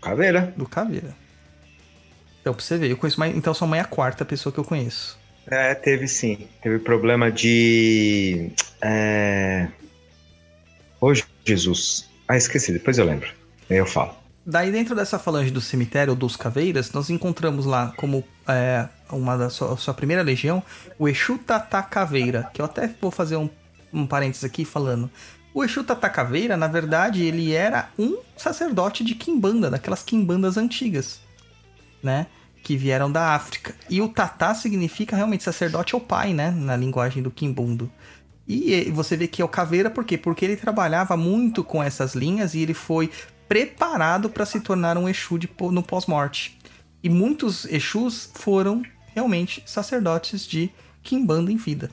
[0.00, 0.52] Caveira.
[0.56, 1.14] do Caveira.
[2.40, 3.36] Então, pra você ver, eu conheço mais.
[3.36, 5.18] Então, sua mãe é a quarta pessoa que eu conheço.
[5.46, 6.46] É, teve sim.
[6.62, 8.50] Teve problema de.
[8.82, 9.68] É...
[11.00, 11.12] Ô,
[11.44, 12.08] Jesus.
[12.26, 13.28] Ah, esqueci, depois eu lembro.
[13.70, 14.14] Aí eu falo.
[14.44, 19.50] Daí, dentro dessa falange do cemitério dos caveiras, nós encontramos lá como é, uma da
[19.50, 20.62] sua, sua primeira legião
[20.98, 23.48] o Exu Tata Caveira, que eu até vou fazer um,
[23.92, 25.10] um parênteses aqui falando.
[25.54, 31.20] O Exu Tata Caveira, na verdade, ele era um sacerdote de Kimbanda, daquelas Kimbandas antigas,
[32.02, 32.26] né?
[32.62, 33.74] Que vieram da África.
[33.88, 36.50] E o Tata significa realmente sacerdote ou pai, né?
[36.50, 37.90] Na linguagem do Kimbundo.
[38.46, 40.16] E você vê que é o Caveira, por quê?
[40.16, 43.10] Porque ele trabalhava muito com essas linhas e ele foi
[43.48, 46.57] preparado para se tornar um Exu de, no pós-morte.
[47.02, 48.82] E muitos Exus foram
[49.14, 50.70] realmente sacerdotes de
[51.02, 51.90] Kimbanda em vida.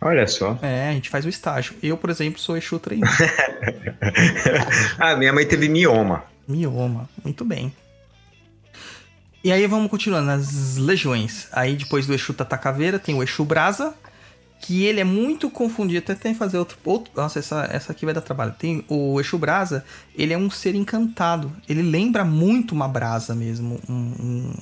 [0.00, 0.58] Olha só.
[0.62, 1.74] É, a gente faz o estágio.
[1.82, 3.12] Eu, por exemplo, sou Exu treinado.
[4.98, 6.24] ah, minha mãe teve mioma.
[6.46, 7.72] Mioma, muito bem.
[9.42, 11.48] E aí vamos continuando nas legiões.
[11.52, 13.94] Aí depois do Exu Tata Caveira tem o Exu Brasa,
[14.60, 15.98] que ele é muito confundido.
[15.98, 17.12] Até tem que fazer outro, outro.
[17.14, 18.54] Nossa, essa, essa aqui vai dar trabalho.
[18.58, 19.84] Tem o Exu Brasa,
[20.14, 21.52] ele é um ser encantado.
[21.68, 24.52] Ele lembra muito uma brasa mesmo, um, um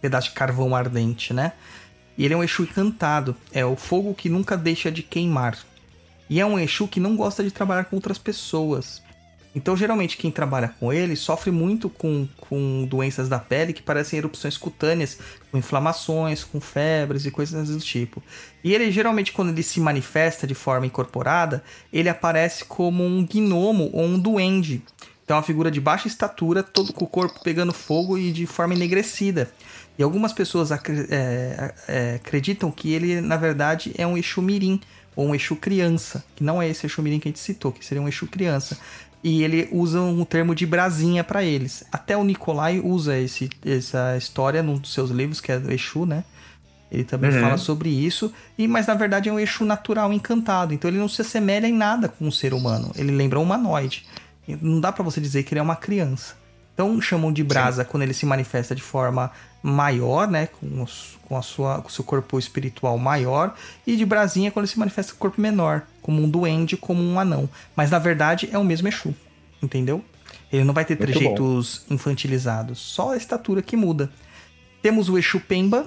[0.00, 1.52] pedaço de carvão ardente, né?
[2.16, 3.36] E ele é um Exu encantado.
[3.52, 5.56] É o fogo que nunca deixa de queimar.
[6.28, 9.02] E é um Exu que não gosta de trabalhar com outras pessoas.
[9.54, 14.18] Então, geralmente, quem trabalha com ele sofre muito com, com doenças da pele que parecem
[14.18, 15.18] erupções cutâneas,
[15.50, 18.22] com inflamações, com febres e coisas do tipo.
[18.62, 23.90] E ele, geralmente, quando ele se manifesta de forma incorporada, ele aparece como um gnomo
[23.92, 24.82] ou um duende.
[25.24, 28.46] Então, é uma figura de baixa estatura, todo com o corpo pegando fogo e de
[28.46, 29.50] forma enegrecida.
[29.98, 34.80] E algumas pessoas é, é, acreditam que ele, na verdade, é um Exu Mirim,
[35.14, 37.84] ou um Exu criança, que não é esse Exu Mirim que a gente citou, que
[37.84, 38.78] seria um Exu criança.
[39.22, 41.84] E ele usa um termo de brasinha para eles.
[41.92, 46.06] Até o Nicolai usa esse, essa história num dos seus livros, que é do Exu,
[46.06, 46.24] né?
[46.90, 47.40] Ele também Uhum.
[47.40, 51.08] fala sobre isso, e mas na verdade é um Exu natural encantado, então ele não
[51.08, 52.90] se assemelha em nada com um ser humano.
[52.96, 54.06] Ele lembra um humanoide.
[54.60, 56.34] Não dá pra você dizer que ele é uma criança.
[56.80, 59.30] Então chamam de brasa quando ele se manifesta de forma
[59.62, 63.54] maior, né, com, os- com a sua, com o seu corpo espiritual maior,
[63.86, 67.02] e de brasinha quando ele se manifesta com o corpo menor, como um duende, como
[67.02, 67.46] um anão.
[67.76, 69.14] Mas na verdade é o mesmo Exu,
[69.62, 70.02] entendeu?
[70.50, 74.10] Ele não vai ter Muito trejeitos infantilizados, só a estatura que muda.
[74.80, 75.86] Temos o Exu Pemba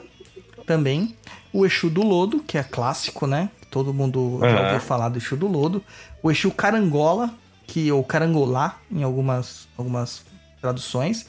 [0.68, 1.16] também,
[1.52, 3.50] o Exu do Lodo, que é clássico, né?
[3.72, 4.62] Todo mundo já Aham.
[4.66, 5.84] ouviu falar do Exu do Lodo.
[6.22, 7.34] O Exu Carangola,
[7.66, 10.24] que ou Carangolá em algumas, algumas
[10.64, 11.26] traduções.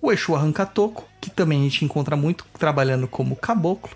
[0.00, 3.94] O Exu Arrancatoco, que também a gente encontra muito trabalhando como caboclo,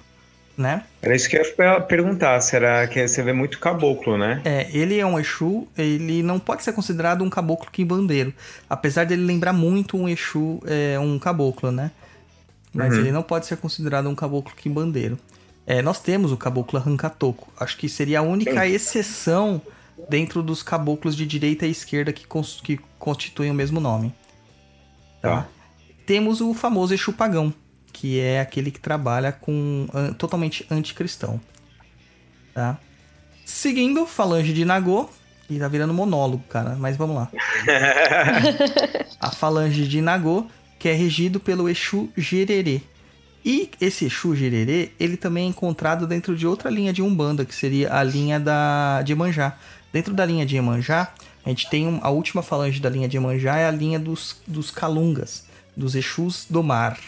[0.57, 0.85] né?
[1.03, 2.41] Era isso que eu ia perguntar.
[2.41, 4.41] Será que você vê muito caboclo, né?
[4.45, 8.33] É, ele é um Exu, ele não pode ser considerado um caboclo quimbandeiro,
[8.71, 11.91] apesar dele lembrar muito um Exu, é, um caboclo, né?
[12.73, 13.01] Mas Uhum.
[13.01, 15.19] ele não pode ser considerado um caboclo quimbandeiro.
[15.67, 19.61] É, nós temos o caboclo arrancatoco, acho que seria a única exceção
[20.09, 24.15] dentro dos caboclos de direita e esquerda que, cons- que constituem o mesmo nome.
[25.31, 25.37] Tá?
[25.43, 25.49] Tá.
[26.07, 27.53] Temos o famoso Exu pagão,
[27.93, 31.41] que é aquele que trabalha com an- totalmente anticristão.
[32.55, 32.79] Tá?
[33.45, 35.09] Seguindo, falange de Nagô,
[35.49, 37.31] e tá virando monólogo, cara, mas vamos lá.
[39.21, 40.47] A falange de Nagô,
[40.79, 42.81] que é regido pelo Exu Gererê.
[43.45, 47.55] E esse Exu Gererê, ele também é encontrado dentro de outra linha de Umbanda, que
[47.55, 49.57] seria a linha da de Iemanjá.
[49.93, 51.13] Dentro da linha de Iemanjá,
[51.47, 54.73] a gente tem a última falange da linha de Iemanjá é a linha dos, dos
[54.73, 55.45] Calungas,
[55.77, 56.99] dos Exus do mar.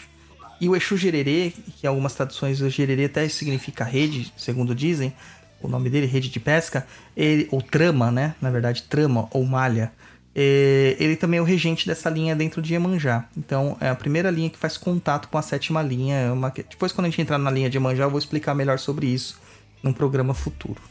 [0.61, 5.13] E o Exu Gererê, que em algumas traduções o Gererê até significa rede, segundo dizem,
[5.61, 6.87] o nome dele, rede de pesca,
[7.17, 8.33] ele, ou trama, né?
[8.41, 9.91] Na verdade, trama ou malha.
[10.33, 13.25] Ele também é o regente dessa linha dentro de Iemanjá.
[13.35, 16.15] Então, é a primeira linha que faz contato com a sétima linha.
[16.15, 16.49] É uma...
[16.49, 19.37] Depois, quando a gente entrar na linha de Iemanjá, eu vou explicar melhor sobre isso
[19.83, 20.81] num programa futuro.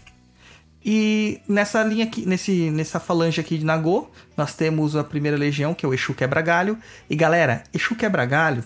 [0.84, 5.74] E nessa linha aqui, nesse, nessa falange aqui de Nagô, nós temos a primeira legião,
[5.74, 6.78] que é o Exu Quebra-Galho.
[7.10, 8.64] E galera, Exu Quebra-Galho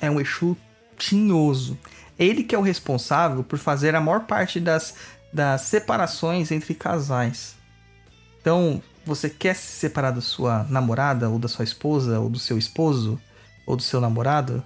[0.00, 0.56] é um Exu
[0.96, 1.78] tinhoso.
[2.18, 4.94] Ele que é o responsável por fazer a maior parte das,
[5.32, 7.56] das separações entre casais.
[8.40, 12.56] Então, você quer se separar da sua namorada, ou da sua esposa, ou do seu
[12.56, 13.20] esposo,
[13.66, 14.62] ou do seu namorado?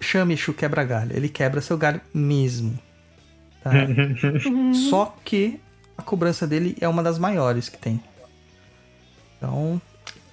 [0.00, 1.14] Chame Exu quebra-galho.
[1.14, 2.78] Ele quebra seu galho mesmo.
[3.64, 3.72] Tá?
[4.90, 5.58] Só que
[5.96, 7.98] a cobrança dele é uma das maiores que tem.
[9.38, 9.80] Então,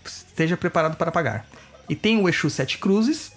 [0.06, 1.48] esteja preparado para pagar.
[1.88, 3.32] E tem o Exu Sete Cruzes,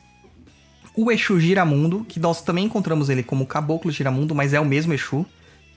[0.96, 4.92] o Exu Giramundo, que nós também encontramos ele como Caboclo Giramundo, mas é o mesmo
[4.92, 5.24] Exu,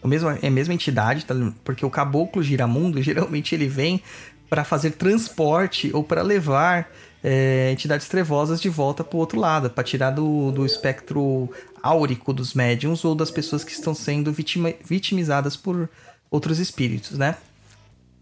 [0.02, 1.36] o mesmo, é a mesma entidade, tá?
[1.64, 4.02] porque o Caboclo Giramundo geralmente ele vem
[4.50, 6.90] para fazer transporte ou para levar
[7.24, 11.50] é, entidades trevosas de volta para o outro lado, para tirar do, do espectro
[11.82, 15.90] áurico dos médiums ou das pessoas que estão sendo vitima, vitimizadas por
[16.30, 17.36] outros espíritos, né?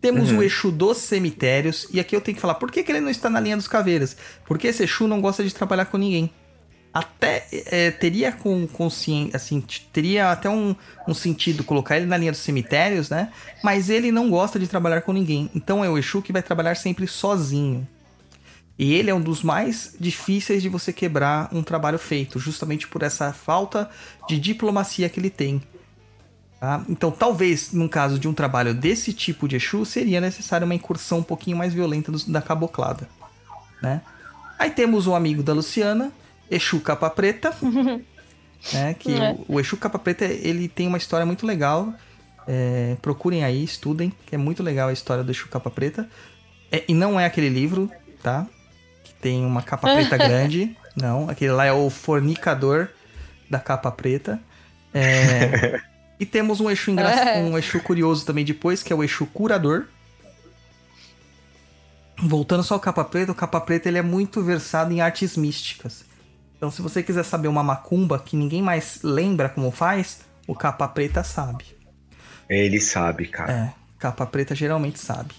[0.02, 0.39] Temos uhum.
[0.39, 3.10] o Exu dos cemitérios, e aqui eu tenho que falar, por que, que ele não
[3.10, 4.16] está na linha dos caveiras?
[4.46, 6.32] Porque esse Exu não gosta de trabalhar com ninguém
[6.96, 10.74] até é, teria com consciência, assim, teria até um,
[11.06, 13.34] um sentido colocar ele na linha dos cemitérios, né?
[13.62, 15.52] Mas ele não gosta de trabalhar com ninguém.
[15.54, 17.86] Então é o Exu que vai trabalhar sempre sozinho.
[18.78, 23.03] E ele é um dos mais difíceis de você quebrar um trabalho feito, justamente por
[23.03, 23.89] essa falta
[24.28, 25.61] de diplomacia que ele tem.
[26.59, 26.84] Tá?
[26.89, 31.19] Então, talvez, num caso de um trabalho desse tipo de Exu, seria necessária uma incursão
[31.19, 33.07] um pouquinho mais violenta do, da caboclada.
[33.82, 34.01] Né?
[34.59, 36.11] Aí temos o amigo da Luciana,
[36.49, 37.55] Exu Capa Preta.
[38.73, 39.38] né, que é.
[39.47, 41.93] o, o, Exu Capa Preta ele tem uma história muito legal.
[42.47, 46.09] É, procurem aí, estudem, que é muito legal a história do Exu Capa Preta.
[46.71, 47.89] É, e não é aquele livro,
[48.21, 48.47] tá?
[49.26, 50.78] Tem uma capa preta grande.
[50.95, 52.89] Não, aquele lá é o Fornicador
[53.49, 54.39] da Capa Preta.
[54.93, 55.82] É,
[56.19, 57.09] e temos um Exu, engra...
[57.09, 57.41] É.
[57.41, 59.86] um Exu curioso também depois, que é o Exu Curador.
[62.19, 66.05] Voltando só ao Capa Preta, o Capa Preta ele é muito versado em artes místicas.
[66.55, 70.88] Então, se você quiser saber uma macumba que ninguém mais lembra como faz, o capa
[70.88, 71.65] preta sabe.
[72.47, 73.51] Ele sabe, cara.
[73.51, 75.34] É, capa preta geralmente sabe.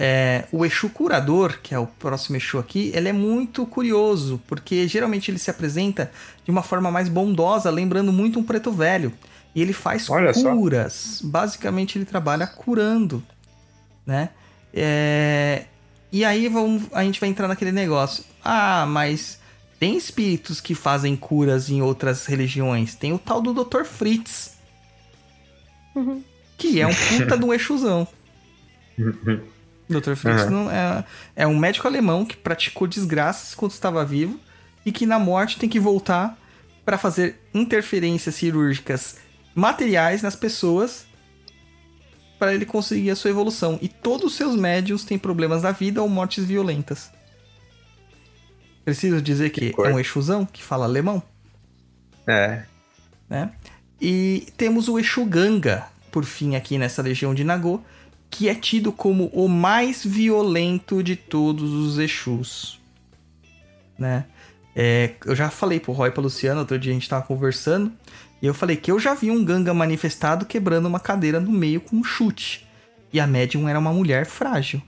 [0.00, 4.86] É, o Exu Curador, que é o próximo Exu aqui, ele é muito curioso, porque
[4.86, 6.12] geralmente ele se apresenta
[6.44, 9.12] de uma forma mais bondosa, lembrando muito um preto velho.
[9.54, 10.92] E ele faz Olha curas.
[10.92, 11.26] Só.
[11.26, 13.20] Basicamente, ele trabalha curando,
[14.06, 14.30] né?
[14.72, 15.64] É...
[16.12, 18.24] E aí vamos, a gente vai entrar naquele negócio.
[18.44, 19.40] Ah, mas
[19.80, 22.94] tem espíritos que fazem curas em outras religiões.
[22.94, 23.82] Tem o tal do Dr.
[23.84, 24.56] Fritz.
[25.96, 26.22] Uhum.
[26.56, 28.06] Que é um puta de um Exuzão.
[29.88, 30.14] Dr.
[30.14, 30.50] Fritz uhum.
[30.50, 34.38] não é, é um médico alemão que praticou desgraças quando estava vivo
[34.84, 36.36] e que na morte tem que voltar
[36.84, 39.16] para fazer interferências cirúrgicas
[39.54, 41.06] materiais nas pessoas
[42.38, 43.78] para ele conseguir a sua evolução.
[43.82, 47.10] E todos os seus médios têm problemas na vida ou mortes violentas.
[48.84, 51.22] Preciso dizer que, é um Exuzão que fala alemão.
[52.26, 52.62] É.
[53.28, 53.50] Né?
[54.00, 57.82] E temos o Exu Ganga, por fim, aqui nessa legião de Nagô,
[58.30, 62.80] que é tido como o mais violento de todos os Exus.
[63.98, 64.24] Né?
[64.76, 67.92] É, eu já falei pro Roy e pra Luciano, outro dia a gente tava conversando,
[68.40, 71.80] e eu falei que eu já vi um Ganga manifestado quebrando uma cadeira no meio
[71.80, 72.66] com um chute.
[73.12, 74.80] E a médium era uma mulher frágil.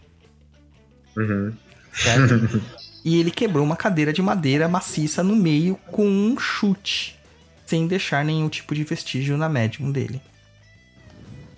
[1.17, 1.53] Uhum.
[1.93, 2.63] Certo?
[3.05, 7.19] e ele quebrou uma cadeira de madeira maciça no meio com um chute,
[7.67, 10.21] sem deixar nenhum tipo de vestígio na médium dele.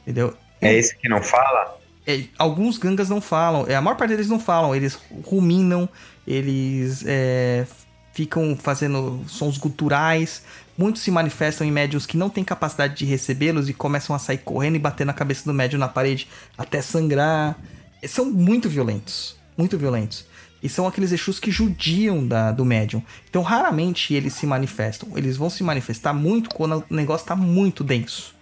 [0.03, 0.35] Entendeu?
[0.62, 1.78] É esse que não fala?
[2.06, 5.88] É, alguns gangas não falam, é, a maior parte deles não falam, eles ruminam,
[6.26, 7.64] eles é,
[8.12, 10.42] ficam fazendo sons guturais.
[10.76, 14.38] Muitos se manifestam em médiums que não têm capacidade de recebê-los e começam a sair
[14.38, 17.58] correndo e bater na cabeça do médium na parede até sangrar.
[18.06, 20.26] São muito violentos, muito violentos.
[20.62, 23.02] E são aqueles Exus que judiam da, do médium.
[23.28, 25.08] Então, raramente eles se manifestam.
[25.16, 28.32] Eles vão se manifestar muito quando o negócio está muito denso.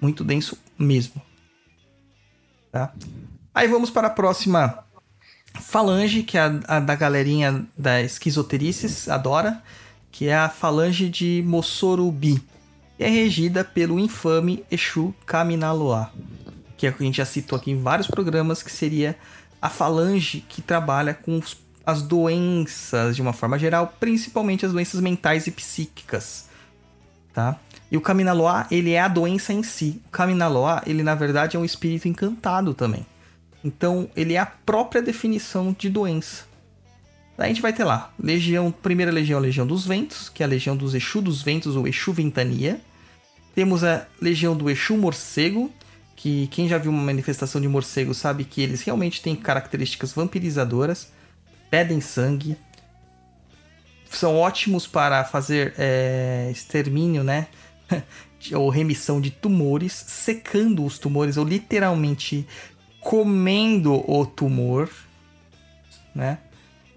[0.00, 1.20] Muito denso mesmo.
[2.76, 2.92] Tá?
[3.54, 4.84] Aí vamos para a próxima
[5.58, 9.62] falange, que é a, a da galerinha da esquizoterices, adora.
[10.12, 12.42] Que é a falange de Mossorubi.
[12.98, 16.12] Que é regida pelo infame Exu Kaminaloa.
[16.76, 19.16] Que é a gente já citou aqui em vários programas, que seria
[19.60, 21.56] a falange que trabalha com os
[21.86, 26.46] as doenças de uma forma geral, principalmente as doenças mentais e psíquicas,
[27.32, 27.56] tá?
[27.90, 30.00] E o Kaminaloa, ele é a doença em si.
[30.06, 33.06] O Kaminaloa, ele na verdade é um espírito encantado também.
[33.64, 36.44] Então, ele é a própria definição de doença.
[37.36, 40.46] Daí a gente vai ter lá, legião, primeira legião, a legião dos ventos, que é
[40.46, 42.80] a legião dos Exu dos ventos, ou Exu Ventania.
[43.54, 45.70] Temos a legião do Exu morcego,
[46.14, 51.08] que quem já viu uma manifestação de morcego sabe que eles realmente têm características vampirizadoras
[51.70, 52.56] pedem sangue.
[54.08, 57.48] são ótimos para fazer é, extermínio, né?
[58.54, 62.46] ou remissão de tumores, secando os tumores, ou literalmente
[63.00, 64.90] comendo o tumor,
[66.14, 66.38] né?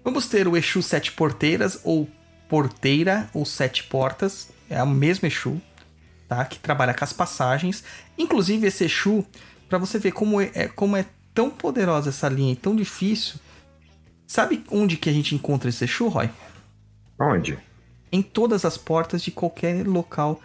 [0.02, 2.08] Vamos ter o Exu Sete Porteiras, ou
[2.48, 5.60] Porteira, ou Sete Portas, é o mesmo Exu,
[6.28, 6.44] tá?
[6.44, 7.84] Que trabalha com as passagens.
[8.18, 9.24] Inclusive, esse Exu,
[9.68, 13.38] para você ver como é, como é tão poderosa essa linha e tão difícil,
[14.26, 16.30] sabe onde que a gente encontra esse Exu, Roy?
[17.20, 17.58] Onde?
[18.10, 20.40] Em todas as portas de qualquer local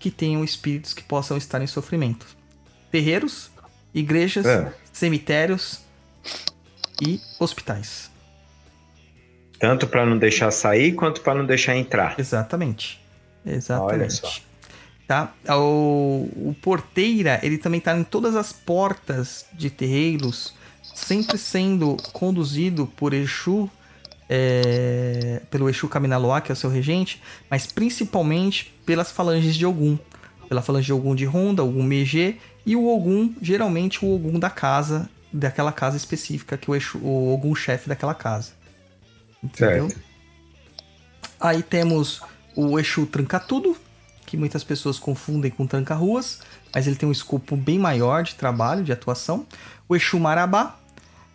[0.00, 2.26] que tenham espíritos que possam estar em sofrimento.
[2.90, 3.50] Terreiros,
[3.94, 4.72] igrejas, É.
[4.92, 5.80] cemitérios
[7.00, 8.10] e hospitais.
[9.58, 12.18] Tanto para não deixar sair quanto para não deixar entrar.
[12.18, 12.98] Exatamente.
[13.46, 14.14] Olha Exatamente.
[14.14, 14.30] só.
[15.06, 15.34] Tá?
[15.56, 20.54] O, o porteira, ele também tá em todas as portas de terreiros,
[20.94, 23.68] sempre sendo conduzido por Exu,
[24.32, 27.20] é, pelo Exu Kaminaloa, que é o seu regente,
[27.50, 29.98] mas principalmente pelas falanges de Ogum.
[30.48, 34.48] Pela falange de Ogum de Ronda, Ogum Megê, e o Ogum, geralmente o Ogum da
[34.48, 38.52] casa, daquela casa específica, que o, Exu, o Ogum chefe daquela casa.
[39.42, 39.88] Entendeu?
[39.88, 40.00] Certo.
[41.40, 42.22] Aí temos
[42.54, 43.76] o Exu Tranca-Tudo,
[44.26, 46.40] que muitas pessoas confundem com Tranca-Ruas,
[46.72, 49.44] mas ele tem um escopo bem maior de trabalho, de atuação.
[49.88, 50.78] O Exu Marabá,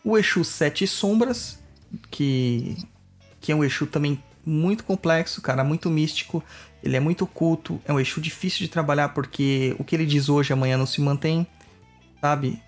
[0.02, 1.58] o Exu Sete Sombras,
[2.10, 2.78] que,
[3.42, 6.44] que é um Exu também muito complexo, cara, muito místico.
[6.84, 10.30] Ele é muito oculto, é um Exu difícil de trabalhar porque o que ele diz
[10.30, 11.48] hoje, amanhã não se mantém,
[12.22, 12.62] sabe?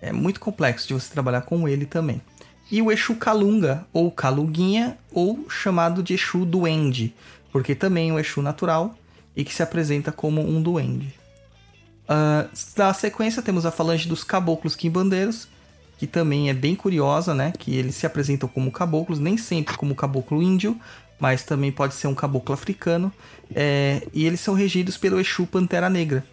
[0.00, 2.20] É muito complexo de você trabalhar com ele também.
[2.70, 7.14] E o Exu Kalunga, ou Kalunguinha, ou chamado de Exu Duende,
[7.50, 8.94] porque também é um Exu natural
[9.36, 11.14] e que se apresenta como um duende.
[12.08, 15.48] Ah, na sequência temos a falange dos caboclos quimbandeiros,
[16.02, 17.52] que também é bem curiosa, né?
[17.56, 20.76] Que eles se apresentam como caboclos, nem sempre como caboclo índio,
[21.16, 23.12] mas também pode ser um caboclo africano.
[23.54, 26.24] É, e eles são regidos pelo Exu Pantera Negra.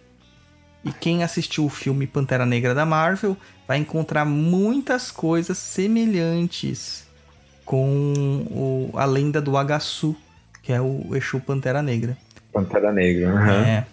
[0.84, 3.36] E quem assistiu o filme Pantera Negra da Marvel
[3.68, 7.06] vai encontrar muitas coisas semelhantes
[7.64, 10.16] com o- a lenda do Agasu,
[10.64, 12.18] que é o Exu Pantera Negra.
[12.52, 13.30] Pantera Negra.
[13.30, 13.52] aham.
[13.64, 13.86] É.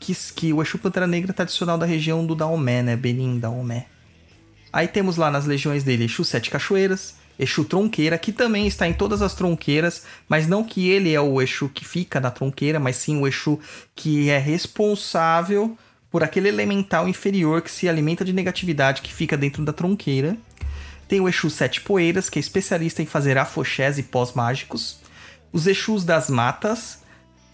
[0.00, 2.96] Que, que o Exu Pantera Negra é tradicional da região do Daomé, né?
[2.96, 3.86] Benin, Daomé.
[4.74, 8.92] Aí temos lá nas legiões dele Exu Sete Cachoeiras, Exu Tronqueira, que também está em
[8.92, 12.96] todas as tronqueiras, mas não que ele é o Exu que fica na tronqueira, mas
[12.96, 13.60] sim o Exu
[13.94, 15.78] que é responsável
[16.10, 20.36] por aquele elemental inferior que se alimenta de negatividade que fica dentro da tronqueira.
[21.06, 24.98] Tem o Exu Sete Poeiras, que é especialista em fazer afoxés e pós-mágicos.
[25.52, 26.98] Os Exus das Matas,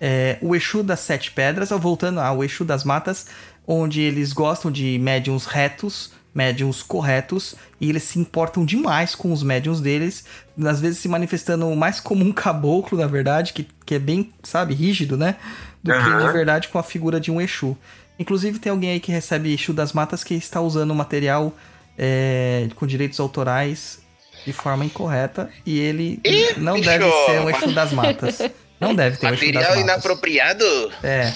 [0.01, 3.27] é, o Exu das Sete Pedras, voltando ao Exu das Matas,
[3.66, 9.43] onde eles gostam de médiums retos, médiums corretos, e eles se importam demais com os
[9.43, 10.24] médiums deles,
[10.64, 14.74] às vezes se manifestando mais como um caboclo, na verdade, que, que é bem, sabe,
[14.74, 15.37] rígido, né?
[15.83, 16.26] Do que Aham.
[16.26, 17.76] de verdade com a figura de um Exu.
[18.18, 21.53] Inclusive tem alguém aí que recebe Exu das Matas que está usando material
[21.99, 23.99] é, com direitos autorais
[24.47, 26.89] de forma incorreta, e ele Ih, não bicho!
[26.89, 28.39] deve ser um Exu das Matas.
[28.81, 29.83] Não deve ter um Exu das Material Matas.
[29.83, 30.64] inapropriado?
[31.03, 31.33] É.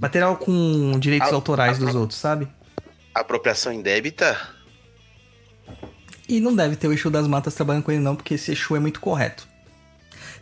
[0.00, 2.48] Material com direitos autorais dos outros, sabe?
[3.20, 4.38] Apropriação indébita?
[6.28, 8.76] E não deve ter o Exu das Matas trabalhando com ele, não, porque esse Exu
[8.76, 9.48] é muito correto.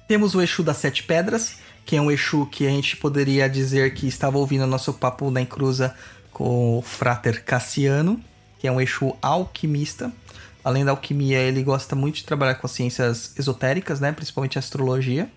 [0.08, 3.94] Temos o Exu das Sete Pedras, que é um Exu que a gente poderia dizer
[3.94, 5.94] que estava ouvindo o nosso papo na encruza
[6.32, 8.20] com o Frater Cassiano,
[8.58, 10.12] que é um Exu alquimista.
[10.62, 14.10] Além da alquimia, ele gosta muito de trabalhar com as ciências esotéricas, né?
[14.10, 15.30] Principalmente a astrologia.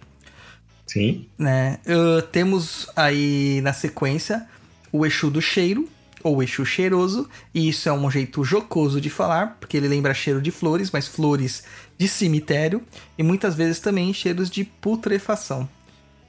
[0.87, 1.27] Sim.
[1.37, 1.79] né?
[1.85, 4.47] Uh, temos aí na sequência
[4.91, 5.87] o Exu do cheiro,
[6.23, 10.41] ou Exu cheiroso, e isso é um jeito jocoso de falar, porque ele lembra cheiro
[10.41, 11.63] de flores, mas flores
[11.97, 12.81] de cemitério,
[13.17, 15.67] e muitas vezes também cheiros de putrefação.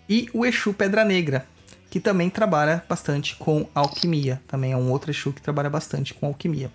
[0.08, 1.46] E o Exu Pedra Negra,
[1.88, 6.26] que também trabalha bastante com alquimia, também é um outro Exu que trabalha bastante com
[6.26, 6.70] alquimia.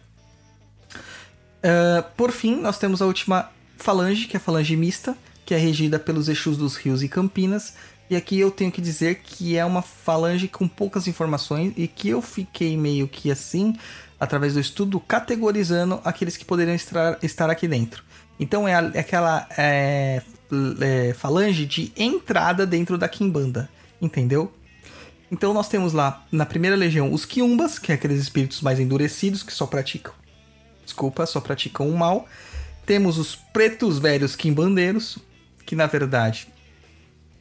[1.65, 5.57] Uh, por fim, nós temos a última falange, que é a falange mista, que é
[5.57, 7.76] regida pelos Exus dos Rios e Campinas.
[8.10, 12.10] E aqui eu tenho que dizer que é uma falange com poucas informações e que
[12.10, 13.76] eu fiquei meio que assim,
[14.19, 18.03] através do estudo, categorizando aqueles que poderiam estar, estar aqui dentro.
[18.40, 20.22] Então é, a- é aquela é,
[20.82, 23.68] é, falange de entrada dentro da Kimbanda,
[24.02, 24.53] entendeu?
[25.32, 29.41] Então nós temos lá na primeira legião os Quiumbas, que é aqueles espíritos mais endurecidos
[29.41, 30.14] que só praticam
[30.86, 32.27] desculpa, só praticam o mal.
[32.86, 35.18] Temos os pretos velhos quimbandeiros,
[35.65, 36.48] que na verdade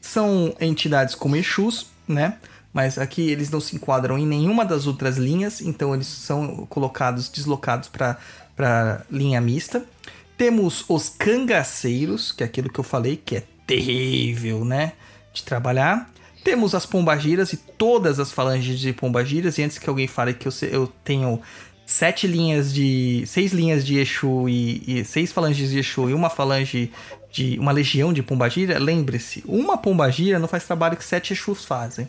[0.05, 2.37] são entidades como Exus, né?
[2.73, 7.29] Mas aqui eles não se enquadram em nenhuma das outras linhas, então eles são colocados,
[7.29, 9.85] deslocados para linha mista.
[10.37, 14.93] Temos os cangaceiros, que é aquilo que eu falei, que é terrível, né?
[15.33, 16.11] de trabalhar.
[16.45, 19.59] Temos as pombagiras e todas as falanges de pombagiras.
[19.59, 21.41] E antes que alguém fale que eu, eu tenho
[21.87, 23.25] sete linhas de.
[23.27, 26.93] seis linhas de Exu e, e seis falanges de Exu e uma falange
[27.35, 27.59] de.
[27.59, 32.09] uma legião de pombagira, lembre-se, uma pombagira não faz trabalho que sete Exus fazem.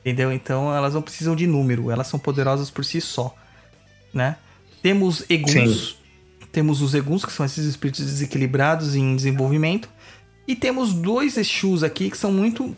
[0.00, 0.32] Entendeu?
[0.32, 3.34] Então elas não precisam de número, elas são poderosas por si só.
[4.12, 4.36] Né?
[4.82, 5.98] Temos eguns.
[6.50, 9.88] Temos os eguns, que são esses espíritos desequilibrados em desenvolvimento.
[10.46, 12.76] E temos dois Exus aqui que são muito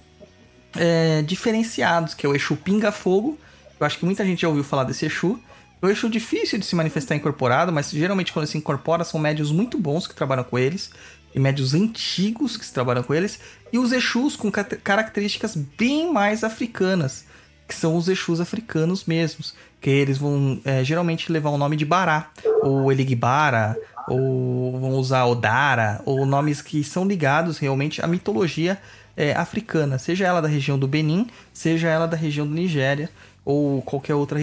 [0.76, 3.38] é, diferenciados, que é o Exu Pinga Fogo.
[3.78, 5.38] Eu acho que muita gente já ouviu falar desse Exu.
[5.82, 9.50] É um Exu difícil de se manifestar incorporado, mas geralmente quando se incorpora são médios
[9.50, 10.90] muito bons que trabalham com eles.
[11.36, 13.38] E médios antigos que se trabalham com eles.
[13.70, 17.26] E os Exus com características bem mais africanas,
[17.68, 19.54] que são os Exus africanos mesmos.
[19.78, 22.30] Que eles vão é, geralmente levar o nome de Bará,
[22.62, 23.76] ou Eligbara,
[24.08, 28.80] ou vão usar Odara, ou nomes que são ligados realmente à mitologia
[29.16, 33.10] é, africana, seja ela da região do Benin, seja ela da região do Nigéria,
[33.44, 34.38] ou qualquer outra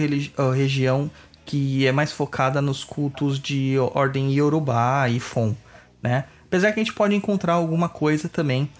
[0.54, 1.10] região
[1.46, 5.54] que é mais focada nos cultos de ordem Yorubá e Fon,
[6.02, 6.24] né?
[6.54, 8.70] Apesar que a gente pode encontrar alguma coisa também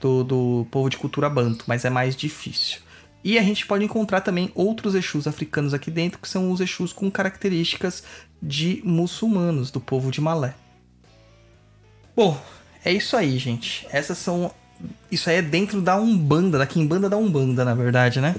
[0.00, 2.78] do, do povo de cultura banto, mas é mais difícil.
[3.24, 6.92] E a gente pode encontrar também outros Exus africanos aqui dentro, que são os Exus
[6.92, 8.04] com características
[8.40, 10.54] de muçulmanos, do povo de Malé.
[12.14, 12.40] Bom,
[12.84, 13.84] é isso aí, gente.
[13.90, 14.54] Essas são.
[15.10, 18.36] Isso aí é dentro da Umbanda, da Kimbanda da Umbanda, na verdade, né?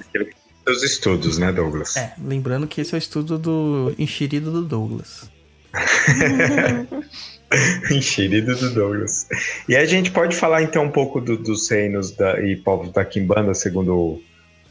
[0.64, 1.98] Seus estudos, né, Douglas?
[1.98, 5.30] É, lembrando que esse é o estudo do enxerido do Douglas.
[7.92, 9.28] Enxerido do Douglas.
[9.70, 13.04] E a gente pode falar então um pouco do- dos reinos da, e povos da
[13.06, 14.22] Kimbanda, segundo o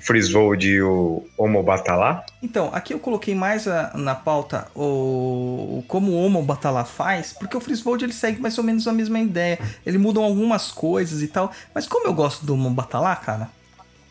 [0.00, 2.26] Frisvold e o Omobatalá?
[2.42, 7.32] Então, aqui eu coloquei mais a- na pauta o, o como o Homo Batalá faz,
[7.32, 9.58] porque o Frisvold ele segue mais ou menos a mesma ideia.
[9.86, 13.48] Ele muda algumas coisas e tal, mas como eu gosto do Homo Batalá, cara,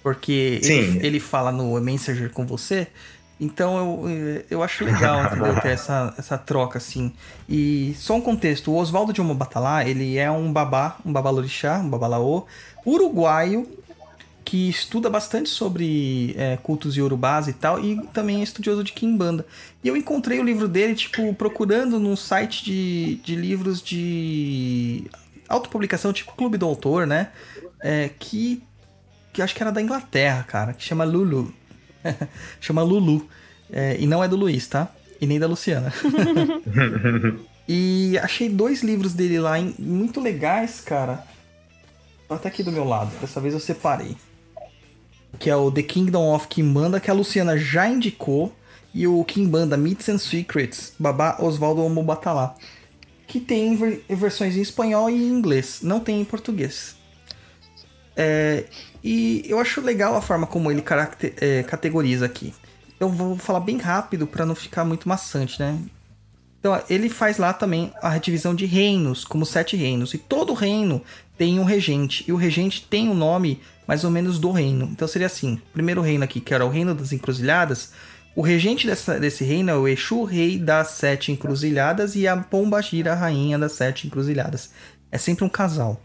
[0.01, 2.87] porque ele, ele fala no Messenger com você,
[3.39, 5.59] então eu, eu acho legal entendeu?
[5.61, 7.11] ter essa, essa troca assim.
[7.47, 11.79] E só um contexto, o Oswaldo de Homo Batalá, ele é um babá, um babalorixá,
[11.79, 12.45] um babalaô,
[12.85, 13.67] uruguaio,
[14.43, 19.45] que estuda bastante sobre é, cultos iorubás e tal, e também é estudioso de Kimbanda.
[19.83, 25.09] E eu encontrei o livro dele, tipo, procurando num site de, de livros de
[25.47, 27.29] autopublicação, tipo Clube do Autor, né?
[27.81, 28.61] É, que,
[29.31, 31.53] que acho que era da Inglaterra, cara, que chama Lulu.
[32.61, 33.27] chama Lulu.
[33.71, 34.89] É, e não é do Luiz, tá?
[35.19, 35.91] E nem da Luciana.
[37.67, 41.25] e achei dois livros dele lá em- muito legais, cara.
[42.27, 43.11] Tá até aqui do meu lado.
[43.19, 44.15] Dessa vez eu separei.
[45.39, 48.53] Que é o The Kingdom of Kimbanda, que a Luciana já indicou.
[48.93, 52.55] E o Kimbanda Myths and Secrets, Babá Oswaldo Omobatalá.
[53.25, 55.79] Que tem ver- versões em espanhol e em inglês.
[55.81, 56.95] Não tem em português.
[58.15, 58.65] É,
[59.03, 60.83] e eu acho legal a forma como ele
[61.41, 62.53] é, categoriza aqui.
[62.99, 65.77] Eu vou falar bem rápido para não ficar muito maçante, né?
[66.59, 70.13] Então, ele faz lá também a divisão de reinos, como sete reinos.
[70.13, 71.01] E todo reino
[71.37, 72.23] tem um regente.
[72.25, 74.85] E o regente tem o nome mais ou menos do reino.
[74.85, 77.91] Então seria assim: primeiro reino aqui, que era o reino das encruzilhadas.
[78.33, 83.11] O regente dessa- desse reino é o Exu, rei das sete encruzilhadas, e a Pombagira,
[83.11, 84.71] a rainha das sete encruzilhadas.
[85.11, 86.01] É sempre um casal,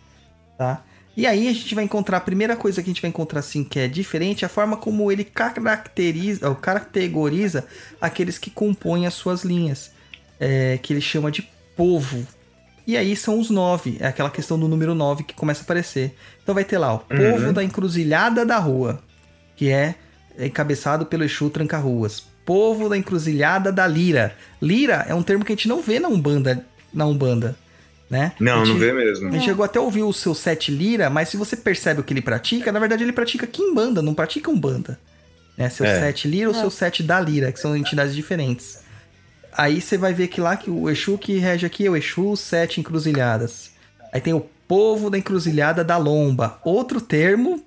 [0.59, 0.83] tá?
[1.19, 3.65] E aí a gente vai encontrar, a primeira coisa que a gente vai encontrar assim
[3.65, 7.67] que é diferente, é a forma como ele caracteriza, ou categoriza
[8.01, 9.91] aqueles que compõem as suas linhas
[10.39, 11.43] é, que ele chama de
[11.77, 12.25] povo.
[12.87, 16.15] E aí são os nove, é aquela questão do número nove que começa a aparecer.
[16.41, 19.03] Então vai ter lá o povo da encruzilhada da rua,
[19.57, 19.97] que é
[20.39, 22.21] encabeçado pelo Exu Tranca-Ruas.
[22.45, 24.37] Povo da encruzilhada da lira.
[24.63, 26.65] Lira é um termo que a gente não vê na Umbanda,
[26.95, 27.57] na Umbanda,
[28.11, 28.33] né?
[28.41, 29.29] Não, gente- não vê mesmo.
[29.29, 32.05] a gente chegou até a ouvir o seu sete lira, mas se você percebe o
[32.05, 34.99] que ele pratica, na verdade ele pratica Kimbanda, não pratica Umbanda.
[35.57, 35.69] Né?
[35.69, 35.99] Seu É.
[36.01, 36.61] sete lira ou É.
[36.61, 38.81] seu sete da lira, que são entidades diferentes.
[39.53, 42.37] Aí você vai ver que lá que o Exu que rege aqui é o Exu
[42.37, 43.73] Sete Encruzilhadas.
[44.13, 46.61] Aí tem o povo da encruzilhada da lomba.
[46.65, 47.63] Outro termo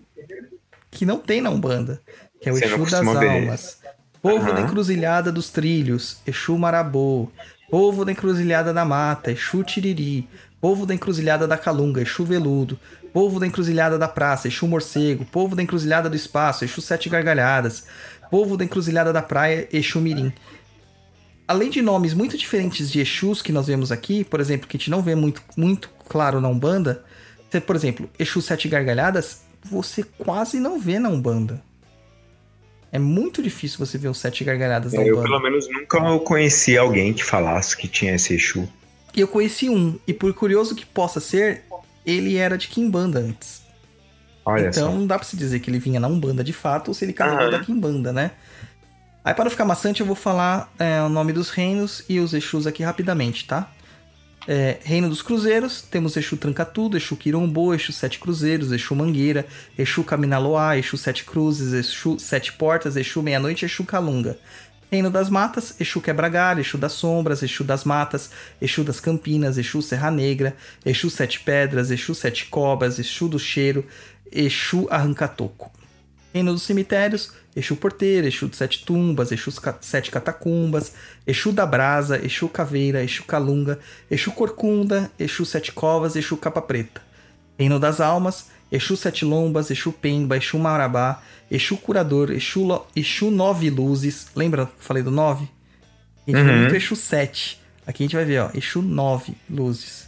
[0.89, 2.01] que não tem na Umbanda,
[2.39, 3.29] que é o Você Exu das ver.
[3.29, 3.77] almas.
[4.21, 4.61] Povo da Aham.
[4.67, 7.29] encruzilhada dos trilhos, Exu Marabô.
[7.71, 10.27] Povo da encruzilhada da mata, Exu Tiriri.
[10.59, 12.77] Povo da encruzilhada da calunga, Exu Veludo.
[13.13, 15.23] Povo da encruzilhada da praça, Exu Morcego.
[15.23, 17.85] Povo da encruzilhada do espaço, Exu Sete Gargalhadas.
[18.29, 20.33] Povo da encruzilhada da praia, Exu Mirim.
[21.47, 24.79] Além de nomes muito diferentes de Exus que nós vemos aqui, por exemplo, que a
[24.79, 27.05] gente não vê muito, muito claro na Umbanda,
[27.65, 31.63] por exemplo, Exu Sete Gargalhadas, você quase não vê na Umbanda.
[32.91, 35.29] É muito difícil você ver os Sete Gargalhadas na Eu, Umbanda.
[35.29, 38.67] pelo menos, nunca conheci alguém que falasse que tinha esse Exu.
[39.15, 41.63] Eu conheci um, e por curioso que possa ser,
[42.05, 43.61] ele era de Kimbanda antes.
[44.45, 44.97] Olha então só.
[44.97, 47.13] não dá pra se dizer que ele vinha na Umbanda de fato ou se ele
[47.13, 47.51] carregou Aham.
[47.51, 48.31] da Kimbanda, né?
[49.23, 52.33] Aí para não ficar maçante eu vou falar é, o nome dos reinos e os
[52.33, 53.69] Exus aqui rapidamente, tá?
[54.47, 59.45] É, Reino dos Cruzeiros, temos Exu Tranca-Tudo, Exu Quirombo, Exu Sete Cruzeiros, Exu Mangueira,
[59.77, 64.37] Exu Caminaloá, Exu Sete Cruzes, Exu Sete Portas, Exu Meia-Noite, Exu Calunga.
[64.91, 69.81] Reino das Matas, Exu Quebra-Galho, Exu das Sombras, Exu das Matas, Exu das Campinas, Exu
[69.81, 73.85] Serra Negra, Exu Sete Pedras, Exu Sete Cobras, Exu do Cheiro,
[74.31, 75.71] Exu Arrancatoco.
[76.33, 79.51] Reino dos Cemitérios, Exu Porteiro, Exu de Sete Tumbas, Exu
[79.81, 80.93] Sete Catacumbas,
[81.27, 83.77] Exu da Brasa, Exu Caveira, Exu Calunga,
[84.09, 87.01] Exu Corcunda, Exu Sete Covas, Exu Capa Preta.
[87.59, 91.21] Reino das Almas, Exu Sete Lombas, Exu Pemba, Exu Marabá,
[91.51, 94.27] Exu Curador, Exu, Lo- Exu Nove Luzes.
[94.35, 95.47] Lembra que eu falei do nove?
[96.25, 96.57] A gente Uhum.
[96.61, 97.59] muito Exu Sete.
[97.85, 100.07] Aqui a gente vai ver, ó, Exu Nove Luzes.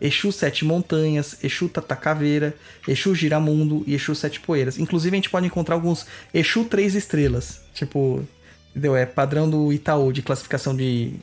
[0.00, 2.54] Exu Sete Montanhas, Exu Tata Caveira,
[2.86, 4.78] Exu Giramundo e Exu Sete Poeiras.
[4.78, 7.60] Inclusive a gente pode encontrar alguns Exu Três Estrelas.
[7.74, 8.26] Tipo,
[8.70, 8.96] entendeu?
[8.96, 11.14] É padrão do Itaú de classificação de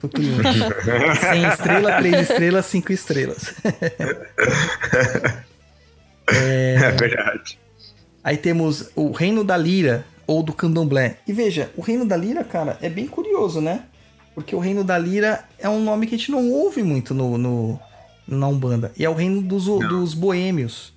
[0.00, 0.42] do cliente.
[1.20, 3.54] 100 estrelas, 3 estrelas, 5 estrelas.
[6.30, 7.58] É verdade.
[8.22, 11.16] Aí temos o Reino da Lira, ou do Candomblé.
[11.26, 13.84] E veja, o Reino da Lira, cara, é bem curioso, né?
[14.34, 17.38] Porque o Reino da Lira é um nome que a gente não ouve muito no,
[17.38, 17.80] no,
[18.28, 18.92] na Umbanda.
[18.96, 20.92] E é o reino dos, dos boêmios.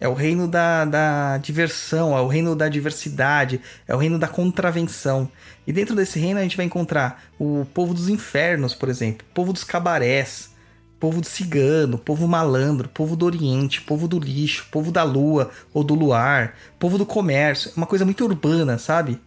[0.00, 4.26] É o reino da, da diversão, é o reino da diversidade, é o reino da
[4.26, 5.30] contravenção.
[5.66, 9.52] E dentro desse reino a gente vai encontrar o povo dos infernos, por exemplo, povo
[9.52, 10.50] dos cabarés,
[10.98, 15.84] povo do cigano, povo malandro, povo do oriente, povo do lixo, povo da lua ou
[15.84, 17.70] do luar, povo do comércio.
[17.70, 19.20] É uma coisa muito urbana, sabe?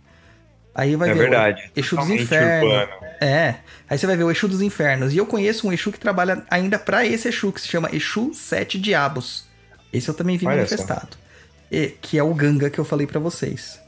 [0.76, 1.72] Aí vai É ver verdade.
[1.76, 2.72] o Exu dos Infernos.
[2.74, 2.92] urbano.
[3.22, 3.56] É.
[3.90, 5.14] Aí você vai ver o Exu dos Infernos.
[5.14, 8.34] E eu conheço um Exu que trabalha ainda pra esse Exu, que se chama Exu
[8.34, 9.46] Sete Diabos.
[9.92, 11.16] Esse eu também vi Olha manifestado.
[11.72, 13.80] E- que é o Ganga que eu falei pra vocês.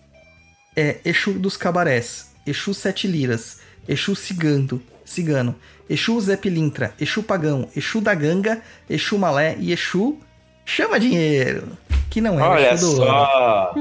[0.76, 5.56] É Exu dos Cabarés, Exu Sete Liras, Exu Cigando, Cigano,
[5.90, 10.20] Exu Zé Pilintra, Exu Pagão, Exu da Ganga, Exu Malé e Exu
[10.66, 11.78] Chama Dinheiro.
[12.10, 13.74] Que não é Olha Exu do só.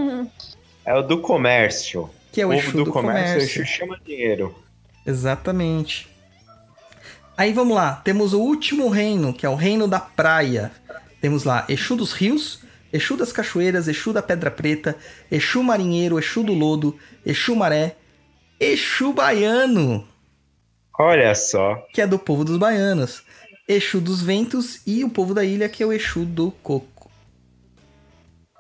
[0.87, 2.09] É o do comércio.
[2.35, 3.63] Que é o o Exu povo do, comércio.
[3.63, 4.55] Exu chama dinheiro.
[5.07, 6.09] Exatamente.
[7.37, 10.73] Aí vamos lá, temos o último reino, que é o reino da praia.
[11.21, 12.61] Temos lá Exu dos rios,
[12.93, 14.97] Exu das cachoeiras, Exu da pedra preta,
[15.31, 17.95] Exu marinheiro, Exu do lodo, Exu maré,
[18.59, 20.07] Exu baiano,
[20.99, 21.87] Olha só.
[21.93, 23.23] que é do povo dos baianos,
[23.69, 27.11] Exu dos ventos e o povo da ilha, que é o Exu do coco.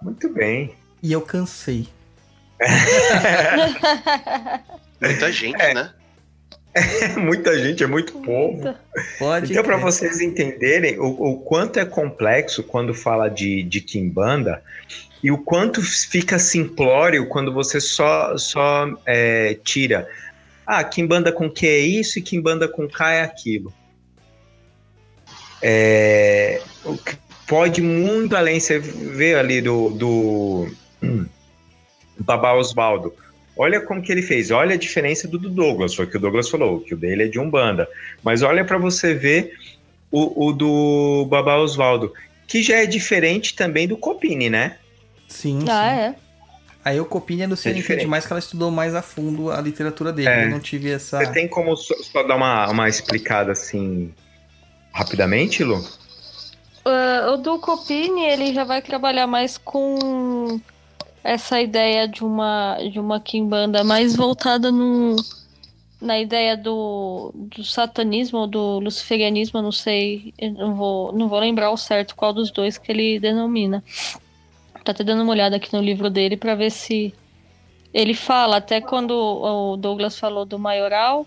[0.00, 0.74] Muito bem.
[1.02, 1.88] E eu cansei.
[5.00, 5.74] Muita gente, É.
[5.74, 5.92] né?
[7.16, 8.74] Muita gente, é muito povo.
[9.18, 14.60] Pode Então, para vocês entenderem o, o quanto é complexo quando fala de, de Kimbanda
[15.22, 20.08] e o quanto fica simplório quando você só, só é, tira.
[20.66, 23.72] Ah, Kimbanda com Q é isso e Kimbanda com K é aquilo.
[25.62, 27.16] É, o que
[27.46, 28.58] pode muito além.
[28.58, 31.26] Você vê ali do, do hum,
[32.18, 33.12] Babá Osvaldo.
[33.56, 34.50] Olha como que ele fez.
[34.50, 35.94] Olha a diferença do, do Douglas.
[35.94, 37.88] Foi o que o Douglas falou, que o dele é de Umbanda.
[38.22, 39.52] Mas olha para você ver
[40.10, 42.12] o, o do Babá Osvaldo,
[42.46, 44.76] que já é diferente também do Copini, né?
[45.28, 45.66] Sim, sim.
[45.68, 46.14] Ah, é.
[46.84, 48.06] Aí o Copinha do Ciano entende diferente.
[48.08, 50.28] mais que ela estudou mais a fundo a literatura dele.
[50.28, 50.44] É.
[50.44, 51.18] Eu não tive essa.
[51.18, 54.12] Você tem como só, só dar uma, uma explicada assim
[54.92, 55.82] rapidamente, Lu?
[56.84, 60.60] Ah, o do Copini, ele já vai trabalhar mais com
[61.24, 65.16] essa ideia de uma de uma quimbanda mais voltada no,
[66.00, 71.66] na ideia do, do satanismo ou do luciferianismo, não sei, não vou, não vou lembrar
[71.66, 73.82] ao certo qual dos dois que ele denomina.
[74.84, 77.14] Tá até dando uma olhada aqui no livro dele para ver se
[77.92, 81.26] ele fala, até quando o Douglas falou do maioral,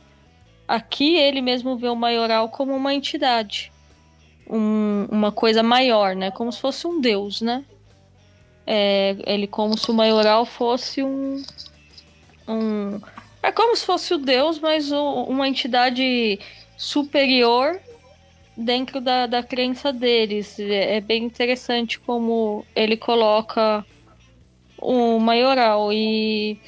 [0.68, 3.72] aqui ele mesmo vê o maioral como uma entidade
[4.50, 6.32] um- uma coisa maior, né?
[6.32, 7.66] Como se fosse um deus, né?
[8.70, 11.42] É, ele como se o maioral fosse um,
[12.48, 13.00] um
[13.42, 16.38] é como se fosse o deus, mas o- uma entidade
[16.76, 17.80] superior
[18.58, 20.60] dentro da, da crença deles.
[20.60, 23.86] É, é bem interessante como ele coloca
[24.78, 26.60] o maioral e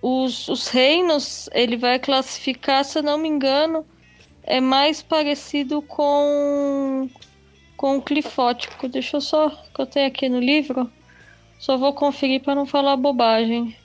[0.00, 3.84] os, os reinos ele vai classificar, se eu não me engano,
[4.42, 7.08] é mais parecido com
[7.76, 8.88] com o clifótico.
[8.88, 10.90] Deixa eu só que eu tenho aqui no livro.
[11.58, 13.76] Só vou conferir para não falar bobagem.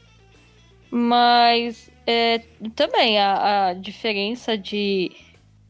[0.90, 2.42] Mas é,
[2.76, 5.12] também a, a diferença de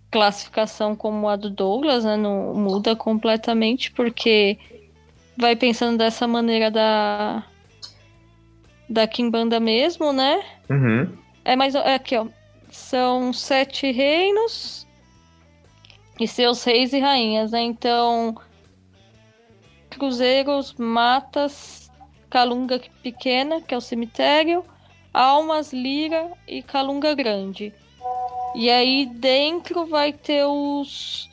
[0.10, 4.58] classificação como a do Douglas né, não muda completamente porque
[5.38, 7.44] vai pensando dessa maneira da
[8.90, 10.44] da Kimbanda mesmo, né?
[10.70, 11.18] Uhum.
[11.46, 12.28] É mais é aqui, ó.
[12.70, 14.81] São sete reinos
[16.22, 17.62] e seus reis e rainhas, né?
[17.62, 18.36] Então,
[19.90, 21.92] cruzeiros, matas,
[22.30, 24.64] Calunga pequena, que é o cemitério,
[25.14, 27.74] Almas, Lira e Calunga grande.
[28.56, 31.30] E aí dentro vai ter os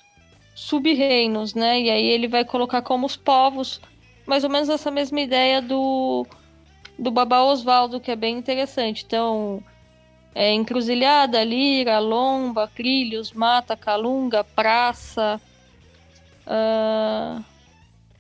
[0.55, 1.81] sub-reinos, né?
[1.81, 3.81] E aí ele vai colocar como os povos,
[4.27, 6.27] mais ou menos essa mesma ideia do
[6.99, 9.05] do Babá Osvaldo, que é bem interessante.
[9.07, 9.63] Então,
[10.39, 15.41] é Encruzilhada, Lira, Lomba, Trilhos, Mata, Calunga, Praça,
[16.47, 17.45] uh,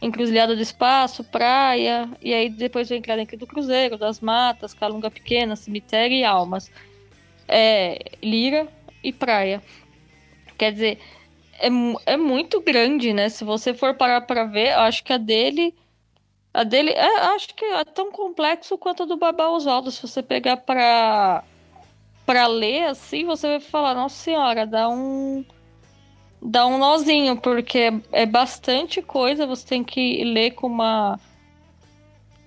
[0.03, 5.55] Encruzilhada do Espaço, Praia, e aí depois entrar dentro do Cruzeiro, das Matas, Calunga Pequena,
[5.55, 6.69] Cemitério e Almas.
[7.47, 8.67] É, Lira
[9.01, 9.63] e Praia.
[10.59, 10.99] Quer dizer,
[11.61, 11.69] é,
[12.05, 13.29] é muito grande, né?
[13.29, 15.73] Se você for parar para ver, eu acho que a dele
[16.53, 19.93] a dele, é, acho que é tão complexo quanto a do Babá Oswaldo.
[19.93, 21.45] Se você pegar pra,
[22.29, 25.43] pra ler assim, você vai falar, nossa senhora, dá um.
[26.43, 31.19] Dá um nozinho, porque é, é bastante coisa, você tem que ler com uma.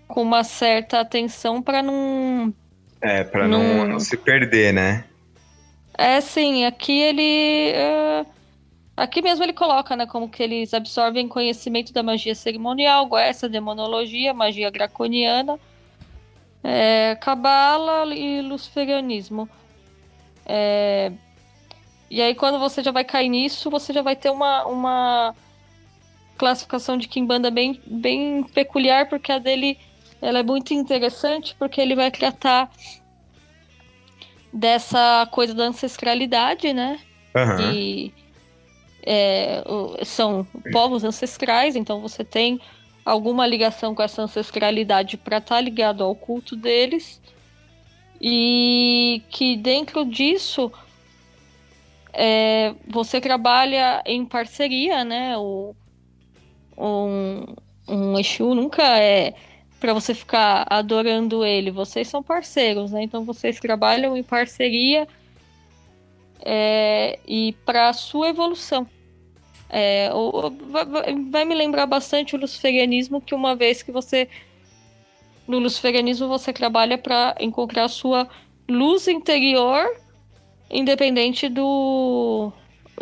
[0.08, 2.54] com uma certa atenção para não.
[3.02, 5.04] É, pra não, não, não se perder, né?
[5.98, 7.74] É, sim, aqui ele.
[7.74, 8.42] Uh
[8.96, 14.32] Aqui mesmo ele coloca, né, como que eles absorvem conhecimento da magia cerimonial, essa demonologia,
[14.32, 15.58] magia draconiana,
[16.64, 19.50] é, cabala e luciferianismo.
[20.46, 21.12] É,
[22.10, 25.36] e aí quando você já vai cair nisso, você já vai ter uma, uma
[26.38, 29.78] classificação de Kimbanda bem, bem peculiar, porque a dele
[30.22, 32.70] ela é muito interessante, porque ele vai tratar
[34.54, 37.00] dessa coisa da ancestralidade, né?
[37.36, 37.74] Uhum.
[37.74, 38.14] E
[39.04, 39.64] é,
[40.04, 42.60] são povos ancestrais, então você tem
[43.04, 47.22] alguma ligação com essa ancestralidade para estar tá ligado ao culto deles.
[48.22, 50.72] E que dentro disso
[52.14, 55.38] é, você trabalha em parceria, né?
[55.38, 55.76] O,
[56.78, 57.56] um,
[57.88, 59.34] um Exu nunca é
[59.80, 63.02] para você ficar adorando ele, vocês são parceiros, né?
[63.02, 65.08] Então vocês trabalham em parceria
[66.44, 68.88] é, e para a sua evolução.
[69.70, 74.28] É, o, vai, vai, me lembrar bastante o luciferianismo, que uma vez que você.
[75.48, 78.28] No luciferianismo você trabalha para encontrar a sua
[78.70, 79.86] luz interior,
[80.70, 82.52] independente do,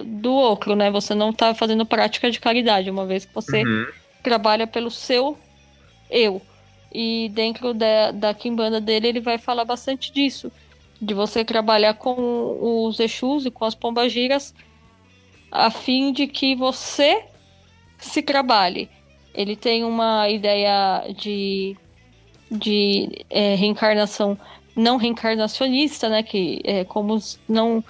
[0.03, 0.89] do outro, né?
[0.89, 3.87] Você não está fazendo prática de caridade, uma vez que você uhum.
[4.23, 5.37] trabalha pelo seu
[6.09, 6.41] eu.
[6.91, 10.51] E dentro da, da Kimbanda dele, ele vai falar bastante disso
[11.01, 14.53] de você trabalhar com os Exus e com as pombagiras
[15.51, 17.23] a fim de que você
[17.97, 18.89] se trabalhe.
[19.33, 21.77] Ele tem uma ideia de,
[22.49, 24.37] de é, reencarnação
[24.75, 26.23] não reencarnacionista, né?
[26.23, 27.83] Que é como não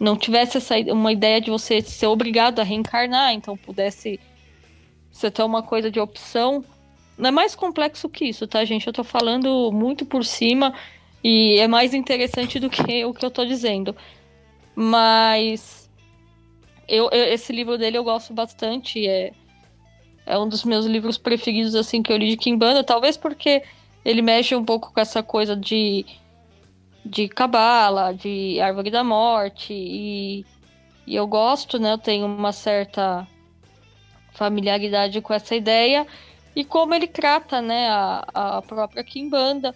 [0.00, 4.20] não tivesse essa uma ideia de você ser obrigado a reencarnar, então pudesse
[5.10, 6.64] você ter uma coisa de opção.
[7.16, 8.86] Não é mais complexo que isso, tá, gente?
[8.86, 10.72] Eu tô falando muito por cima
[11.22, 13.94] e é mais interessante do que o que eu tô dizendo.
[14.74, 15.90] Mas
[16.86, 19.06] eu, eu, esse livro dele eu gosto bastante.
[19.06, 19.32] É,
[20.28, 23.62] é um dos meus livros preferidos assim que eu li de Kimbanda, talvez porque
[24.04, 26.04] ele mexe um pouco com essa coisa de
[27.04, 30.44] de cabala, de árvore da morte e,
[31.06, 31.92] e eu gosto, né?
[31.94, 33.26] Eu tenho uma certa
[34.32, 36.06] familiaridade com essa ideia
[36.54, 39.74] e como ele trata, né, a, a própria Kimbanda.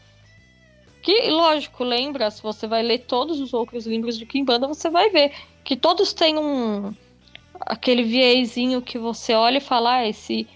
[1.03, 5.09] Que, lógico, lembra, se você vai ler todos os outros livros de Kimbanda, você vai
[5.09, 5.33] ver
[5.65, 6.95] que todos têm um
[7.67, 10.47] aquele viezinho que você olha e fala, ah, esse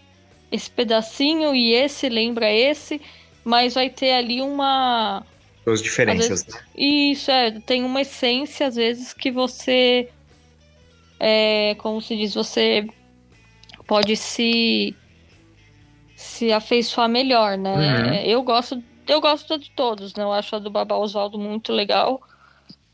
[0.50, 3.00] esse pedacinho e esse lembra esse,
[3.44, 5.24] mas vai ter ali uma
[5.66, 6.44] as diferenças.
[6.44, 10.08] Vezes, isso é, tem uma essência às vezes que você
[11.18, 12.86] é, como se diz, você
[13.86, 14.94] pode se
[16.14, 17.74] se afeiçoar melhor, né?
[17.74, 18.14] Uhum.
[18.24, 20.24] Eu gosto eu gosto de todos, né?
[20.24, 22.20] Eu acho a do Babá Oswaldo muito legal.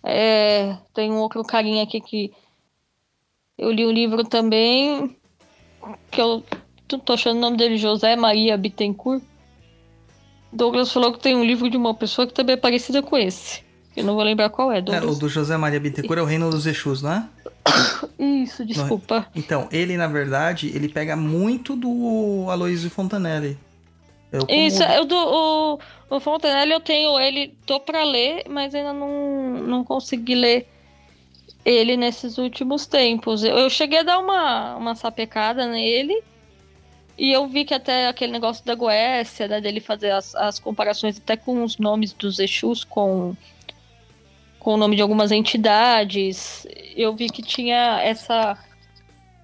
[0.03, 2.33] É, tem um outro carinha aqui que
[3.63, 5.17] eu li um livro também
[6.11, 6.43] que eu
[7.05, 9.23] tô achando o nome dele José Maria Bittencourt.
[10.53, 13.63] Douglas falou que tem um livro de uma pessoa que também é parecida com esse.
[13.97, 15.05] Eu não vou lembrar qual é, Douglas.
[15.05, 17.29] É, o do José Maria Bittencourt é o Reino dos Exus, não é?
[18.19, 19.27] Isso, desculpa.
[19.35, 23.57] Então, ele, na verdade, ele pega muito do Aloysio Fontanelli.
[24.33, 24.59] Eu, como...
[24.59, 25.79] Isso, eu do, o,
[26.11, 30.67] o Fontenelle eu tenho ele, tô pra ler, mas ainda não, não consegui ler
[31.65, 33.45] ele nesses últimos tempos.
[33.45, 36.23] Eu, cheguei a dar uma, uma sapecada nele
[37.17, 41.19] E eu vi que até aquele negócio da Goécia, né, dele fazer as, as comparações
[41.19, 43.37] até com os nomes dos Exus com,
[44.59, 46.67] com o nome de algumas entidades,
[46.97, 48.59] eu vi que tinha essa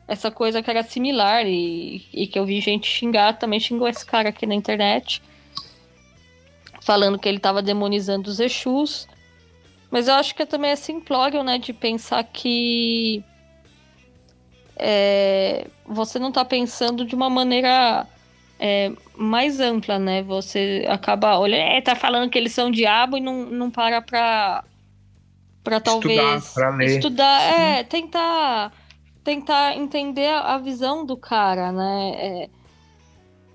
[0.08, 4.06] essa coisa que era similar e, e que eu vi gente xingar, também xingou esse
[4.06, 5.22] cara aqui na internet,
[6.80, 9.06] falando que ele estava demonizando os Exus.
[9.90, 13.24] Mas eu acho que também é simplório, né, de pensar que
[14.76, 18.06] é, você não está pensando de uma maneira
[18.60, 20.22] é, mais ampla, né?
[20.22, 24.64] Você acaba olhando, é, tá falando que eles são diabo e não, não para pra,
[25.64, 28.72] pra talvez Estudar, estudar, é, tentar
[29.24, 32.10] tentar entender a visão do cara, né?
[32.14, 32.48] É,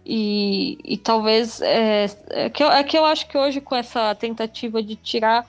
[0.06, 4.14] e, e talvez é, é, que eu, é que eu acho que hoje com essa
[4.14, 5.48] tentativa de tirar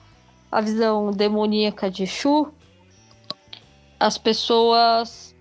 [0.55, 2.47] a visão demoníaca de Exu,
[3.99, 5.35] as pessoas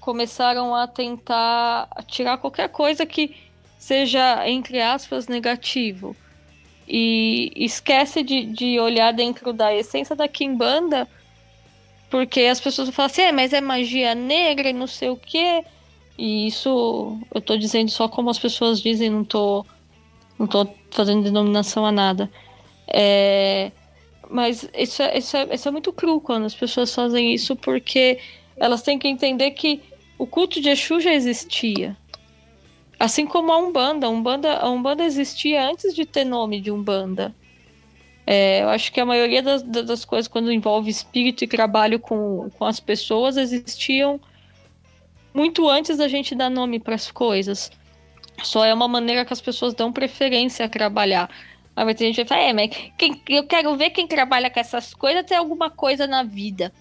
[0.00, 3.36] começaram a tentar tirar qualquer coisa que
[3.78, 6.16] seja, entre aspas, negativo.
[6.88, 11.06] E esquece de, de olhar dentro da essência da Kimbanda,
[12.10, 15.64] porque as pessoas falam assim, é, mas é magia negra e não sei o quê.
[16.18, 19.64] E isso eu tô dizendo só como as pessoas dizem, não tô,
[20.36, 22.28] não tô fazendo denominação a nada.
[22.88, 23.70] É,
[24.30, 28.18] mas isso é, isso, é, isso é muito cru quando as pessoas fazem isso, porque
[28.56, 29.80] elas têm que entender que
[30.18, 31.96] o culto de Exu já existia.
[32.98, 34.06] Assim como a Umbanda.
[34.06, 37.34] A Umbanda, a Umbanda existia antes de ter nome de Umbanda.
[38.26, 42.50] É, eu acho que a maioria das, das coisas, quando envolve espírito e trabalho com,
[42.58, 44.20] com as pessoas, existiam
[45.32, 47.70] muito antes da gente dar nome para as coisas.
[48.42, 51.30] Só é uma maneira que as pessoas dão preferência a trabalhar.
[51.78, 54.58] Aí vai ter gente que fala, é, mas quem, eu quero ver quem trabalha com
[54.58, 56.72] essas coisas ter alguma coisa na vida.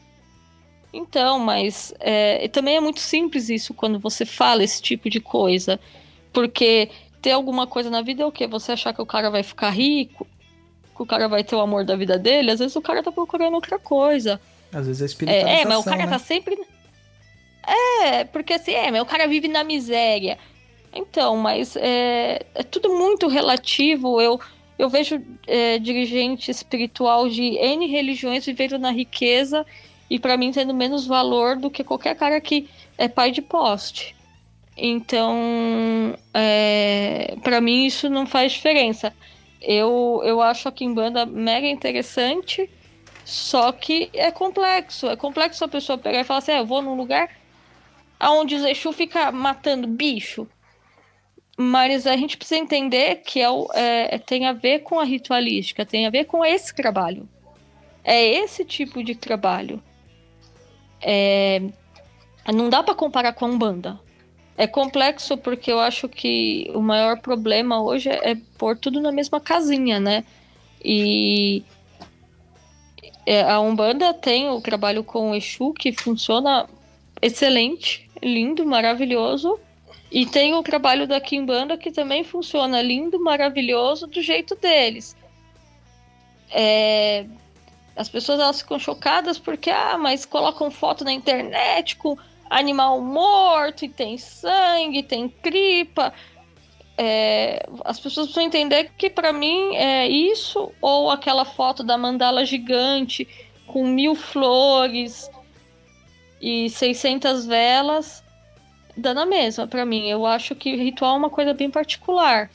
[0.92, 5.80] Então, mas é, também é muito simples isso quando você fala esse tipo de coisa.
[6.34, 6.90] Porque
[7.22, 8.48] ter alguma coisa na vida é o quê?
[8.48, 10.26] Você achar que o cara vai ficar rico,
[10.96, 13.12] que o cara vai ter o amor da vida dele, às vezes o cara tá
[13.12, 14.42] procurando outra coisa.
[14.74, 16.08] Às vezes é É, espiritualização, é, mas o cara né?
[16.08, 16.58] tá sempre.
[18.02, 20.40] É, porque assim, é, mas o cara vive na miséria.
[20.92, 24.20] Então, mas é, é tudo muito relativo.
[24.20, 24.40] Eu,
[24.78, 29.66] eu vejo é, dirigente espiritual de N religiões vivendo na riqueza
[30.10, 34.16] e para mim tendo menos valor do que qualquer cara que é pai de poste.
[34.78, 39.12] Então, é, para mim isso não faz diferença.
[39.60, 42.70] Eu, eu acho a Kimbanda mega interessante,
[43.26, 45.08] só que é complexo.
[45.08, 47.30] É complexo a pessoa pegar e falar assim: ah, eu vou num lugar
[48.22, 50.48] onde o Exu fica matando bicho.
[51.60, 53.48] Mas a gente precisa entender que é,
[54.16, 57.28] é- tem a ver com a ritualística, tem a ver com esse trabalho.
[58.04, 59.82] É esse tipo de trabalho.
[61.02, 61.62] É,
[62.54, 64.00] não dá para comparar com a Umbanda.
[64.56, 69.12] É complexo porque eu acho que o maior problema hoje é, é pôr tudo na
[69.12, 70.24] mesma casinha, né?
[70.84, 71.64] E
[73.26, 76.68] é, a Umbanda tem o trabalho com o Exu que funciona
[77.22, 79.60] excelente, lindo, maravilhoso.
[80.12, 85.16] E tem o trabalho da Kimbanda que também funciona lindo, maravilhoso, do jeito deles.
[86.50, 87.26] É,
[87.96, 92.18] as pessoas elas ficam chocadas porque, ah, mas colocam foto na internet com
[92.50, 96.14] animal morto e tem sangue, tem tripa.
[96.98, 102.46] É, as pessoas precisam entender que para mim é isso ou aquela foto da mandala
[102.46, 103.28] gigante
[103.68, 105.30] com mil flores
[106.42, 108.24] e 600 velas
[108.98, 110.08] dá na mesma para mim.
[110.08, 112.50] Eu acho que ritual é uma coisa bem particular.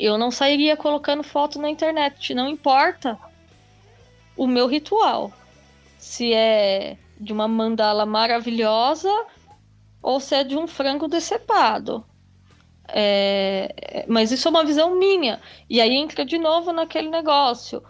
[0.00, 3.18] Eu não sairia colocando foto na internet, não importa
[4.36, 5.32] o meu ritual.
[5.98, 9.12] Se é de uma mandala maravilhosa
[10.02, 12.04] ou se é de um frango decepado.
[12.88, 15.40] É, mas isso é uma visão minha.
[15.68, 17.82] E aí entra de novo naquele negócio.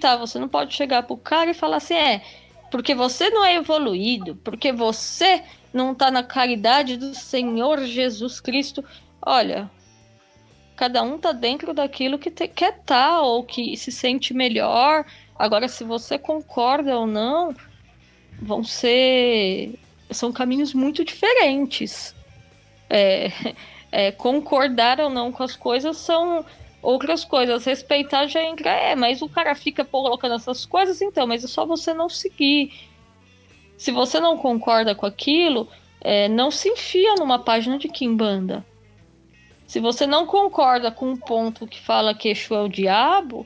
[0.00, 2.22] Tá, você não pode chegar pro cara e falar assim, é,
[2.70, 8.84] porque você não é evoluído, porque você não tá na caridade do Senhor Jesus Cristo.
[9.20, 9.70] Olha,
[10.76, 15.04] cada um tá dentro daquilo que te, quer tá ou que se sente melhor.
[15.38, 17.54] Agora, se você concorda ou não,
[18.40, 19.78] vão ser.
[20.10, 22.14] São caminhos muito diferentes.
[22.90, 23.30] É,
[23.90, 26.44] é, concordar ou não com as coisas são
[26.82, 27.64] outras coisas.
[27.64, 28.70] Respeitar já entra.
[28.70, 32.91] É, mas o cara fica colocando essas coisas, então, mas é só você não seguir.
[33.82, 35.68] Se você não concorda com aquilo,
[36.00, 38.64] é, não se enfia numa página de Kimbanda.
[39.66, 43.44] Se você não concorda com um ponto que fala que Exu é o diabo,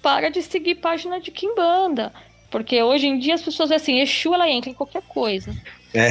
[0.00, 2.12] para de seguir página de Kimbanda.
[2.52, 5.52] Porque hoje em dia as pessoas assim, Exu ela entra em qualquer coisa.
[5.92, 6.08] É.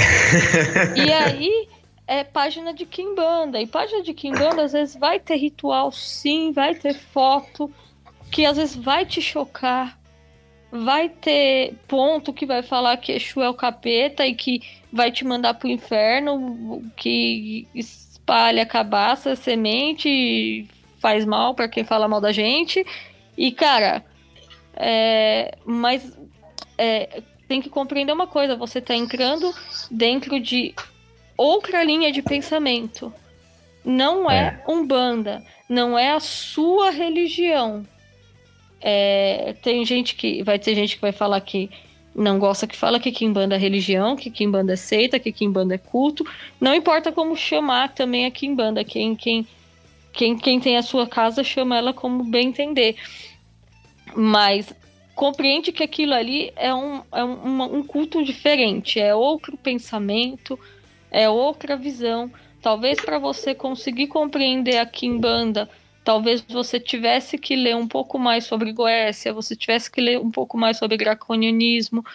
[0.99, 1.69] E aí
[2.05, 3.61] é página de Kimbanda.
[3.61, 7.71] E página de Kimbanda às vezes vai ter ritual, sim, vai ter foto,
[8.29, 9.97] que às vezes vai te chocar.
[10.71, 14.61] Vai ter ponto que vai falar que Exu é o capeta e que
[14.91, 20.67] vai te mandar pro inferno, que espalha cabaça, semente,
[20.99, 22.85] faz mal para quem fala mal da gente.
[23.37, 24.03] E, cara,
[24.75, 26.17] é, mas
[26.77, 29.53] é, tem que compreender uma coisa: você está entrando
[29.89, 30.73] dentro de
[31.37, 33.13] outra linha de pensamento.
[33.83, 34.71] Não é, é.
[34.71, 37.85] Umbanda, não é a sua religião.
[38.81, 40.43] É, tem gente que.
[40.43, 41.69] Vai ter gente que vai falar que
[42.15, 45.77] não gosta que fala que Kimbanda é religião, que Kimbanda é seita, que Kimbanda é
[45.77, 46.25] culto.
[46.61, 48.85] Não importa como chamar também a Kimbanda.
[48.85, 49.45] Quem, quem,
[50.13, 52.95] quem, quem tem a sua casa chama ela como bem entender.
[54.15, 54.73] Mas
[55.13, 60.57] compreende que aquilo ali é um, é um, um culto diferente, é outro pensamento,
[61.11, 62.31] é outra visão.
[62.61, 65.69] Talvez para você conseguir compreender a Kimbanda,
[66.05, 70.29] talvez você tivesse que ler um pouco mais sobre Goécia, você tivesse que ler um
[70.29, 72.05] pouco mais sobre draconianismo,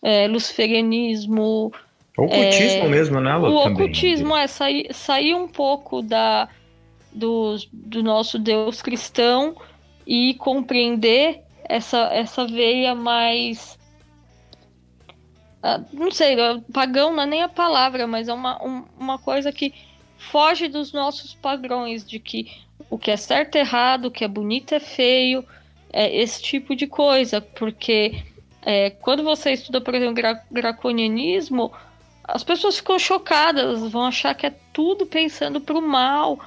[0.00, 1.72] é, luciferianismo.
[2.16, 3.72] O ocultismo é, mesmo, né, Lu, O também.
[3.72, 6.48] ocultismo é sair, sair um pouco da,
[7.12, 9.56] do, do nosso Deus cristão
[10.06, 13.76] e compreender essa, essa veia mais.
[15.62, 16.36] Uh, não sei,
[16.72, 19.74] pagão não é nem a palavra, mas é uma, um, uma coisa que
[20.16, 24.28] foge dos nossos padrões de que o que é certo é errado, o que é
[24.28, 25.44] bonito é feio,
[25.92, 28.22] é esse tipo de coisa, porque
[28.62, 31.72] é, quando você estuda, por exemplo, gra draconianismo,
[32.24, 36.38] as pessoas ficam chocadas, vão achar que é tudo pensando para o mal.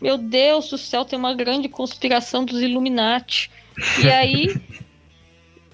[0.00, 3.50] Meu Deus do céu, tem uma grande conspiração dos Illuminati.
[4.02, 4.54] E aí.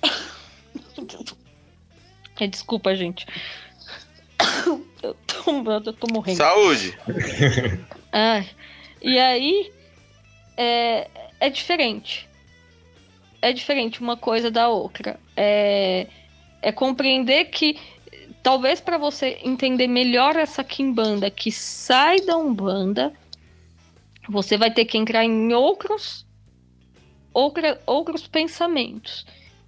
[2.40, 3.26] é, desculpa, gente.
[5.02, 6.38] Eu tô, eu tô morrendo.
[6.38, 6.98] Saúde!
[8.12, 8.42] Ah,
[9.02, 9.72] e aí.
[10.56, 11.08] É,
[11.38, 12.28] é diferente.
[13.40, 15.20] É diferente uma coisa da outra.
[15.36, 16.06] É,
[16.62, 17.78] é compreender que
[18.42, 23.12] talvez para você entender melhor essa Kimbanda que sai da Umbanda,
[24.28, 26.26] você vai ter que entrar em outros
[27.32, 29.26] outra, outros pensamentos.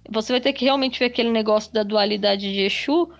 [0.09, 3.11] Você vai ter que realmente ver aquele negócio da dualidade de Exu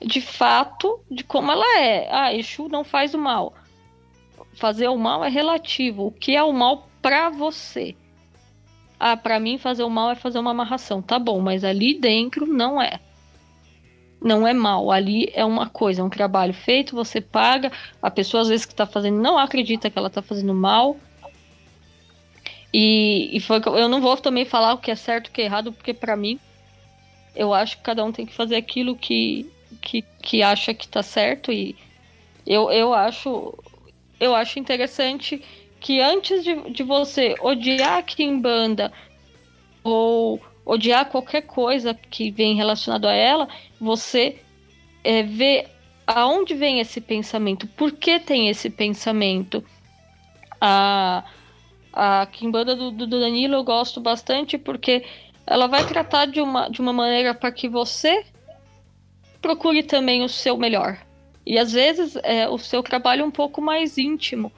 [0.00, 2.08] de fato, de como ela é.
[2.10, 3.54] Ah, Exu não faz o mal.
[4.54, 6.06] Fazer o mal é relativo.
[6.06, 7.94] O que é o mal para você?
[8.98, 11.02] Ah, para mim fazer o mal é fazer uma amarração.
[11.02, 13.00] Tá bom, mas ali dentro não é.
[14.20, 14.90] Não é mal.
[14.90, 17.70] Ali é uma coisa, é um trabalho feito, você paga.
[18.00, 20.96] A pessoa às vezes que tá fazendo não acredita que ela tá fazendo mal.
[22.72, 25.42] E, e foi eu não vou também falar o que é certo e o que
[25.42, 26.40] é errado, porque para mim
[27.34, 29.48] eu acho que cada um tem que fazer aquilo que,
[29.80, 31.76] que, que acha que tá certo e
[32.46, 33.56] eu, eu acho
[34.24, 35.42] eu acho interessante
[35.80, 38.92] que antes de, de você odiar a Kimbanda
[39.82, 43.48] ou odiar qualquer coisa que vem relacionado a ela,
[43.78, 44.38] você
[45.02, 45.66] é, vê
[46.06, 49.62] aonde vem esse pensamento, por que tem esse pensamento.
[50.60, 51.24] A,
[51.92, 55.04] a Kimbanda do, do Danilo eu gosto bastante porque
[55.46, 58.24] ela vai tratar de uma, de uma maneira para que você
[59.42, 60.98] procure também o seu melhor.
[61.46, 64.50] E às vezes é, o seu trabalho é um pouco mais íntimo.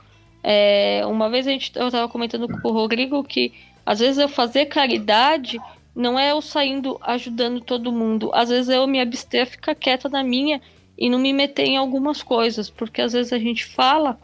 [0.42, 3.52] É, uma vez a gente, eu estava comentando com o Rodrigo que
[3.84, 5.58] às vezes eu fazer caridade
[5.94, 8.30] não é eu saindo ajudando todo mundo.
[8.34, 10.60] Às vezes eu me abster, ficar quieta na minha
[10.96, 12.68] e não me meter em algumas coisas.
[12.68, 14.18] Porque às vezes a gente fala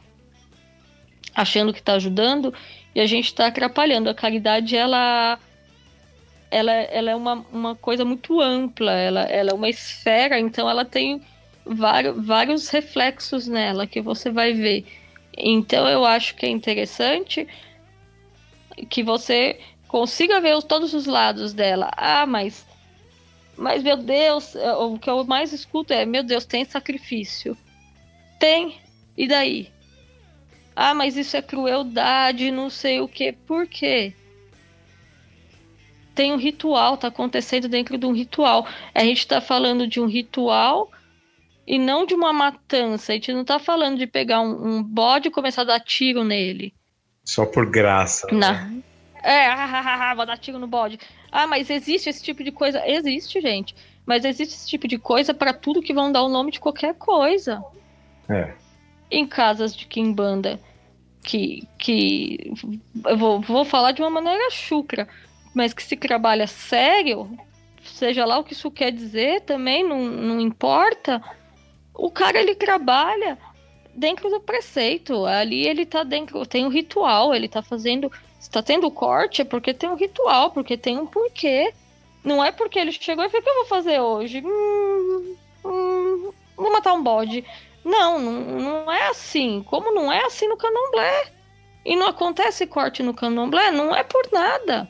[1.35, 2.53] achando que está ajudando
[2.95, 4.11] e a gente está atrapalhando.
[4.11, 5.39] A caridade, ela,
[6.51, 10.85] ela, ela é uma, uma coisa muito ampla, ela, ela é uma esfera, então ela
[10.85, 11.23] tem
[11.65, 14.85] vários, reflexos nela que você vai ver.
[15.37, 17.47] Então eu acho que é interessante
[18.89, 19.59] que você
[19.89, 21.91] consiga ver todos os lados dela.
[21.97, 22.67] Ah, mas
[23.57, 27.57] mas meu Deus, é, o que eu mais escuto é, meu Deus, tem sacrifício.
[28.39, 28.81] Tem.
[29.17, 29.71] E daí?
[30.75, 33.33] Ah, mas isso é crueldade, não sei o que.
[33.33, 34.15] Por quê?
[36.15, 38.67] Tem um ritual, tá acontecendo dentro de um ritual.
[38.95, 40.91] A gente tá falando de um ritual
[41.67, 43.13] e não de uma matança.
[43.13, 46.25] A gente não tá falando de pegar um, um bode e começar a dar tiro
[46.25, 46.75] nele.
[47.25, 48.27] Só por graça.
[48.33, 48.83] Né?
[49.23, 50.99] É, vou dar tiro no bode.
[51.31, 52.83] Ah, mas existe esse tipo de coisa?
[52.87, 53.75] Existe, gente.
[54.05, 56.95] Mas existe esse tipo de coisa para tudo que vão dar o nome de qualquer
[56.95, 57.63] coisa.
[58.29, 58.53] É
[59.13, 60.59] em casas de quimbanda
[61.23, 62.53] que, que
[63.05, 65.07] eu vou, vou falar de uma maneira chucra,
[65.55, 67.31] mas que se trabalha sério,
[67.85, 71.23] seja lá o que isso quer dizer também, não, não importa.
[71.95, 73.39] O cara ele trabalha
[73.95, 75.25] dentro do preceito.
[75.25, 78.11] Ali ele tá dentro, tem um ritual, ele tá fazendo.
[78.39, 81.73] Se tá tendo corte, é porque tem um ritual, porque tem um porquê.
[82.25, 84.43] Não é porque ele chegou e falou: o que eu vou fazer hoje?
[84.45, 87.45] Hum, hum, vou matar um bode.
[87.85, 88.41] Não, não,
[88.85, 89.63] não é assim.
[89.65, 91.33] Como não é assim no candomblé?
[91.85, 94.89] E não acontece corte no candomblé, não é por nada.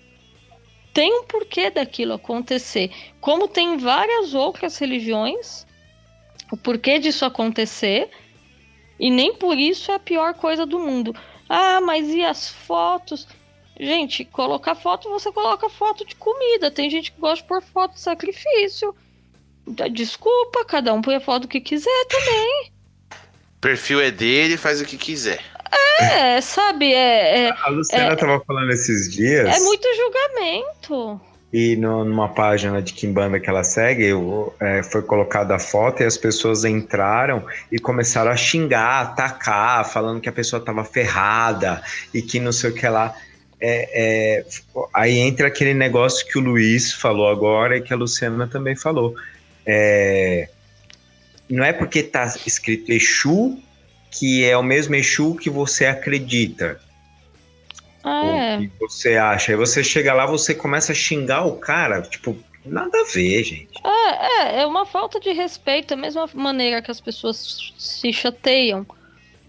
[0.92, 2.90] Tem um porquê daquilo acontecer.
[3.18, 5.66] Como tem várias outras religiões,
[6.52, 8.10] o porquê disso acontecer,
[9.00, 11.16] e nem por isso é a pior coisa do mundo.
[11.48, 13.26] Ah, mas e as fotos?
[13.80, 16.70] Gente, colocar foto, você coloca foto de comida.
[16.70, 18.94] Tem gente que gosta de pôr foto de sacrifício.
[19.90, 22.72] Desculpa, cada um põe a foto que quiser também.
[23.58, 25.42] Perfil é dele, faz o que quiser.
[26.00, 27.46] É, sabe, é.
[27.46, 29.56] é A Luciana é, tava falando esses dias.
[29.56, 31.20] É muito julgamento.
[31.52, 36.02] E no, numa página de Kimbanda que ela segue, eu, é, foi colocada a foto
[36.02, 41.82] e as pessoas entraram e começaram a xingar, atacar, falando que a pessoa estava ferrada
[42.14, 43.14] e que não sei o que lá.
[43.60, 44.46] É, é,
[44.94, 49.14] aí entra aquele negócio que o Luiz falou agora e que a Luciana também falou.
[49.66, 50.48] É,
[51.50, 53.58] não é porque tá escrito Exu
[54.10, 56.78] que é o mesmo Exu que você acredita.
[58.04, 58.58] Ah, é.
[58.58, 59.52] que você acha.
[59.52, 63.68] Aí você chega lá, você começa a xingar o cara, tipo, nada a ver, gente.
[63.84, 68.86] É, é, é uma falta de respeito, da mesma maneira que as pessoas se chateiam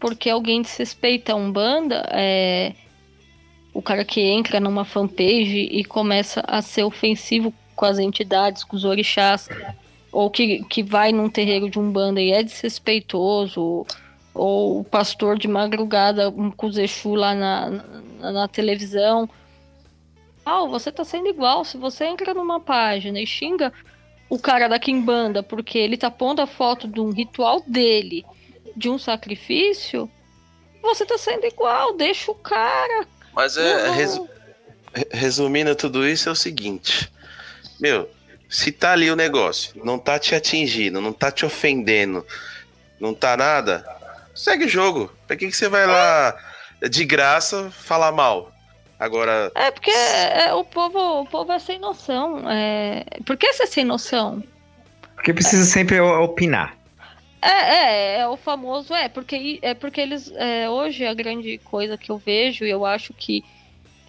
[0.03, 2.73] porque alguém desrespeita a Umbanda, é
[3.73, 8.75] o cara que entra numa fanpage e começa a ser ofensivo com as entidades, com
[8.75, 9.47] os orixás,
[10.11, 13.88] ou que, que vai num terreiro de Umbanda e é desrespeitoso,
[14.34, 17.69] ou o pastor de madrugada um Kuzechu lá na,
[18.19, 19.30] na, na, televisão.
[20.45, 21.64] Ah, você tá sendo igual.
[21.64, 23.72] Se você entra numa página e xinga
[24.30, 28.26] o cara da Kimbanda porque ele tá pondo a foto de um ritual dele,
[28.76, 30.10] de um sacrifício,
[30.81, 31.95] você tá sendo igual.
[31.95, 33.07] Deixa o cara.
[33.34, 34.27] Mas é, resu
[35.11, 37.11] resumindo tudo isso, é o seguinte:
[37.80, 38.10] Meu,
[38.49, 42.26] se tá ali o negócio, não tá te atingindo, não tá te ofendendo,
[42.99, 43.84] não tá nada,
[44.34, 45.11] segue o jogo.
[45.27, 46.35] Pra que, que você vai lá
[46.89, 48.51] de graça falar mal?
[48.99, 49.51] Agora.
[49.55, 52.49] É porque é, o, povo, o povo é sem noção.
[52.49, 53.03] É...
[53.26, 54.43] Por que você é sem noção?
[55.15, 55.65] Porque precisa é.
[55.65, 56.77] sempre opinar.
[57.41, 60.31] É, é, é, o famoso, é, porque, é porque eles.
[60.35, 63.43] É, hoje a grande coisa que eu vejo, e eu acho que.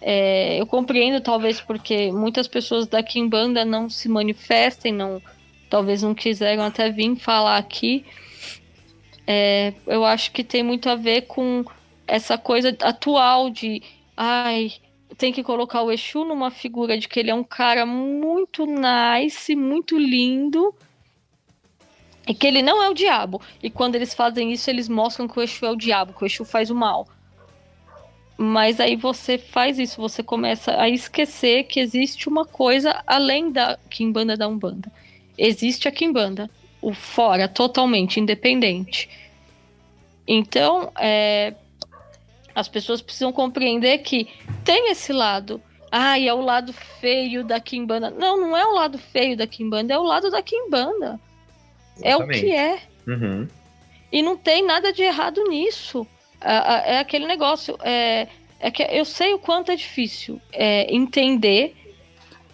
[0.01, 5.21] É, eu compreendo, talvez, porque muitas pessoas da Kimbanda não se manifestem, não,
[5.69, 8.05] talvez não quiseram até vir falar aqui
[9.27, 11.65] é, eu acho que tem muito a ver com
[12.07, 13.81] essa coisa atual de
[14.15, 14.73] ai,
[15.17, 19.55] tem que colocar o Exu numa figura de que ele é um cara muito nice,
[19.55, 20.73] muito lindo.
[22.27, 23.39] E que ele não é o diabo.
[23.61, 26.25] E quando eles fazem isso, eles mostram que o Exu é o diabo, que o
[26.25, 27.07] Exu faz o mal.
[28.37, 33.77] Mas aí você faz isso, você começa a esquecer que existe uma coisa além da
[33.89, 34.91] Kimbanda da Umbanda.
[35.37, 36.49] Existe a Kimbanda
[36.85, 39.09] o fora, totalmente independente.
[40.27, 41.55] Então, é,
[42.53, 44.27] as pessoas precisam compreender que
[44.63, 45.59] tem esse lado.
[45.91, 48.11] Ah, é o lado feio da Kimbanda.
[48.11, 51.19] Não, não é o lado feio da Kimbanda, é o lado da Kimbanda.
[52.03, 52.79] É o que é.
[53.07, 53.47] Uhum.
[54.11, 56.05] E não tem nada de errado nisso.
[56.39, 57.75] É, é aquele negócio.
[57.81, 58.27] É,
[58.59, 61.75] é que eu sei o quanto é difícil é, entender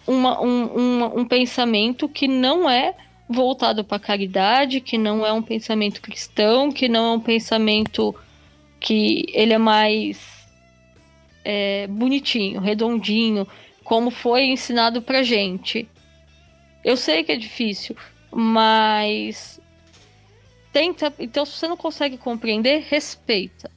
[0.06, 2.94] uma, um, uma, um pensamento que não é
[3.32, 8.14] voltado para caridade, que não é um pensamento cristão, que não é um pensamento
[8.78, 10.46] que ele é mais
[11.44, 13.46] é, bonitinho, redondinho,
[13.84, 15.88] como foi ensinado para gente.
[16.84, 17.96] Eu sei que é difícil,
[18.30, 19.60] mas
[20.72, 21.12] tenta.
[21.18, 23.70] Então, se você não consegue compreender, respeita.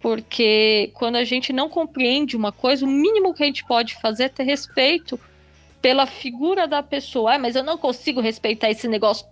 [0.00, 4.24] Porque quando a gente não compreende uma coisa, o mínimo que a gente pode fazer
[4.24, 5.18] é ter respeito
[5.86, 7.34] pela figura da pessoa.
[7.34, 9.24] Ah, mas eu não consigo respeitar esse negócio.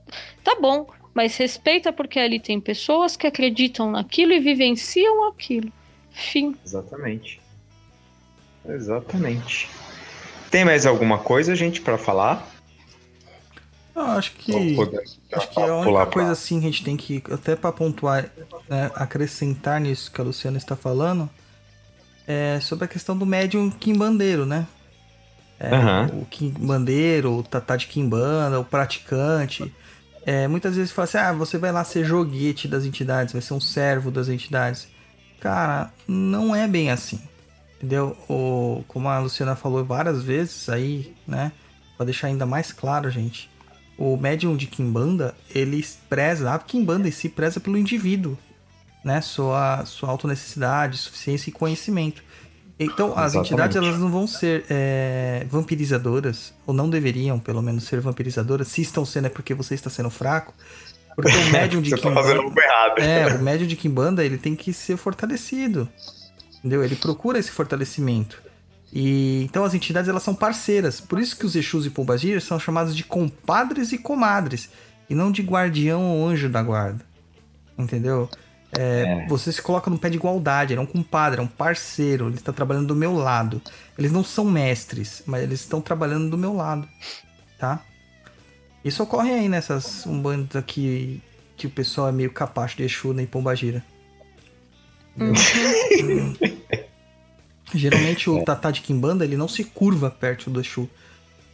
[0.44, 5.72] Tá bom, mas respeita porque ali tem pessoas que acreditam naquilo e vivenciam aquilo.
[6.12, 6.54] Fim.
[6.64, 7.40] Exatamente.
[8.68, 9.68] Exatamente.
[10.48, 12.48] Tem mais alguma coisa, gente, para falar?
[13.96, 14.52] Eu acho que
[15.32, 18.30] acho que a única coisa assim que a gente tem que até para pontuar,
[18.68, 21.28] né, acrescentar nisso que a Luciana está falando
[22.28, 24.68] é sobre a questão do médium quimbandeiro, né?
[25.58, 26.22] É, uhum.
[26.22, 29.72] O Kimbandeiro, o Tatá de Kimbanda, o praticante.
[30.26, 33.54] É, muitas vezes fala assim: ah, você vai lá ser joguete das entidades, vai ser
[33.54, 34.88] um servo das entidades.
[35.40, 37.20] Cara, não é bem assim.
[37.76, 38.16] Entendeu?
[38.28, 41.52] O, como a Luciana falou várias vezes aí, né?
[41.96, 43.50] Pra deixar ainda mais claro, gente.
[43.98, 48.38] O médium de Kimbanda, ele preza, a Kimbanda em si preza pelo indivíduo,
[49.04, 49.20] né?
[49.20, 52.23] Sua, sua autonecessidade, suficiência e conhecimento.
[52.78, 53.46] Então, as Exatamente.
[53.52, 58.68] entidades elas não vão ser é, vampirizadoras, ou não deveriam, pelo menos, ser vampirizadoras.
[58.68, 60.52] Se estão sendo, é porque você está sendo fraco.
[61.14, 62.98] Porque o médium de Você tá fazendo algo errado.
[62.98, 65.88] é, o médium de Kimbanda, ele tem que ser fortalecido.
[66.58, 66.82] Entendeu?
[66.82, 68.42] Ele procura esse fortalecimento.
[68.92, 71.00] E então as entidades elas são parceiras.
[71.00, 74.68] Por isso que os Exus e Pombagiras são chamados de compadres e comadres,
[75.10, 77.04] e não de guardião ou anjo da guarda.
[77.76, 78.28] Entendeu?
[78.78, 82.28] É, Você se coloca no pé de igualdade, ele é um compadre, é um parceiro,
[82.28, 83.60] ele está trabalhando do meu lado.
[83.98, 86.88] Eles não são mestres, mas eles estão trabalhando do meu lado,
[87.58, 87.82] tá?
[88.84, 91.22] Isso ocorre aí nessas umbandas aqui
[91.56, 93.84] que o pessoal é meio capacho de Exu nem Pombagira.
[95.18, 95.32] Hum.
[97.74, 100.88] Geralmente o Tatá de Kimbanda, ele não se curva perto do Exu,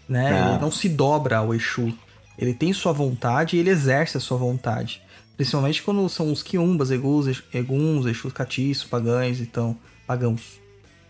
[0.08, 0.32] né?
[0.32, 0.50] Ah.
[0.50, 1.96] Ele não se dobra ao Exu.
[2.36, 5.02] Ele tem sua vontade e ele exerce a sua vontade.
[5.40, 9.74] Principalmente quando são os quiumbas, egus, eguns, exus catiço, pagães, então,
[10.06, 10.60] pagãos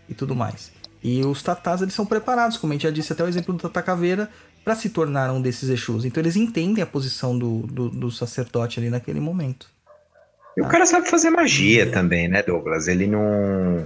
[0.07, 0.71] e tudo mais.
[1.03, 3.59] E os tatás, eles são preparados, como a gente já disse até o exemplo do
[3.59, 4.29] Tata Caveira,
[4.63, 6.05] para se tornar um desses exus.
[6.05, 9.67] Então eles entendem a posição do, do, do sacerdote ali naquele momento.
[10.55, 12.87] E o cara sabe fazer magia também, né, Douglas?
[12.87, 13.85] Ele não.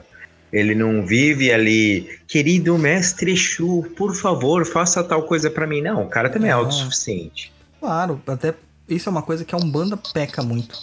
[0.53, 5.81] Ele não vive ali, querido mestre Exu, por favor, faça tal coisa pra mim.
[5.81, 6.59] Não, o cara também é Não.
[6.59, 7.51] autossuficiente.
[7.79, 8.53] Claro, até
[8.87, 10.77] isso é uma coisa que a Umbanda peca muito.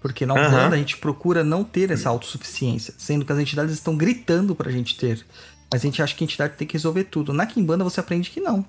[0.00, 0.34] Porque na.
[0.34, 4.70] Umbanda a gente procura não ter essa autossuficiência, sendo que as entidades estão gritando pra
[4.70, 5.24] gente ter.
[5.72, 7.32] Mas a gente acha que a entidade tem que resolver tudo.
[7.32, 8.64] Na Kimbanda você aprende que não.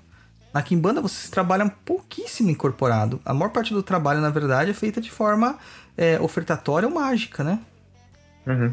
[0.52, 3.20] Na Kimbanda vocês trabalham pouquíssimo incorporado.
[3.24, 5.58] A maior parte do trabalho, na verdade, é feita de forma
[5.96, 7.60] é, ofertatória ou mágica, né?
[8.46, 8.72] Uhum.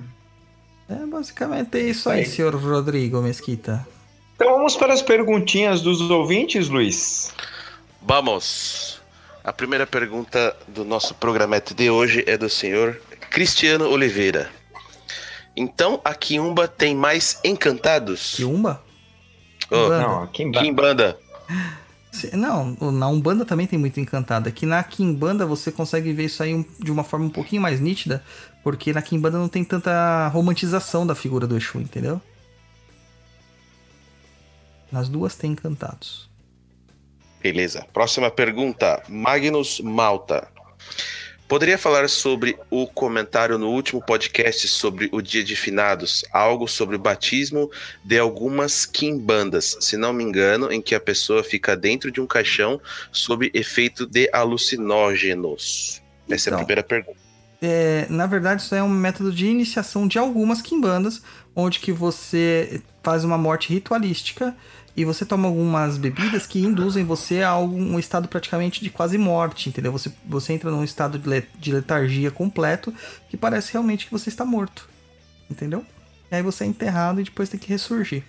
[0.87, 2.25] É basicamente isso aí, Aí.
[2.25, 3.85] senhor Rodrigo Mesquita.
[4.35, 7.33] Então vamos para as perguntinhas dos ouvintes, Luiz.
[8.01, 9.02] Vamos!
[9.43, 12.99] A primeira pergunta do nosso programete de hoje é do senhor
[13.29, 14.49] Cristiano Oliveira.
[15.55, 18.35] Então a Kiumba tem mais encantados?
[18.35, 18.81] Kiumba?
[19.69, 19.89] Oh.
[19.89, 20.29] Não.
[22.11, 24.47] Se- Não, na Umbanda também tem muito encantado.
[24.47, 28.23] Aqui na Kimbanda você consegue ver isso aí de uma forma um pouquinho mais nítida,
[28.63, 32.21] porque na Kimbanda não tem tanta romantização da figura do Exu, entendeu?
[34.91, 36.29] Nas duas tem encantados.
[37.43, 37.85] Beleza.
[37.91, 39.03] Próxima pergunta.
[39.09, 40.47] Magnus Malta.
[41.45, 46.95] Poderia falar sobre o comentário no último podcast sobre o Dia de Finados, algo sobre
[46.95, 47.69] o batismo
[48.03, 52.25] de algumas quimbandas, se não me engano, em que a pessoa fica dentro de um
[52.25, 52.79] caixão
[53.11, 56.01] sob efeito de alucinógenos.
[56.29, 56.57] Essa é a Então.
[56.59, 57.19] primeira pergunta.
[57.61, 61.21] É, na verdade, isso é um método de iniciação de algumas quimbandas,
[61.55, 64.55] onde que você faz uma morte ritualística
[64.95, 69.69] e você toma algumas bebidas que induzem você a algum estado praticamente de quase morte,
[69.69, 69.91] entendeu?
[69.91, 72.93] Você, você entra num estado de, le- de letargia completo
[73.29, 74.87] que parece realmente que você está morto,
[75.49, 75.83] entendeu?
[76.31, 78.23] E aí você é enterrado e depois tem que ressurgir.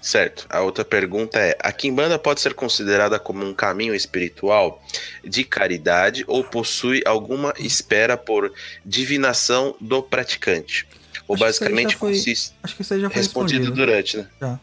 [0.00, 0.46] Certo.
[0.48, 4.82] A outra pergunta é: a quimbanda pode ser considerada como um caminho espiritual
[5.22, 8.50] de caridade ou possui alguma espera por
[8.84, 10.86] divinação do praticante?
[11.28, 13.86] Ou Acho basicamente foi consiste Acho que isso aí já foi respondido respondido.
[13.86, 14.26] durante, né?
[14.40, 14.58] Já.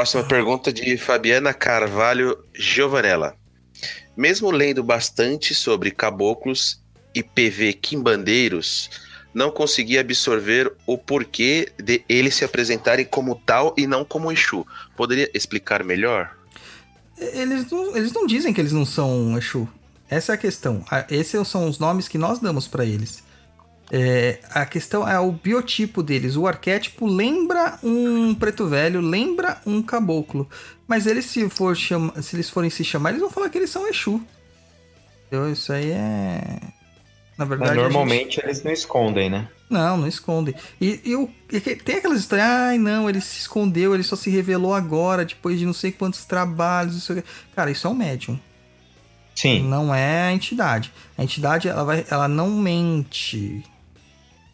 [0.00, 3.36] Próxima pergunta de Fabiana Carvalho Giovanella.
[4.16, 6.80] Mesmo lendo bastante sobre caboclos
[7.14, 8.88] e PV quimbandeiros,
[9.34, 14.66] não consegui absorver o porquê de eles se apresentarem como tal e não como Exu.
[14.96, 16.34] Poderia explicar melhor?
[17.18, 19.68] Eles não, eles não dizem que eles não são Exu.
[20.08, 20.82] Essa é a questão.
[20.90, 23.22] A- Esses são os nomes que nós damos pra eles.
[23.92, 26.36] É, a questão é o biotipo deles.
[26.36, 30.48] O arquétipo lembra um preto velho, lembra um caboclo.
[30.86, 33.70] Mas eles, se, for chama, se eles forem se chamar, eles vão falar que eles
[33.70, 34.20] são Exu.
[35.26, 35.52] Entendeu?
[35.52, 36.60] Isso aí é.
[37.36, 37.74] Na Mas verdade.
[37.74, 39.48] gente- normalmente eles não escondem, né?
[39.70, 40.54] não, não esconde.
[40.80, 44.28] E, e o- e tem aquelas histórias, ai não, ele se escondeu, ele só se
[44.28, 47.28] revelou agora, depois de não sei quantos trabalhos, não sei o quê.
[47.54, 48.38] Cara, isso é um médium,
[49.34, 49.62] Sim.
[49.62, 50.92] não é a entidade.
[51.16, 53.62] A entidade, ela, vai, ela não mente.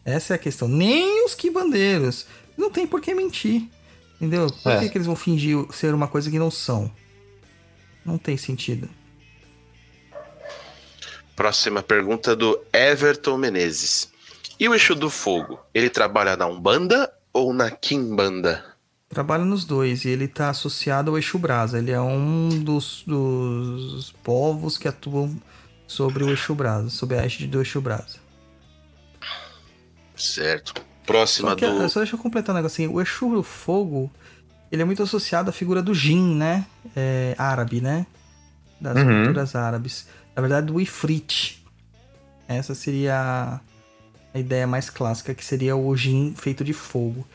[0.07, 0.69] Essa é a questão.
[0.69, 2.25] Nem os quibandeiros.
[2.57, 3.63] Não tem por que mentir.
[4.15, 4.47] Entendeu?
[4.63, 4.79] Por É.
[4.79, 6.89] que, que eles vão fingir ser uma coisa que não são?
[8.05, 8.89] Não tem sentido.
[11.35, 14.09] Próxima pergunta do Everton Menezes.
[14.59, 15.59] E o Exu do Fogo?
[15.73, 18.63] Ele trabalha na Umbanda ou na Kimbanda?
[19.09, 21.77] Trabalha nos dois e ele tá associado ao Exu Brasa.
[21.77, 25.35] Ele é um dos, dos povos que atuam
[25.85, 28.25] sobre o Exu Brasa, sob a égide do Exu Brasa.
[30.17, 30.73] Certo.
[31.05, 31.89] Próxima Só, que, do.
[31.89, 32.91] só deixa eu completar um negocinho.
[32.93, 34.11] O Exu do Fogo,
[34.71, 36.65] ele é muito associado à figura do jin, né?
[36.95, 38.05] É, árabe, né?
[38.81, 39.23] Das Uhum.
[39.23, 40.07] culturas árabes.
[40.35, 41.63] Na verdade, do ifrit.
[42.47, 43.61] Essa seria
[44.33, 47.25] a- ideia mais clássica, que seria o jin feito de fogo.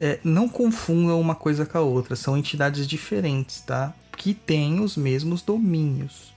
[0.00, 3.94] É, não confundam uma coisa com a outra, são entidades diferentes, tá?
[4.16, 6.34] Que têm os mesmos domínios.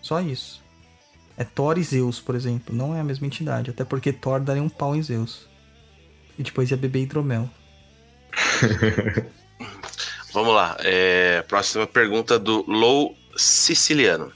[0.00, 0.61] Só isso.
[1.36, 2.74] É Thor e Zeus, por exemplo.
[2.74, 3.70] Não é a mesma entidade.
[3.70, 5.48] Até porque Thor daria um pau em Zeus.
[6.38, 7.48] E depois ia beber hidromel.
[10.32, 10.76] Vamos lá.
[10.80, 14.32] é, próxima pergunta do Low Siciliano.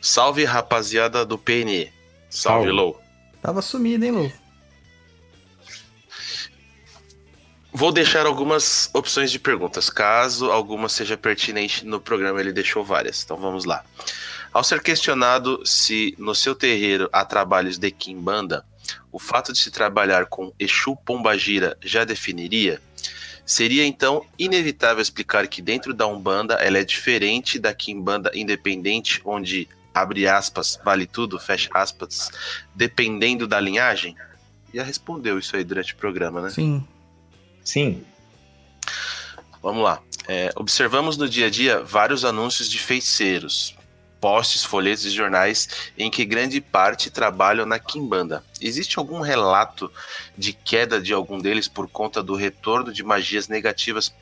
[0.00, 1.92] Salve, rapaziada do PNE.
[2.30, 2.70] Salve, Salve.
[2.70, 3.00] Low.
[3.42, 4.32] Tava sumido, hein, Lou?
[7.72, 13.22] Vou deixar algumas opções de perguntas, caso alguma seja pertinente no programa, ele deixou várias.
[13.22, 13.84] Então vamos lá.
[14.56, 18.64] Ao ser questionado se no seu terreiro há trabalhos de Kimbanda,
[19.12, 22.80] o fato de se trabalhar com Exu Pombagira já definiria?
[23.44, 29.68] Seria então inevitável explicar que dentro da Umbanda ela é diferente da Kimbanda independente, onde,
[29.92, 32.30] abre aspas, vale tudo, fecha aspas,
[32.74, 34.16] dependendo da linhagem?
[34.72, 36.48] Já respondeu isso aí durante o programa, né?
[36.48, 36.82] Sim.
[37.62, 38.02] Sim.
[39.62, 40.00] Vamos lá.
[40.26, 43.75] É, observamos no dia a dia vários anúncios de feiticeiros,
[44.26, 48.42] posts, folhetos e jornais em que grande parte trabalham na Kimbanda.
[48.60, 49.88] Existe algum relato
[50.36, 54.12] de queda de algum deles por conta do retorno de magias negativas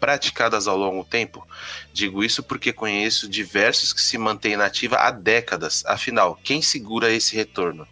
[0.00, 1.46] praticadas ao longo do tempo?
[1.92, 5.84] Digo isso porque conheço diversos que se mantêm na ativa há décadas.
[5.86, 7.86] Afinal, quem segura esse retorno?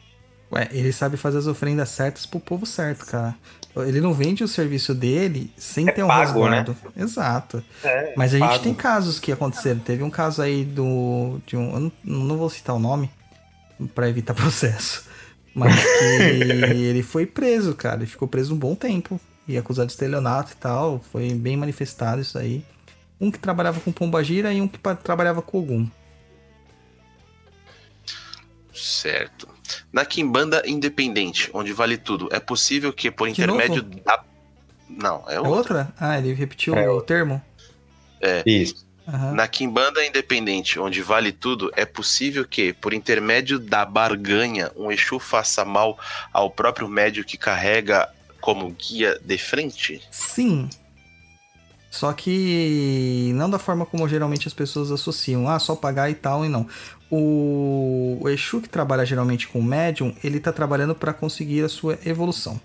[0.51, 3.37] Ué, ele sabe fazer as ofrendas certas pro povo certo, cara.
[3.75, 6.59] Ele não vende o serviço dele sem É ter um pago, né?
[6.59, 6.77] resguardo.
[6.97, 7.65] Exato.
[7.83, 8.63] É, Mas a gente pago.
[8.65, 9.81] tem casos que aconteceram.
[9.81, 11.41] Teve um caso aí do.
[11.47, 13.11] De um, eu não, não vou citar o nome
[13.95, 15.05] pra evitar processo.
[15.55, 16.05] Mas que
[16.85, 17.97] ele foi preso, cara.
[17.97, 19.19] Ele ficou preso um bom tempo.
[19.49, 21.01] E acusado de estelionato e tal.
[21.11, 22.63] Foi bem manifestado isso aí.
[23.21, 25.89] Um que trabalhava com Pombagira e um que trabalhava com Ogum.
[28.75, 29.49] Certo.
[29.93, 34.01] Na Kimbanda Independente, onde vale tudo, é possível que por De intermédio novo?
[34.05, 34.23] da.
[34.89, 35.51] Não, é É outra.
[35.57, 35.95] outra?
[35.99, 37.43] Ah, ele repetiu É o termo?
[38.47, 38.87] Isso.
[39.09, 39.33] Aham.
[39.33, 45.19] Na Kimbanda Independente, onde vale tudo, é possível que, por intermédio da barganha, um Exu
[45.19, 45.99] faça mal
[46.33, 48.09] ao próprio médio que carrega
[48.41, 50.01] como guia de frente?
[50.11, 50.71] Sim.
[51.93, 55.47] Só que não da forma como geralmente as pessoas associam.
[55.47, 56.67] Ah, só pagar e tal, e não.
[57.11, 62.59] O, Exu que trabalha geralmente com médium, ele tá trabalhando para conseguir a sua evolução.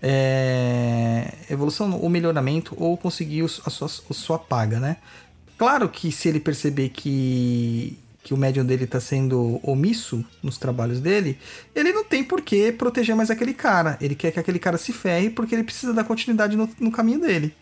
[0.00, 4.98] É, evolução, o melhoramento ou conseguir a sua, a sua paga, né?
[5.58, 11.00] Claro que se ele perceber que, que o médium dele tá sendo omisso nos trabalhos
[11.00, 11.36] dele,
[11.74, 13.98] ele não tem por que proteger mais aquele cara.
[14.00, 17.20] Ele quer que aquele cara se ferre porque ele precisa dar continuidade no, no caminho
[17.20, 17.52] dele.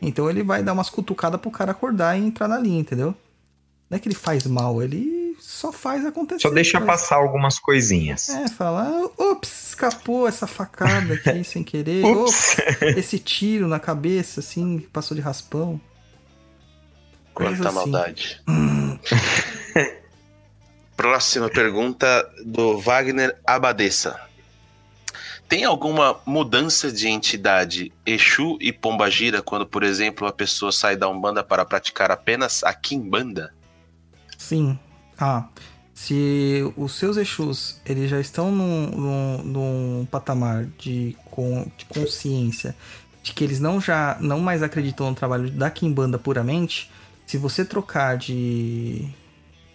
[0.00, 3.14] Então ele vai dar umas cutucadas pro cara acordar e entrar na linha, entendeu?
[3.88, 6.40] Não é que ele faz mal, ele só faz acontecer.
[6.40, 8.28] Só deixa passar algumas coisinhas.
[8.28, 12.04] É, fala, ups, escapou essa facada aqui sem querer.
[12.04, 12.56] Ups.
[12.58, 15.80] Ops, esse tiro na cabeça, assim, passou de raspão.
[17.32, 17.76] Coisa Quanta assim.
[17.76, 18.42] maldade.
[20.96, 24.20] Próxima pergunta do Wagner Abadessa.
[25.54, 31.08] Tem alguma mudança de entidade Exu e Pombagira quando, por exemplo, a pessoa sai da
[31.08, 33.54] Umbanda para praticar apenas a Kimbanda?
[34.36, 34.76] Sim.
[35.16, 35.46] Ah,
[35.94, 42.74] se os seus Exus eles já estão num, num, num patamar de, con, de consciência
[43.22, 46.90] de que eles não já não mais acreditam no trabalho da Kimbanda puramente,
[47.28, 49.08] se você trocar de,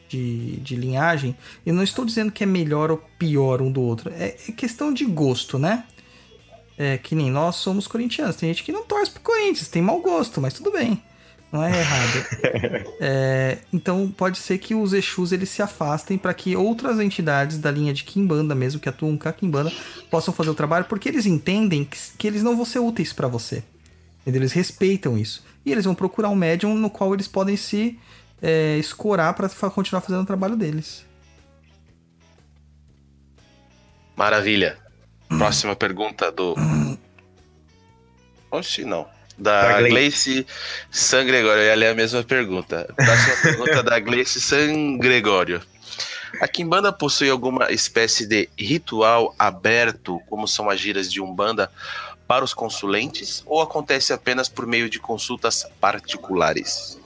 [0.10, 4.12] de, de linhagem, eu não estou dizendo que é melhor ou pior um do outro,
[4.14, 5.86] é, é questão de gosto, né?
[6.78, 10.02] É que nem nós somos corintianos, tem gente que não torce pro Corinthians, tem mau
[10.02, 11.02] gosto, mas tudo bem.
[11.52, 12.90] Não é errado.
[13.02, 17.72] É, então pode ser que os Exus eles se afastem para que outras entidades da
[17.72, 19.72] linha de Kimbanda mesmo, que atuam com a Kimbanda,
[20.12, 23.30] possam fazer o trabalho, porque eles entendem que, que eles não vão ser úteis para
[23.30, 23.64] você.
[24.26, 25.44] Eles respeitam isso.
[25.66, 27.98] E eles vão procurar um médium no qual eles podem se
[28.42, 31.06] é, escorar para continuar fazendo o trabalho deles.
[34.16, 34.78] Maravilha.
[35.28, 36.56] Próxima pergunta do.
[38.52, 39.08] Oxi, não.
[39.38, 40.34] Da, Da Gleice.
[40.34, 40.48] Gleice
[40.92, 41.62] San Gregório.
[41.62, 42.94] Eu ia ler a mesma pergunta.
[42.96, 45.62] Próxima pergunta da Gleice San Gregório.
[46.42, 51.72] A Kimbanda possui alguma espécie de ritual aberto, como são as giras de Umbanda,
[52.28, 53.42] para os consulentes?
[53.46, 56.99] Ou acontece apenas por meio de consultas particulares?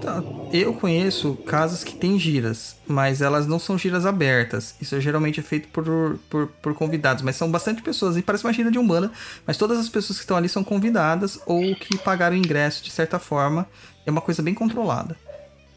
[0.00, 0.22] Tá,
[0.52, 4.74] eu conheço casas que têm giras, mas elas não são giras abertas.
[4.80, 8.16] Isso geralmente é feito por, por, por convidados, mas são bastante pessoas.
[8.16, 9.10] E parece uma gira de Umbanda,
[9.46, 13.18] mas todas as pessoas que estão ali são convidadas ou que pagaram ingresso de certa
[13.18, 13.66] forma.
[14.04, 15.16] É uma coisa bem controlada.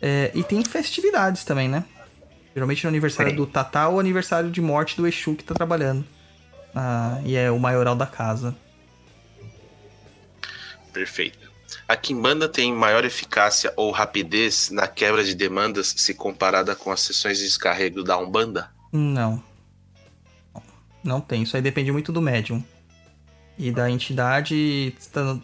[0.01, 1.85] É, e tem festividades também, né?
[2.53, 6.05] Geralmente no aniversário do Tatá ou aniversário de morte do Exu que tá trabalhando.
[6.75, 8.55] Ah, e é o maioral da casa.
[10.91, 11.46] Perfeito.
[11.87, 16.99] A Kimbanda tem maior eficácia ou rapidez na quebra de demandas se comparada com as
[16.99, 18.69] sessões de descarrego da Umbanda?
[18.91, 19.41] Não.
[21.01, 21.43] Não tem.
[21.43, 22.61] Isso aí depende muito do médium.
[23.57, 25.41] E da entidade estando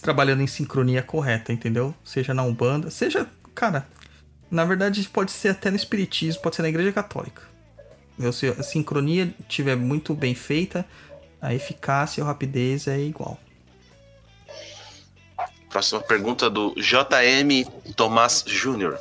[0.00, 1.94] trabalhando em sincronia correta, entendeu?
[2.02, 3.28] Seja na Umbanda, seja.
[3.54, 3.86] Cara,
[4.50, 7.42] na verdade pode ser até no Espiritismo, pode ser na Igreja Católica.
[8.32, 10.86] Se a sincronia estiver muito bem feita,
[11.40, 13.38] a eficácia ou rapidez é igual.
[15.72, 17.66] Próxima pergunta do JM
[17.96, 19.00] Tomás Júnior.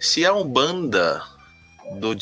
[0.00, 1.22] Se a Umbanda
[2.00, 2.16] do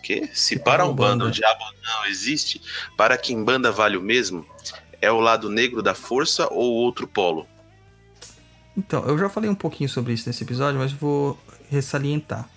[0.00, 0.30] que?
[0.32, 2.62] Se para Umbanda o diabo não existe,
[2.96, 4.46] para que Umbanda vale o mesmo,
[5.02, 7.44] é o lado negro da força ou outro polo?
[8.76, 11.36] Então, eu já falei um pouquinho sobre isso nesse episódio, mas vou
[11.68, 12.48] ressalientar.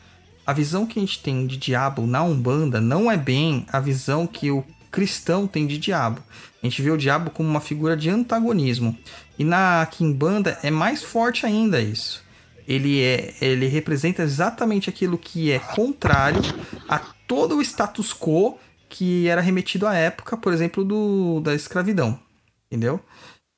[0.45, 4.27] A visão que a gente tem de diabo na Umbanda não é bem a visão
[4.27, 6.21] que o cristão tem de diabo.
[6.61, 8.95] A gente vê o diabo como uma figura de antagonismo.
[9.41, 12.23] E na Kimbanda é mais forte ainda isso.
[12.67, 16.39] Ele, é, ele representa exatamente aquilo que é contrário
[16.87, 22.19] a todo o status quo que era remetido à época, por exemplo, do, da escravidão.
[22.67, 22.99] Entendeu?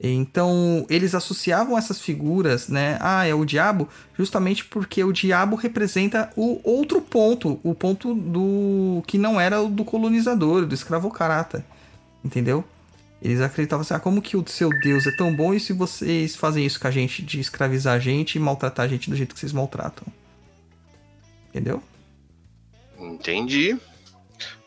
[0.02, 2.98] Então, eles associavam essas figuras, né?
[3.02, 9.04] Ah, é o diabo, justamente porque o diabo representa o outro ponto, o ponto do
[9.06, 11.66] que não era o do colonizador, do escravocrata.
[12.24, 12.64] Entendeu?
[13.24, 16.36] Eles acreditavam assim, ah, como que o seu Deus é tão bom e se vocês
[16.36, 19.34] fazem isso com a gente, de escravizar a gente e maltratar a gente do jeito
[19.34, 20.06] que vocês maltratam?
[21.48, 21.82] Entendeu?
[23.00, 23.80] Entendi.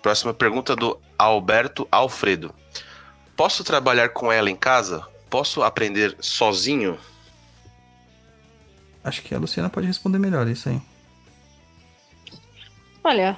[0.00, 2.54] Próxima pergunta do Alberto Alfredo.
[3.36, 5.06] Posso trabalhar com ela em casa?
[5.28, 6.98] Posso aprender sozinho?
[9.04, 10.80] Acho que a Luciana pode responder melhor isso aí.
[13.04, 13.36] Olha,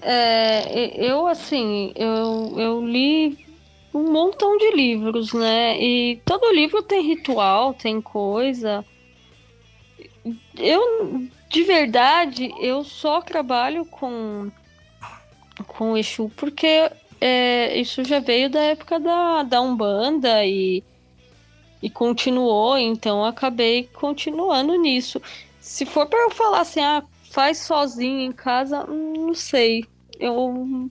[0.00, 3.49] é, eu assim, eu, eu li
[3.92, 5.80] um montão de livros, né?
[5.80, 8.84] E todo livro tem ritual, tem coisa.
[10.56, 14.50] Eu, de verdade, eu só trabalho com
[15.66, 16.90] com Exu porque
[17.20, 20.82] é, isso já veio da época da, da Umbanda e,
[21.82, 25.20] e continuou, então acabei continuando nisso.
[25.60, 29.84] Se for para eu falar assim, ah, faz sozinho em casa, hum, não sei.
[30.18, 30.90] Eu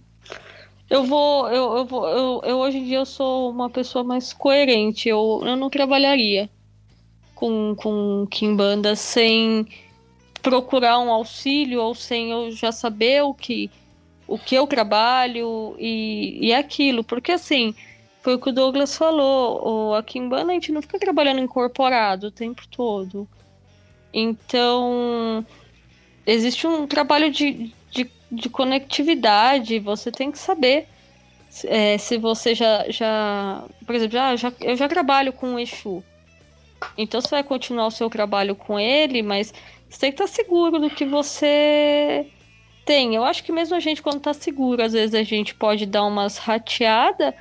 [0.90, 4.34] eu vou, eu, eu vou, eu, eu, hoje em dia eu sou uma pessoa mais
[4.34, 5.08] coerente.
[5.08, 6.50] Eu, eu não trabalharia
[7.36, 9.68] com, com Kimbanda sem
[10.42, 13.70] procurar um auxílio ou sem eu já saber o que,
[14.28, 17.04] o que eu trabalho e, e é aquilo.
[17.04, 17.76] Porque assim,
[18.22, 22.28] foi o que o Douglas falou, o, a Kimbanda a gente não fica trabalhando incorporado
[22.28, 23.28] o tempo todo.
[24.12, 25.46] Então,
[26.26, 27.72] existe um trabalho de,
[28.32, 30.88] de conectividade, você tem que saber
[31.66, 33.64] é, se você já, já.
[33.86, 36.04] Por exemplo, já, já, eu já trabalho com o Exu.
[36.98, 39.54] Então você vai continuar o seu trabalho com ele, mas
[39.90, 42.28] você tem que estar seguro do que você
[42.86, 43.16] tem.
[43.16, 46.06] Eu acho que mesmo a gente, quando está seguro, às vezes a gente pode dar
[46.06, 47.34] umas rateadas.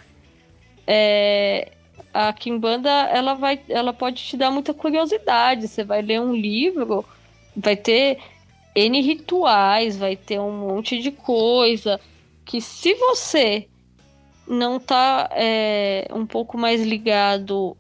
[0.86, 1.73] É,
[2.12, 5.69] a Kimbanda, ela vai, ela pode te dar muita curiosidade.
[5.69, 7.05] Você vai ler um livro,
[7.55, 8.19] vai ter
[8.78, 12.00] N rituais, vai ter um monte de coisa
[12.44, 13.68] que se você
[14.46, 17.76] não tá é, um pouco mais ligado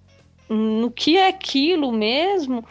[0.48, 2.64] no que é aquilo mesmo,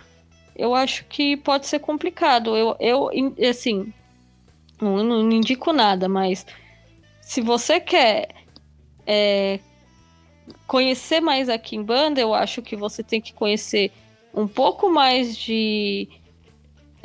[0.56, 2.56] eu acho que pode ser complicado.
[2.58, 3.10] Eu, eu
[3.50, 3.94] assim,
[4.82, 6.46] não, não indico nada, mas
[7.22, 8.30] se você quer
[9.06, 9.60] é,
[10.68, 13.92] conhecer mais a Kimbanda, eu acho que você tem que conhecer
[14.34, 16.10] um pouco mais de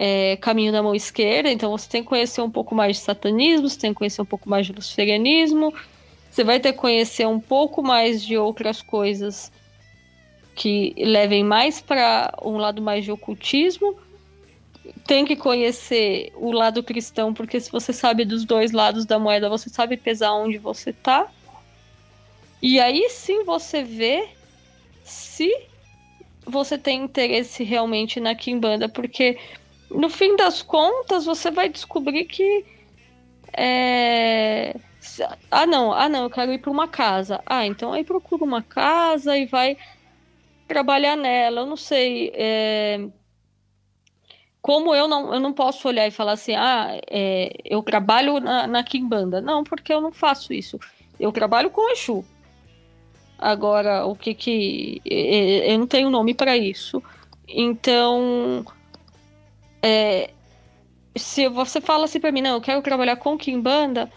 [0.05, 3.69] é, caminho da mão esquerda, então você tem que conhecer um pouco mais de satanismo,
[3.69, 5.73] você tem que conhecer um pouco mais de luciferianismo,
[6.29, 9.53] você vai ter que conhecer um pouco mais de outras coisas
[10.57, 13.97] que levem mais para um lado mais de ocultismo.
[15.07, 19.49] Tem que conhecer o lado cristão, porque se você sabe dos dois lados da moeda,
[19.49, 21.31] você sabe pesar onde você tá.
[22.61, 24.29] E aí sim você vê
[25.05, 25.49] se
[26.45, 29.39] você tem interesse realmente na Kimbanda, porque
[29.95, 32.65] no fim das contas, você vai descobrir que.
[33.57, 34.75] É...
[35.51, 37.43] Ah, não, ah, não, eu quero ir para uma casa.
[37.47, 39.77] Ah, então aí procura uma casa e vai.
[40.69, 41.63] trabalhar nela.
[41.63, 42.33] Eu não sei.
[42.35, 43.01] É...
[44.61, 48.67] Como eu não, eu não posso olhar e falar assim, ah, é, eu trabalho na,
[48.69, 49.41] na Kimbanda.
[49.41, 50.79] Não, porque eu não faço isso.
[51.19, 52.25] Eu trabalho com Exu.
[53.39, 55.03] Agora, o que que.
[55.05, 57.03] Eu não tenho nome para isso.
[57.49, 58.65] Então.
[59.83, 60.31] É,
[61.17, 64.11] se você fala assim para mim, não, eu quero trabalhar com Kimbanda,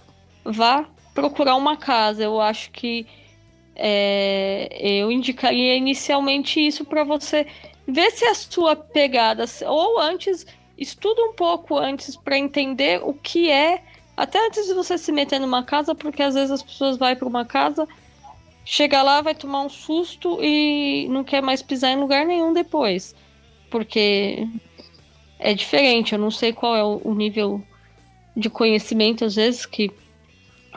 [0.44, 2.24] vá procurar uma casa.
[2.24, 3.06] Eu acho que
[3.76, 7.48] é, eu indicaria inicialmente isso para você
[7.88, 10.46] ver se a sua pegada, ou antes,
[10.78, 13.84] estuda um pouco antes para entender o que é,
[14.16, 17.28] até antes de você se meter numa casa, porque às vezes as pessoas vão para
[17.28, 17.88] uma casa
[18.66, 23.16] chega lá, vai tomar um susto e não quer mais pisar em lugar nenhum depois.
[23.70, 24.48] Porque
[25.40, 27.62] é diferente, eu não sei qual é o nível
[28.36, 29.92] de conhecimento, às vezes, que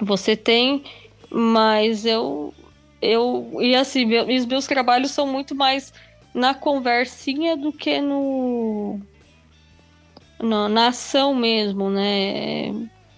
[0.00, 0.84] você tem,
[1.30, 2.54] mas eu.
[3.00, 5.92] eu e assim, meu, os meus trabalhos são muito mais
[6.34, 9.00] na conversinha do que no.
[10.40, 12.72] na, na ação mesmo, né?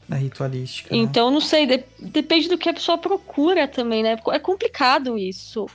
[0.08, 0.94] Na ritualística.
[0.94, 1.02] Né?
[1.02, 4.18] Então, não sei, de, depende do que a pessoa procura também, né?
[4.32, 5.66] É complicado isso.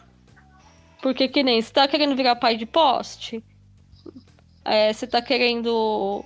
[1.02, 3.44] Porque que nem, você tá querendo virar pai de poste?
[4.66, 6.26] É, você tá querendo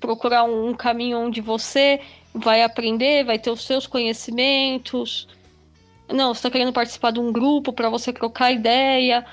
[0.00, 2.00] procurar um, um caminho onde você
[2.32, 5.28] vai aprender, vai ter os seus conhecimentos.
[6.08, 9.24] Não, você tá querendo participar de um grupo para você trocar ideia.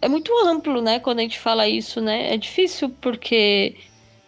[0.00, 2.32] É muito amplo, né, quando a gente fala isso, né?
[2.32, 3.76] É difícil porque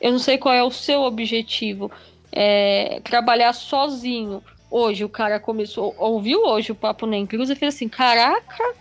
[0.00, 1.90] eu não sei qual é o seu objetivo
[2.32, 4.42] é, trabalhar sozinho.
[4.70, 8.74] Hoje o cara começou, ouviu hoje o Papo Nem Cruz e fez assim: caraca,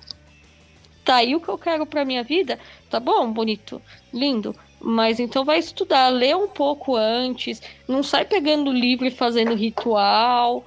[1.03, 2.57] tá aí o que eu quero pra minha vida?
[2.89, 3.81] Tá bom, bonito,
[4.13, 4.55] lindo.
[4.83, 10.65] Mas então vai estudar, lê um pouco antes, não sai pegando livro e fazendo ritual,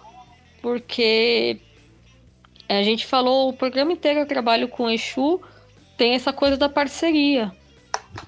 [0.62, 1.58] porque
[2.68, 5.40] a gente falou o programa inteiro eu trabalho com Exu,
[5.96, 7.52] tem essa coisa da parceria.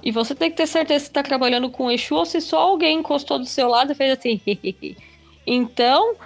[0.03, 2.99] E você tem que ter certeza se está trabalhando com Exu ou se só alguém
[2.99, 4.41] encostou do seu lado e fez assim.
[5.47, 6.17] então,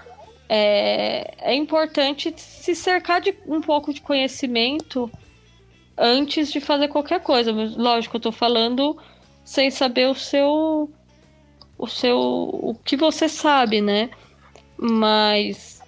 [0.48, 5.10] é, é importante se cercar de um pouco de conhecimento
[5.96, 7.52] antes de fazer qualquer coisa.
[7.52, 8.96] Lógico, eu estou falando
[9.50, 10.88] sem saber o seu.
[11.76, 12.16] O seu.
[12.18, 14.08] O que você sabe, né?
[14.78, 15.82] Mas.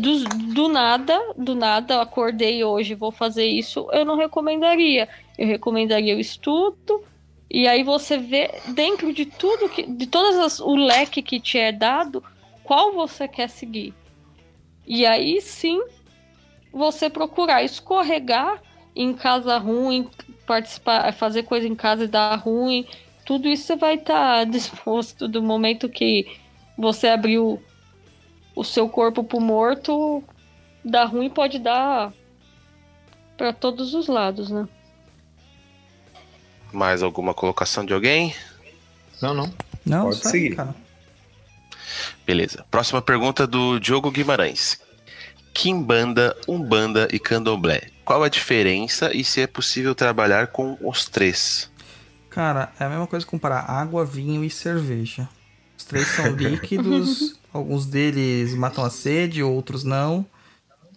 [0.00, 6.16] Do, do nada, do nada, acordei hoje, vou fazer isso, eu não recomendaria eu recomendaria
[6.16, 7.02] o estudo.
[7.50, 11.58] E aí você vê dentro de tudo que, de todas as, o leque que te
[11.58, 12.22] é dado,
[12.62, 13.94] qual você quer seguir.
[14.86, 15.80] E aí sim
[16.72, 18.60] você procurar escorregar
[18.94, 20.08] em casa ruim,
[20.46, 22.86] participar, fazer coisa em casa e dar ruim,
[23.24, 26.26] tudo isso você vai estar tá disposto do momento que
[26.76, 27.62] você abriu
[28.54, 30.22] o seu corpo pro morto,
[30.84, 32.12] dar ruim pode dar
[33.36, 34.68] para todos os lados, né?
[36.72, 38.34] Mais alguma colocação de alguém?
[39.20, 39.52] Não, não.
[39.84, 40.56] Não, pode seguir.
[40.56, 40.74] Cara.
[42.26, 42.64] Beleza.
[42.70, 44.80] Próxima pergunta do Diogo Guimarães.
[45.54, 47.88] Kimbanda, Umbanda e Candomblé.
[48.04, 51.70] Qual a diferença e se é possível trabalhar com os três?
[52.28, 55.28] Cara, é a mesma coisa comparar água, vinho e cerveja.
[55.78, 60.26] Os três são líquidos, alguns deles matam a sede, outros não.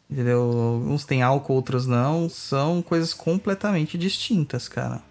[0.09, 0.83] Entendeu?
[0.87, 2.27] Uns têm álcool, outros não.
[2.27, 5.01] São coisas completamente distintas, cara.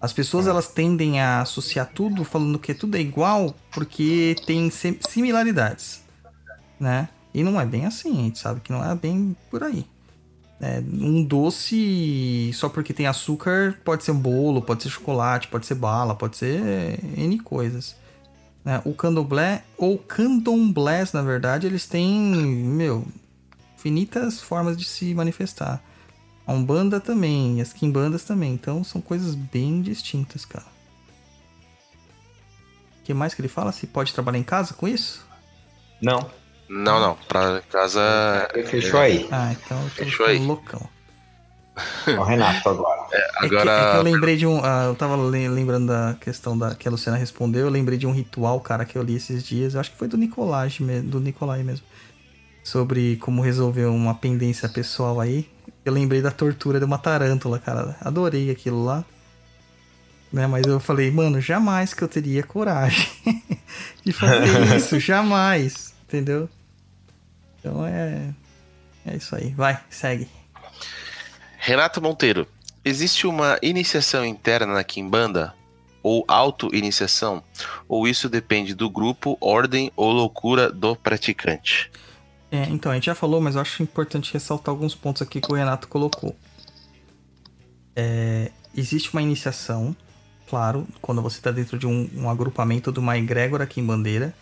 [0.00, 6.02] As pessoas elas tendem a associar tudo falando que tudo é igual porque tem similaridades,
[6.78, 7.08] né?
[7.34, 9.84] E não é bem assim, a gente sabe que não é bem por aí.
[10.60, 15.74] É, um doce só porque tem açúcar pode ser bolo, pode ser chocolate, pode ser
[15.74, 17.96] bala, pode ser N coisas.
[18.64, 18.80] Né?
[18.84, 23.04] O candomblé, ou candomblés, na verdade, eles têm, meu,
[23.76, 25.82] infinitas formas de se manifestar.
[26.46, 28.54] A Umbanda também, as Kimbandas também.
[28.54, 30.66] Então são coisas bem distintas, cara.
[33.00, 33.72] O que mais que ele fala?
[33.72, 35.26] Se pode trabalhar em casa com isso?
[36.00, 36.30] Não.
[36.68, 37.16] Não, não.
[37.28, 38.00] Pra casa.
[38.66, 39.28] Fechou aí.
[39.30, 40.38] Ah, então eu tô Fechou aí.
[40.38, 40.88] loucão.
[42.18, 43.06] o Renato agora.
[43.12, 43.70] É, agora...
[43.70, 44.60] É que, é que eu lembrei de um.
[44.60, 47.62] Uh, eu tava lembrando da questão da, que a Luciana respondeu.
[47.66, 49.74] Eu lembrei de um ritual, cara, que eu li esses dias.
[49.74, 50.68] Eu acho que foi do Nicolai,
[51.04, 51.86] do Nicolai mesmo.
[52.62, 55.48] Sobre como resolver uma pendência pessoal aí.
[55.84, 57.96] Eu lembrei da tortura de uma tarântula, cara.
[58.00, 59.04] Adorei aquilo lá.
[60.32, 60.46] Né?
[60.46, 63.06] Mas eu falei, mano, jamais que eu teria coragem
[64.04, 64.98] de fazer isso.
[64.98, 65.93] jamais.
[66.06, 66.48] Entendeu?
[67.58, 68.32] Então é.
[69.06, 69.50] É isso aí.
[69.50, 70.28] Vai, segue.
[71.58, 72.46] Renato Monteiro.
[72.84, 75.54] Existe uma iniciação interna na Kimbanda?
[76.02, 77.42] Ou auto-iniciação?
[77.88, 81.90] Ou isso depende do grupo, ordem ou loucura do praticante?
[82.50, 85.50] É, então, a gente já falou, mas eu acho importante ressaltar alguns pontos aqui que
[85.50, 86.36] o Renato colocou.
[87.96, 89.96] É, existe uma iniciação,
[90.48, 94.34] claro, quando você está dentro de um, um, agrupamento de uma egrégora aqui em bandeira.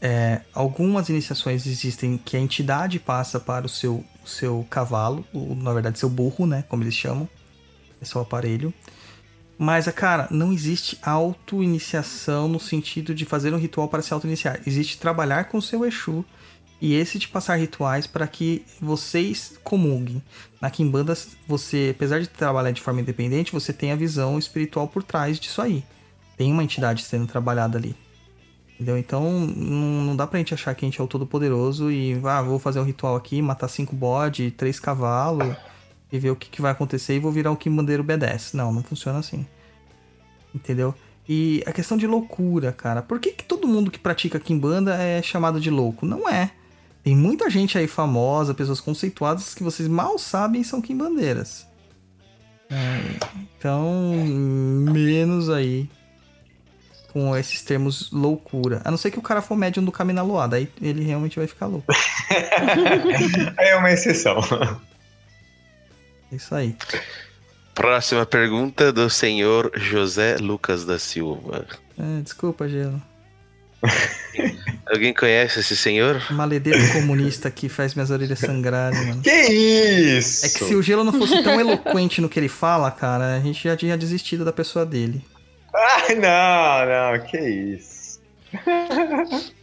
[0.00, 5.72] É, algumas iniciações existem que a entidade passa para o seu, seu cavalo, ou, na
[5.72, 7.28] verdade seu burro, né, como eles chamam,
[8.00, 8.72] é seu aparelho.
[9.58, 14.60] Mas, cara, não existe auto-iniciação no sentido de fazer um ritual para se auto-iniciar.
[14.66, 16.24] Existe trabalhar com o seu Exu
[16.80, 20.22] e esse de passar rituais para que vocês comunguem.
[20.60, 21.16] Na Kimbanda,
[21.48, 25.62] você, apesar de trabalhar de forma independente, você tem a visão espiritual por trás disso
[25.62, 25.82] aí.
[26.36, 27.96] Tem uma entidade sendo trabalhada ali.
[28.76, 28.98] Entendeu?
[28.98, 32.58] Então, não, dá pra gente achar que a gente é o todo-poderoso e, ah, vou
[32.58, 35.56] fazer um ritual aqui, matar cinco bodes, três cavalos
[36.12, 38.52] e ver o que, que vai acontecer e vou virar o Kimbandeiro B10.
[38.52, 39.46] Não, não funciona assim.
[40.54, 40.94] Entendeu?
[41.26, 43.00] E a questão de loucura, cara.
[43.00, 46.04] Por que, que todo mundo que pratica Kimbanda é chamado de louco?
[46.04, 46.52] Não é.
[47.02, 51.66] Tem muita gente aí famosa, pessoas conceituadas que vocês mal sabem são quimbandeiras.
[52.68, 53.00] É,
[53.58, 54.12] então,
[54.92, 55.88] menos aí
[57.16, 58.82] com esses termos loucura.
[58.84, 61.38] A não ser que o cara for médium do caminho na luada, aí ele realmente
[61.38, 61.86] vai ficar louco.
[63.56, 64.38] aí é uma exceção.
[66.30, 66.76] Isso aí.
[67.74, 71.64] Próxima pergunta do senhor José Lucas da Silva.
[71.98, 73.00] É, desculpa, Gelo.
[74.86, 76.22] Alguém conhece esse senhor?
[76.30, 79.22] Maledeto comunista que faz minhas orelhas sangrarem, mano.
[79.22, 80.44] Que isso?
[80.44, 83.40] É que se o Gelo não fosse tão eloquente no que ele fala, cara, a
[83.40, 85.24] gente já tinha desistido da pessoa dele.
[85.76, 88.20] Ai, não, não, que isso.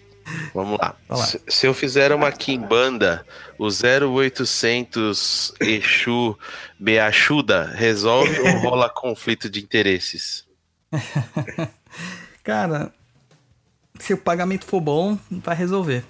[0.54, 0.96] Vamos lá.
[1.10, 1.18] lá.
[1.18, 3.26] Se, se, eu fizer uma Kimbanda,
[3.58, 6.38] o 0800 Exu
[6.80, 10.46] Beachuda resolve ou rola conflito de interesses?
[12.44, 12.94] Cara,
[14.00, 16.04] se o pagamento for bom, vai resolver.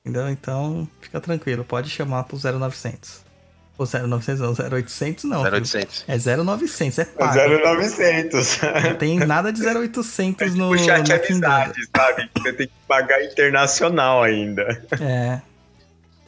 [0.00, 0.28] Entendeu?
[0.30, 3.24] Então, fica tranquilo, pode chamar pro 0900.
[3.80, 5.42] Ou 0900 não, 0800 não.
[5.42, 6.04] 0800.
[6.06, 7.38] É 0900, é pago.
[7.38, 8.58] É 0900.
[8.84, 10.68] Não tem nada de 0800 é no.
[10.68, 12.30] O chat de amizade, sabe?
[12.36, 14.86] Você tem que pagar internacional ainda.
[15.00, 15.40] É.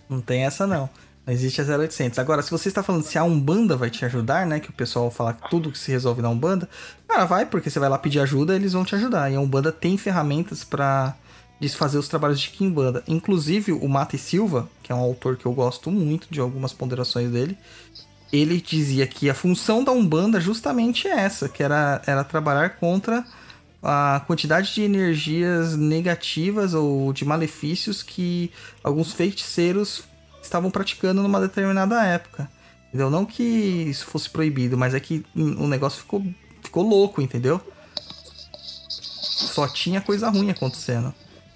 [0.09, 0.89] Não tem essa não.
[1.27, 2.19] Não existe a 0800.
[2.19, 4.59] Agora, se você está falando se a Umbanda vai te ajudar, né?
[4.59, 6.67] Que o pessoal fala que tudo que se resolve na Umbanda.
[7.07, 9.31] Cara, vai, porque você vai lá pedir ajuda, eles vão te ajudar.
[9.31, 11.15] E a Umbanda tem ferramentas para
[11.63, 13.05] desfazer os trabalhos de Kimbanda.
[13.07, 17.31] Inclusive, o Mate Silva, que é um autor que eu gosto muito de algumas ponderações
[17.31, 17.57] dele,
[18.33, 23.25] ele dizia que a função da Umbanda justamente é essa, que era, era trabalhar contra
[23.81, 28.51] a quantidade de energias negativas ou de malefícios que
[28.83, 30.03] alguns feiticeiros
[30.43, 32.51] estavam praticando numa determinada época.
[32.89, 33.09] Entendeu?
[33.09, 36.25] Não que isso fosse proibido, mas é que o negócio ficou,
[36.63, 37.61] ficou louco, entendeu?
[38.89, 41.15] Só tinha coisa ruim acontecendo.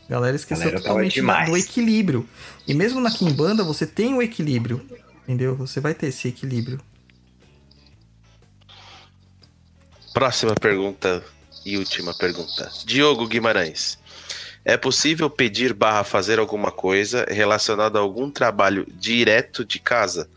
[0.08, 2.28] A galera esqueceu galera totalmente do equilíbrio.
[2.66, 4.84] E mesmo na Kimbanda você tem o equilíbrio.
[5.24, 5.56] Entendeu?
[5.56, 6.80] Você vai ter esse equilíbrio.
[10.14, 11.22] Próxima pergunta
[11.64, 12.70] e última pergunta.
[12.84, 13.98] Diogo Guimarães.
[14.64, 20.28] É possível pedir barra fazer alguma coisa relacionada a algum trabalho direto de casa?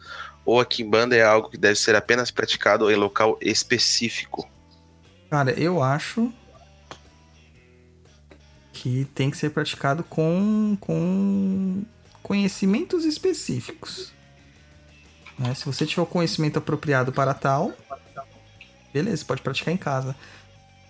[0.43, 4.49] Ou a Kimbanda é algo que deve ser apenas praticado em local específico?
[5.29, 6.33] Cara, eu acho
[8.79, 11.83] que tem que ser praticado com, com
[12.23, 14.13] conhecimentos específicos.
[15.37, 15.53] Né?
[15.53, 17.73] Se você tiver o conhecimento apropriado para tal,
[18.93, 20.15] beleza, pode praticar em casa.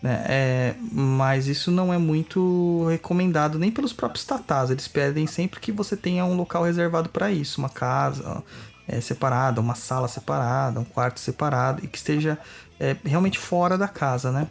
[0.04, 0.24] Né?
[0.30, 4.70] É, mas isso não é muito recomendado nem pelos próprios tatás.
[4.70, 8.44] Eles pedem sempre que você tenha um local reservado para isso, uma casa
[8.88, 12.38] é, separada, uma sala separada, um quarto separado e que esteja
[12.80, 14.48] é, realmente fora da casa, né?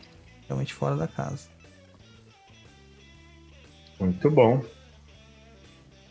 [0.48, 1.56] Realmente fora da casa.
[4.00, 4.64] Muito bom.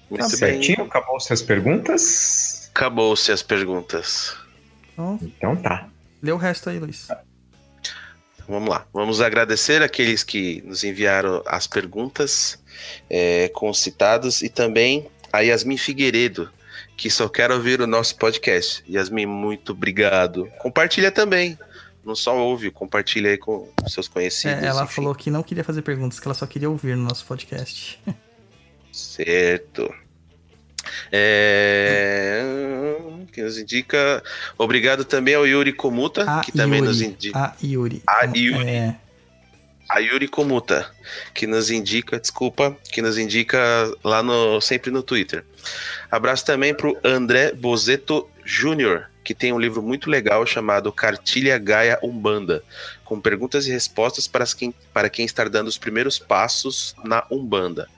[0.09, 0.84] Muito tá certinho?
[0.84, 2.69] Acabou-se as perguntas?
[2.73, 4.35] Acabou-se as perguntas.
[4.93, 5.89] Então, então tá.
[6.22, 7.07] Lê o resto aí, Luiz.
[8.47, 8.85] Vamos lá.
[8.93, 12.57] Vamos agradecer aqueles que nos enviaram as perguntas
[13.09, 16.49] é, com os citados e também a Yasmin Figueiredo,
[16.95, 18.84] que só quer ouvir o nosso podcast.
[18.89, 20.49] Yasmin, muito obrigado.
[20.59, 21.59] Compartilha também.
[22.08, 24.64] Não só ouve, compartilha aí com seus conhecidos.
[24.64, 24.94] É, ela enfim.
[24.96, 28.00] falou que não queria fazer perguntas, que ela só queria ouvir no nosso podcast.
[28.94, 29.94] certo.
[31.12, 32.46] É...
[33.34, 34.24] Que nos indica.
[34.58, 36.88] Obrigado também ao Yuri Komuta, a que também Yuri.
[36.88, 37.38] nos indica.
[37.38, 38.02] A Yuri.
[38.08, 38.70] A Yuri.
[38.70, 38.96] É.
[39.90, 40.90] A Yuri Komuta,
[41.34, 43.60] que nos indica, desculpa, que nos indica
[44.02, 45.44] lá no sempre no Twitter.
[46.10, 51.99] Abraço também pro André Bozeto Júnior, que tem um livro muito legal chamado Cartilha Gaia
[52.02, 52.64] Umbanda,
[53.04, 57.90] com perguntas e respostas para quem, para quem está dando os primeiros passos na Umbanda.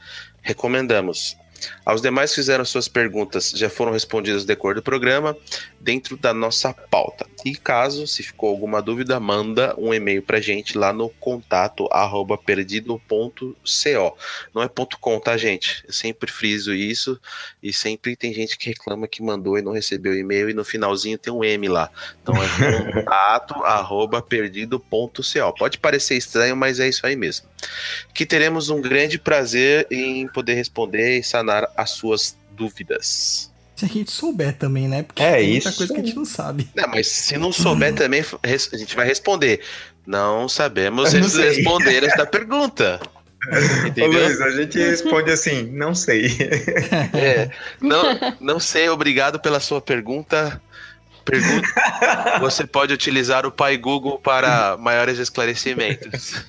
[0.41, 1.37] Recomendamos.
[1.85, 5.37] Aos demais que fizeram suas perguntas já foram respondidas decor do programa.
[5.79, 7.25] Dentro da nossa pauta.
[7.45, 12.37] E caso se ficou alguma dúvida, manda um e-mail pra gente lá no contato arroba
[12.37, 14.17] perdido.co.
[14.53, 15.83] Não é ponto .com, tá, gente?
[15.87, 17.19] Eu sempre friso isso
[17.63, 21.17] e sempre tem gente que reclama que mandou e não recebeu e-mail e no finalzinho
[21.17, 21.89] tem um M lá.
[22.21, 25.53] Então é contato arroba perdido.co.
[25.57, 27.47] Pode parecer estranho, mas é isso aí mesmo.
[28.13, 33.48] Que teremos um grande prazer em poder responder e sanar as suas dúvidas.
[33.79, 35.03] Se a gente souber também, né?
[35.03, 35.77] Porque É tem muita isso.
[35.77, 36.67] coisa que a gente não sabe.
[36.75, 39.61] Não, mas se não souber também, a gente vai responder.
[40.05, 42.99] Não sabemos não responder esta pergunta.
[43.87, 44.21] Entendeu?
[44.21, 46.27] Luiz, a gente responde assim, não sei.
[47.15, 47.49] É,
[47.79, 48.03] não,
[48.41, 50.61] não sei, obrigado pela sua pergunta.
[51.23, 51.67] Pergunta.
[52.41, 56.43] Você pode utilizar o Pai Google para maiores esclarecimentos.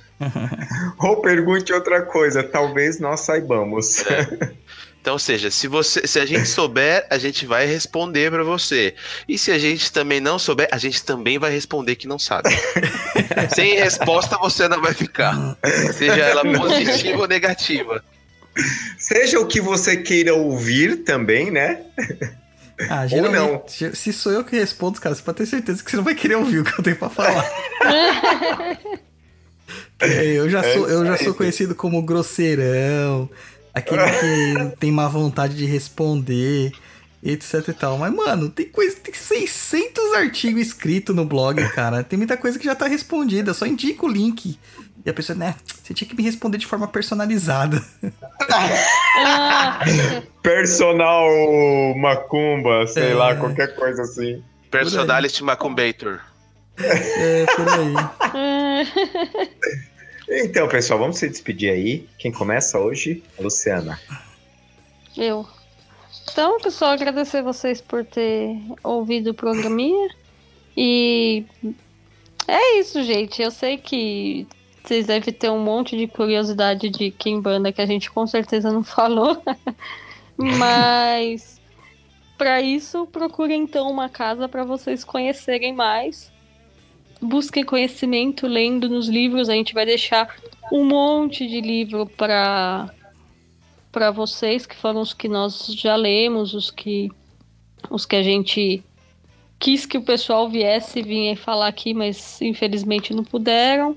[0.98, 4.02] Ou pergunte outra coisa, talvez nós saibamos.
[5.00, 8.94] Então, ou seja, se você, se a gente souber, a gente vai responder para você.
[9.26, 12.50] E se a gente também não souber, a gente também vai responder que não sabe.
[13.54, 15.56] Sem resposta você não vai ficar.
[15.94, 18.04] Seja ela positiva ou negativa.
[18.98, 21.80] Seja o que você queira ouvir também, né?
[22.90, 26.04] Ah, geralmente, se sou eu que respondo, cara, você pode ter certeza que você não
[26.04, 27.44] vai querer ouvir o que eu tenho pra falar.
[30.00, 33.28] É, eu já É sou, eu isso já sou conhecido como grosseirão,
[33.74, 36.72] aquele que tem má vontade de responder,
[37.22, 37.98] etc e tal.
[37.98, 42.02] Mas, mano, tem coisa, tem 600 artigos escritos no blog, cara.
[42.04, 44.58] Tem muita coisa que já tá respondida, eu só indico o link.
[45.04, 47.82] E a pessoa, né, você tinha que me responder de forma personalizada.
[50.42, 51.26] Personal
[51.96, 53.14] macumba, sei É.
[53.14, 54.42] lá, qualquer coisa assim.
[54.70, 56.20] Personality Macumbator.
[56.78, 57.94] É, por aí.
[60.30, 62.08] Então, pessoal, vamos se despedir aí.
[62.16, 63.20] Quem começa hoje?
[63.36, 64.00] A Luciana.
[65.16, 65.44] eu.
[66.30, 70.08] Então, pessoal, agradecer vocês por ter ouvido o programinha.
[70.76, 71.44] E
[72.46, 73.42] é isso, gente.
[73.42, 74.46] Eu sei que
[74.84, 78.82] vocês devem ter um monte de curiosidade de Kimbanda que a gente com certeza não
[78.84, 79.42] falou.
[80.36, 81.60] Mas
[82.38, 86.32] para isso, procurem então uma casa para vocês conhecerem mais.
[87.20, 89.48] Busquem conhecimento lendo nos livros.
[89.48, 90.34] A gente vai deixar
[90.72, 92.92] um monte de livro para
[93.92, 97.10] para vocês, que foram os que nós já lemos, os que
[97.90, 98.84] os que a gente
[99.58, 103.96] quis que o pessoal viesse vinha falar aqui, mas infelizmente não puderam.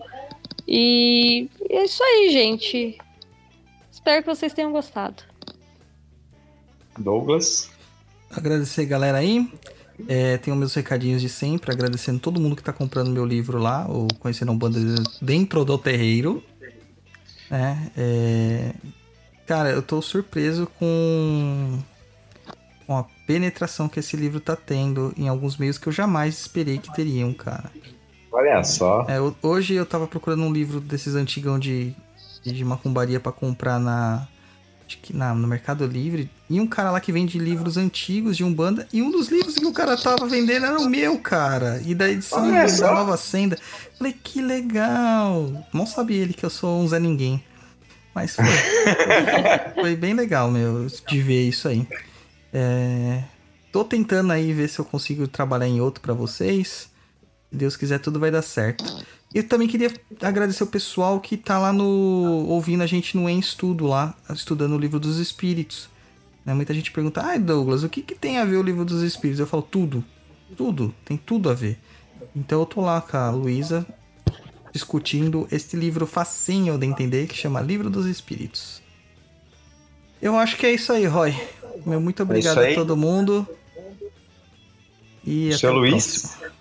[0.67, 2.97] E é isso aí, gente.
[3.91, 5.23] Espero que vocês tenham gostado.
[6.97, 7.71] Douglas.
[8.29, 9.47] Agradecer, galera aí.
[10.07, 13.85] É, tenho meus recadinhos de sempre, agradecendo todo mundo que tá comprando meu livro lá,
[13.89, 14.80] o Conhecendo a Banda
[15.21, 16.43] dentro do terreiro.
[17.49, 17.91] né?
[17.95, 18.73] É,
[19.47, 21.80] cara, eu tô surpreso com,
[22.85, 26.77] com a penetração que esse livro tá tendo em alguns meios que eu jamais esperei
[26.77, 27.71] que teriam, cara.
[28.31, 29.05] Olha só.
[29.07, 31.93] É, ho- hoje eu tava procurando um livro desses antigão de,
[32.43, 34.27] de macumbaria pra comprar na,
[34.97, 36.29] que na, no Mercado Livre.
[36.49, 38.87] E um cara lá que vende livros antigos de Umbanda.
[38.91, 41.81] E um dos livros que o cara tava vendendo era o meu, cara.
[41.85, 42.93] E da edição Olha da só.
[42.93, 43.57] Nova Senda.
[43.97, 45.65] Falei, que legal.
[45.73, 47.43] Não sabia ele que eu sou um Zé Ninguém.
[48.13, 48.45] Mas foi.
[49.75, 51.87] foi bem legal, meu, de ver isso aí.
[52.53, 53.23] É,
[53.71, 56.89] tô tentando aí ver se eu consigo trabalhar em outro pra vocês.
[57.49, 58.83] Se Deus quiser, tudo vai dar certo.
[59.34, 59.91] E eu também queria
[60.22, 62.45] agradecer o pessoal que tá lá no.
[62.47, 65.89] ouvindo a gente no Em Estudo lá, estudando o livro dos espíritos.
[66.45, 69.01] Né, Muita gente pergunta, ai Douglas, o que, que tem a ver o livro dos
[69.01, 69.39] espíritos?
[69.39, 70.03] Eu falo, tudo.
[70.55, 71.80] Tudo, tem tudo a ver.
[72.35, 73.85] Então eu tô lá com a Luísa
[74.72, 78.81] discutindo este livro facinho de entender que chama Livro dos Espíritos.
[80.22, 81.35] Eu acho que é isso aí, Roy.
[81.85, 82.73] Meu muito obrigado É isso aí.
[82.73, 83.47] a todo mundo.
[85.26, 85.91] E até Seu o Luiz.
[85.91, 86.52] próximo.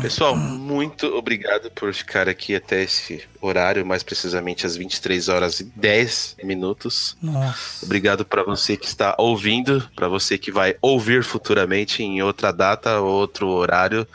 [0.00, 5.64] Pessoal, muito obrigado por ficar aqui até esse horário, mais precisamente às 23 horas e
[5.64, 7.16] 10 minutos.
[7.22, 7.84] Nossa.
[7.84, 13.00] Obrigado para você que está ouvindo, para você que vai ouvir futuramente em outra data,
[13.00, 14.06] outro horário.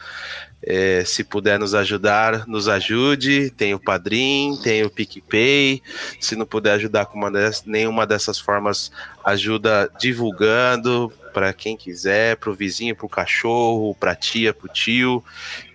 [0.69, 3.49] É, se puder nos ajudar, nos ajude.
[3.51, 5.81] Tem o Padrim, tem o PicPay.
[6.19, 8.91] Se não puder ajudar com uma dessas- nenhuma dessas formas,
[9.23, 14.65] ajuda divulgando para quem quiser, para o vizinho, para o cachorro, para a tia, para
[14.65, 15.23] o tio,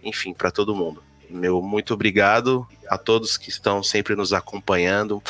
[0.02, 1.00] enfim, para todo mundo.
[1.30, 5.22] Meu muito obrigado a todos que estão sempre nos acompanhando,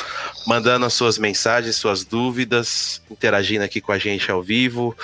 [0.47, 4.97] mandando as suas mensagens, suas dúvidas, interagindo aqui com a gente ao vivo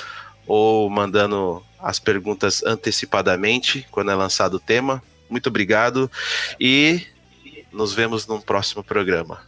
[0.48, 5.00] ou mandando as perguntas antecipadamente quando é lançado o tema.
[5.30, 6.10] Muito obrigado
[6.60, 7.06] e
[7.72, 9.48] nos vemos num próximo programa.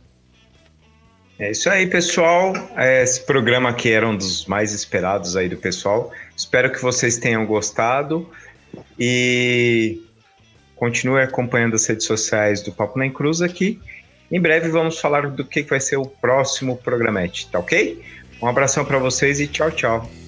[1.42, 2.54] É isso aí, pessoal.
[2.78, 6.12] É, esse programa aqui era um dos mais esperados aí do pessoal.
[6.38, 8.30] Espero que vocês tenham gostado
[8.98, 10.00] e
[10.76, 13.82] continue acompanhando as redes sociais do Papo na Cruz aqui.
[14.32, 18.00] Em breve vamos falar do que vai ser o próximo programete, tá ok?
[18.40, 20.21] Um abração para vocês e tchau, tchau.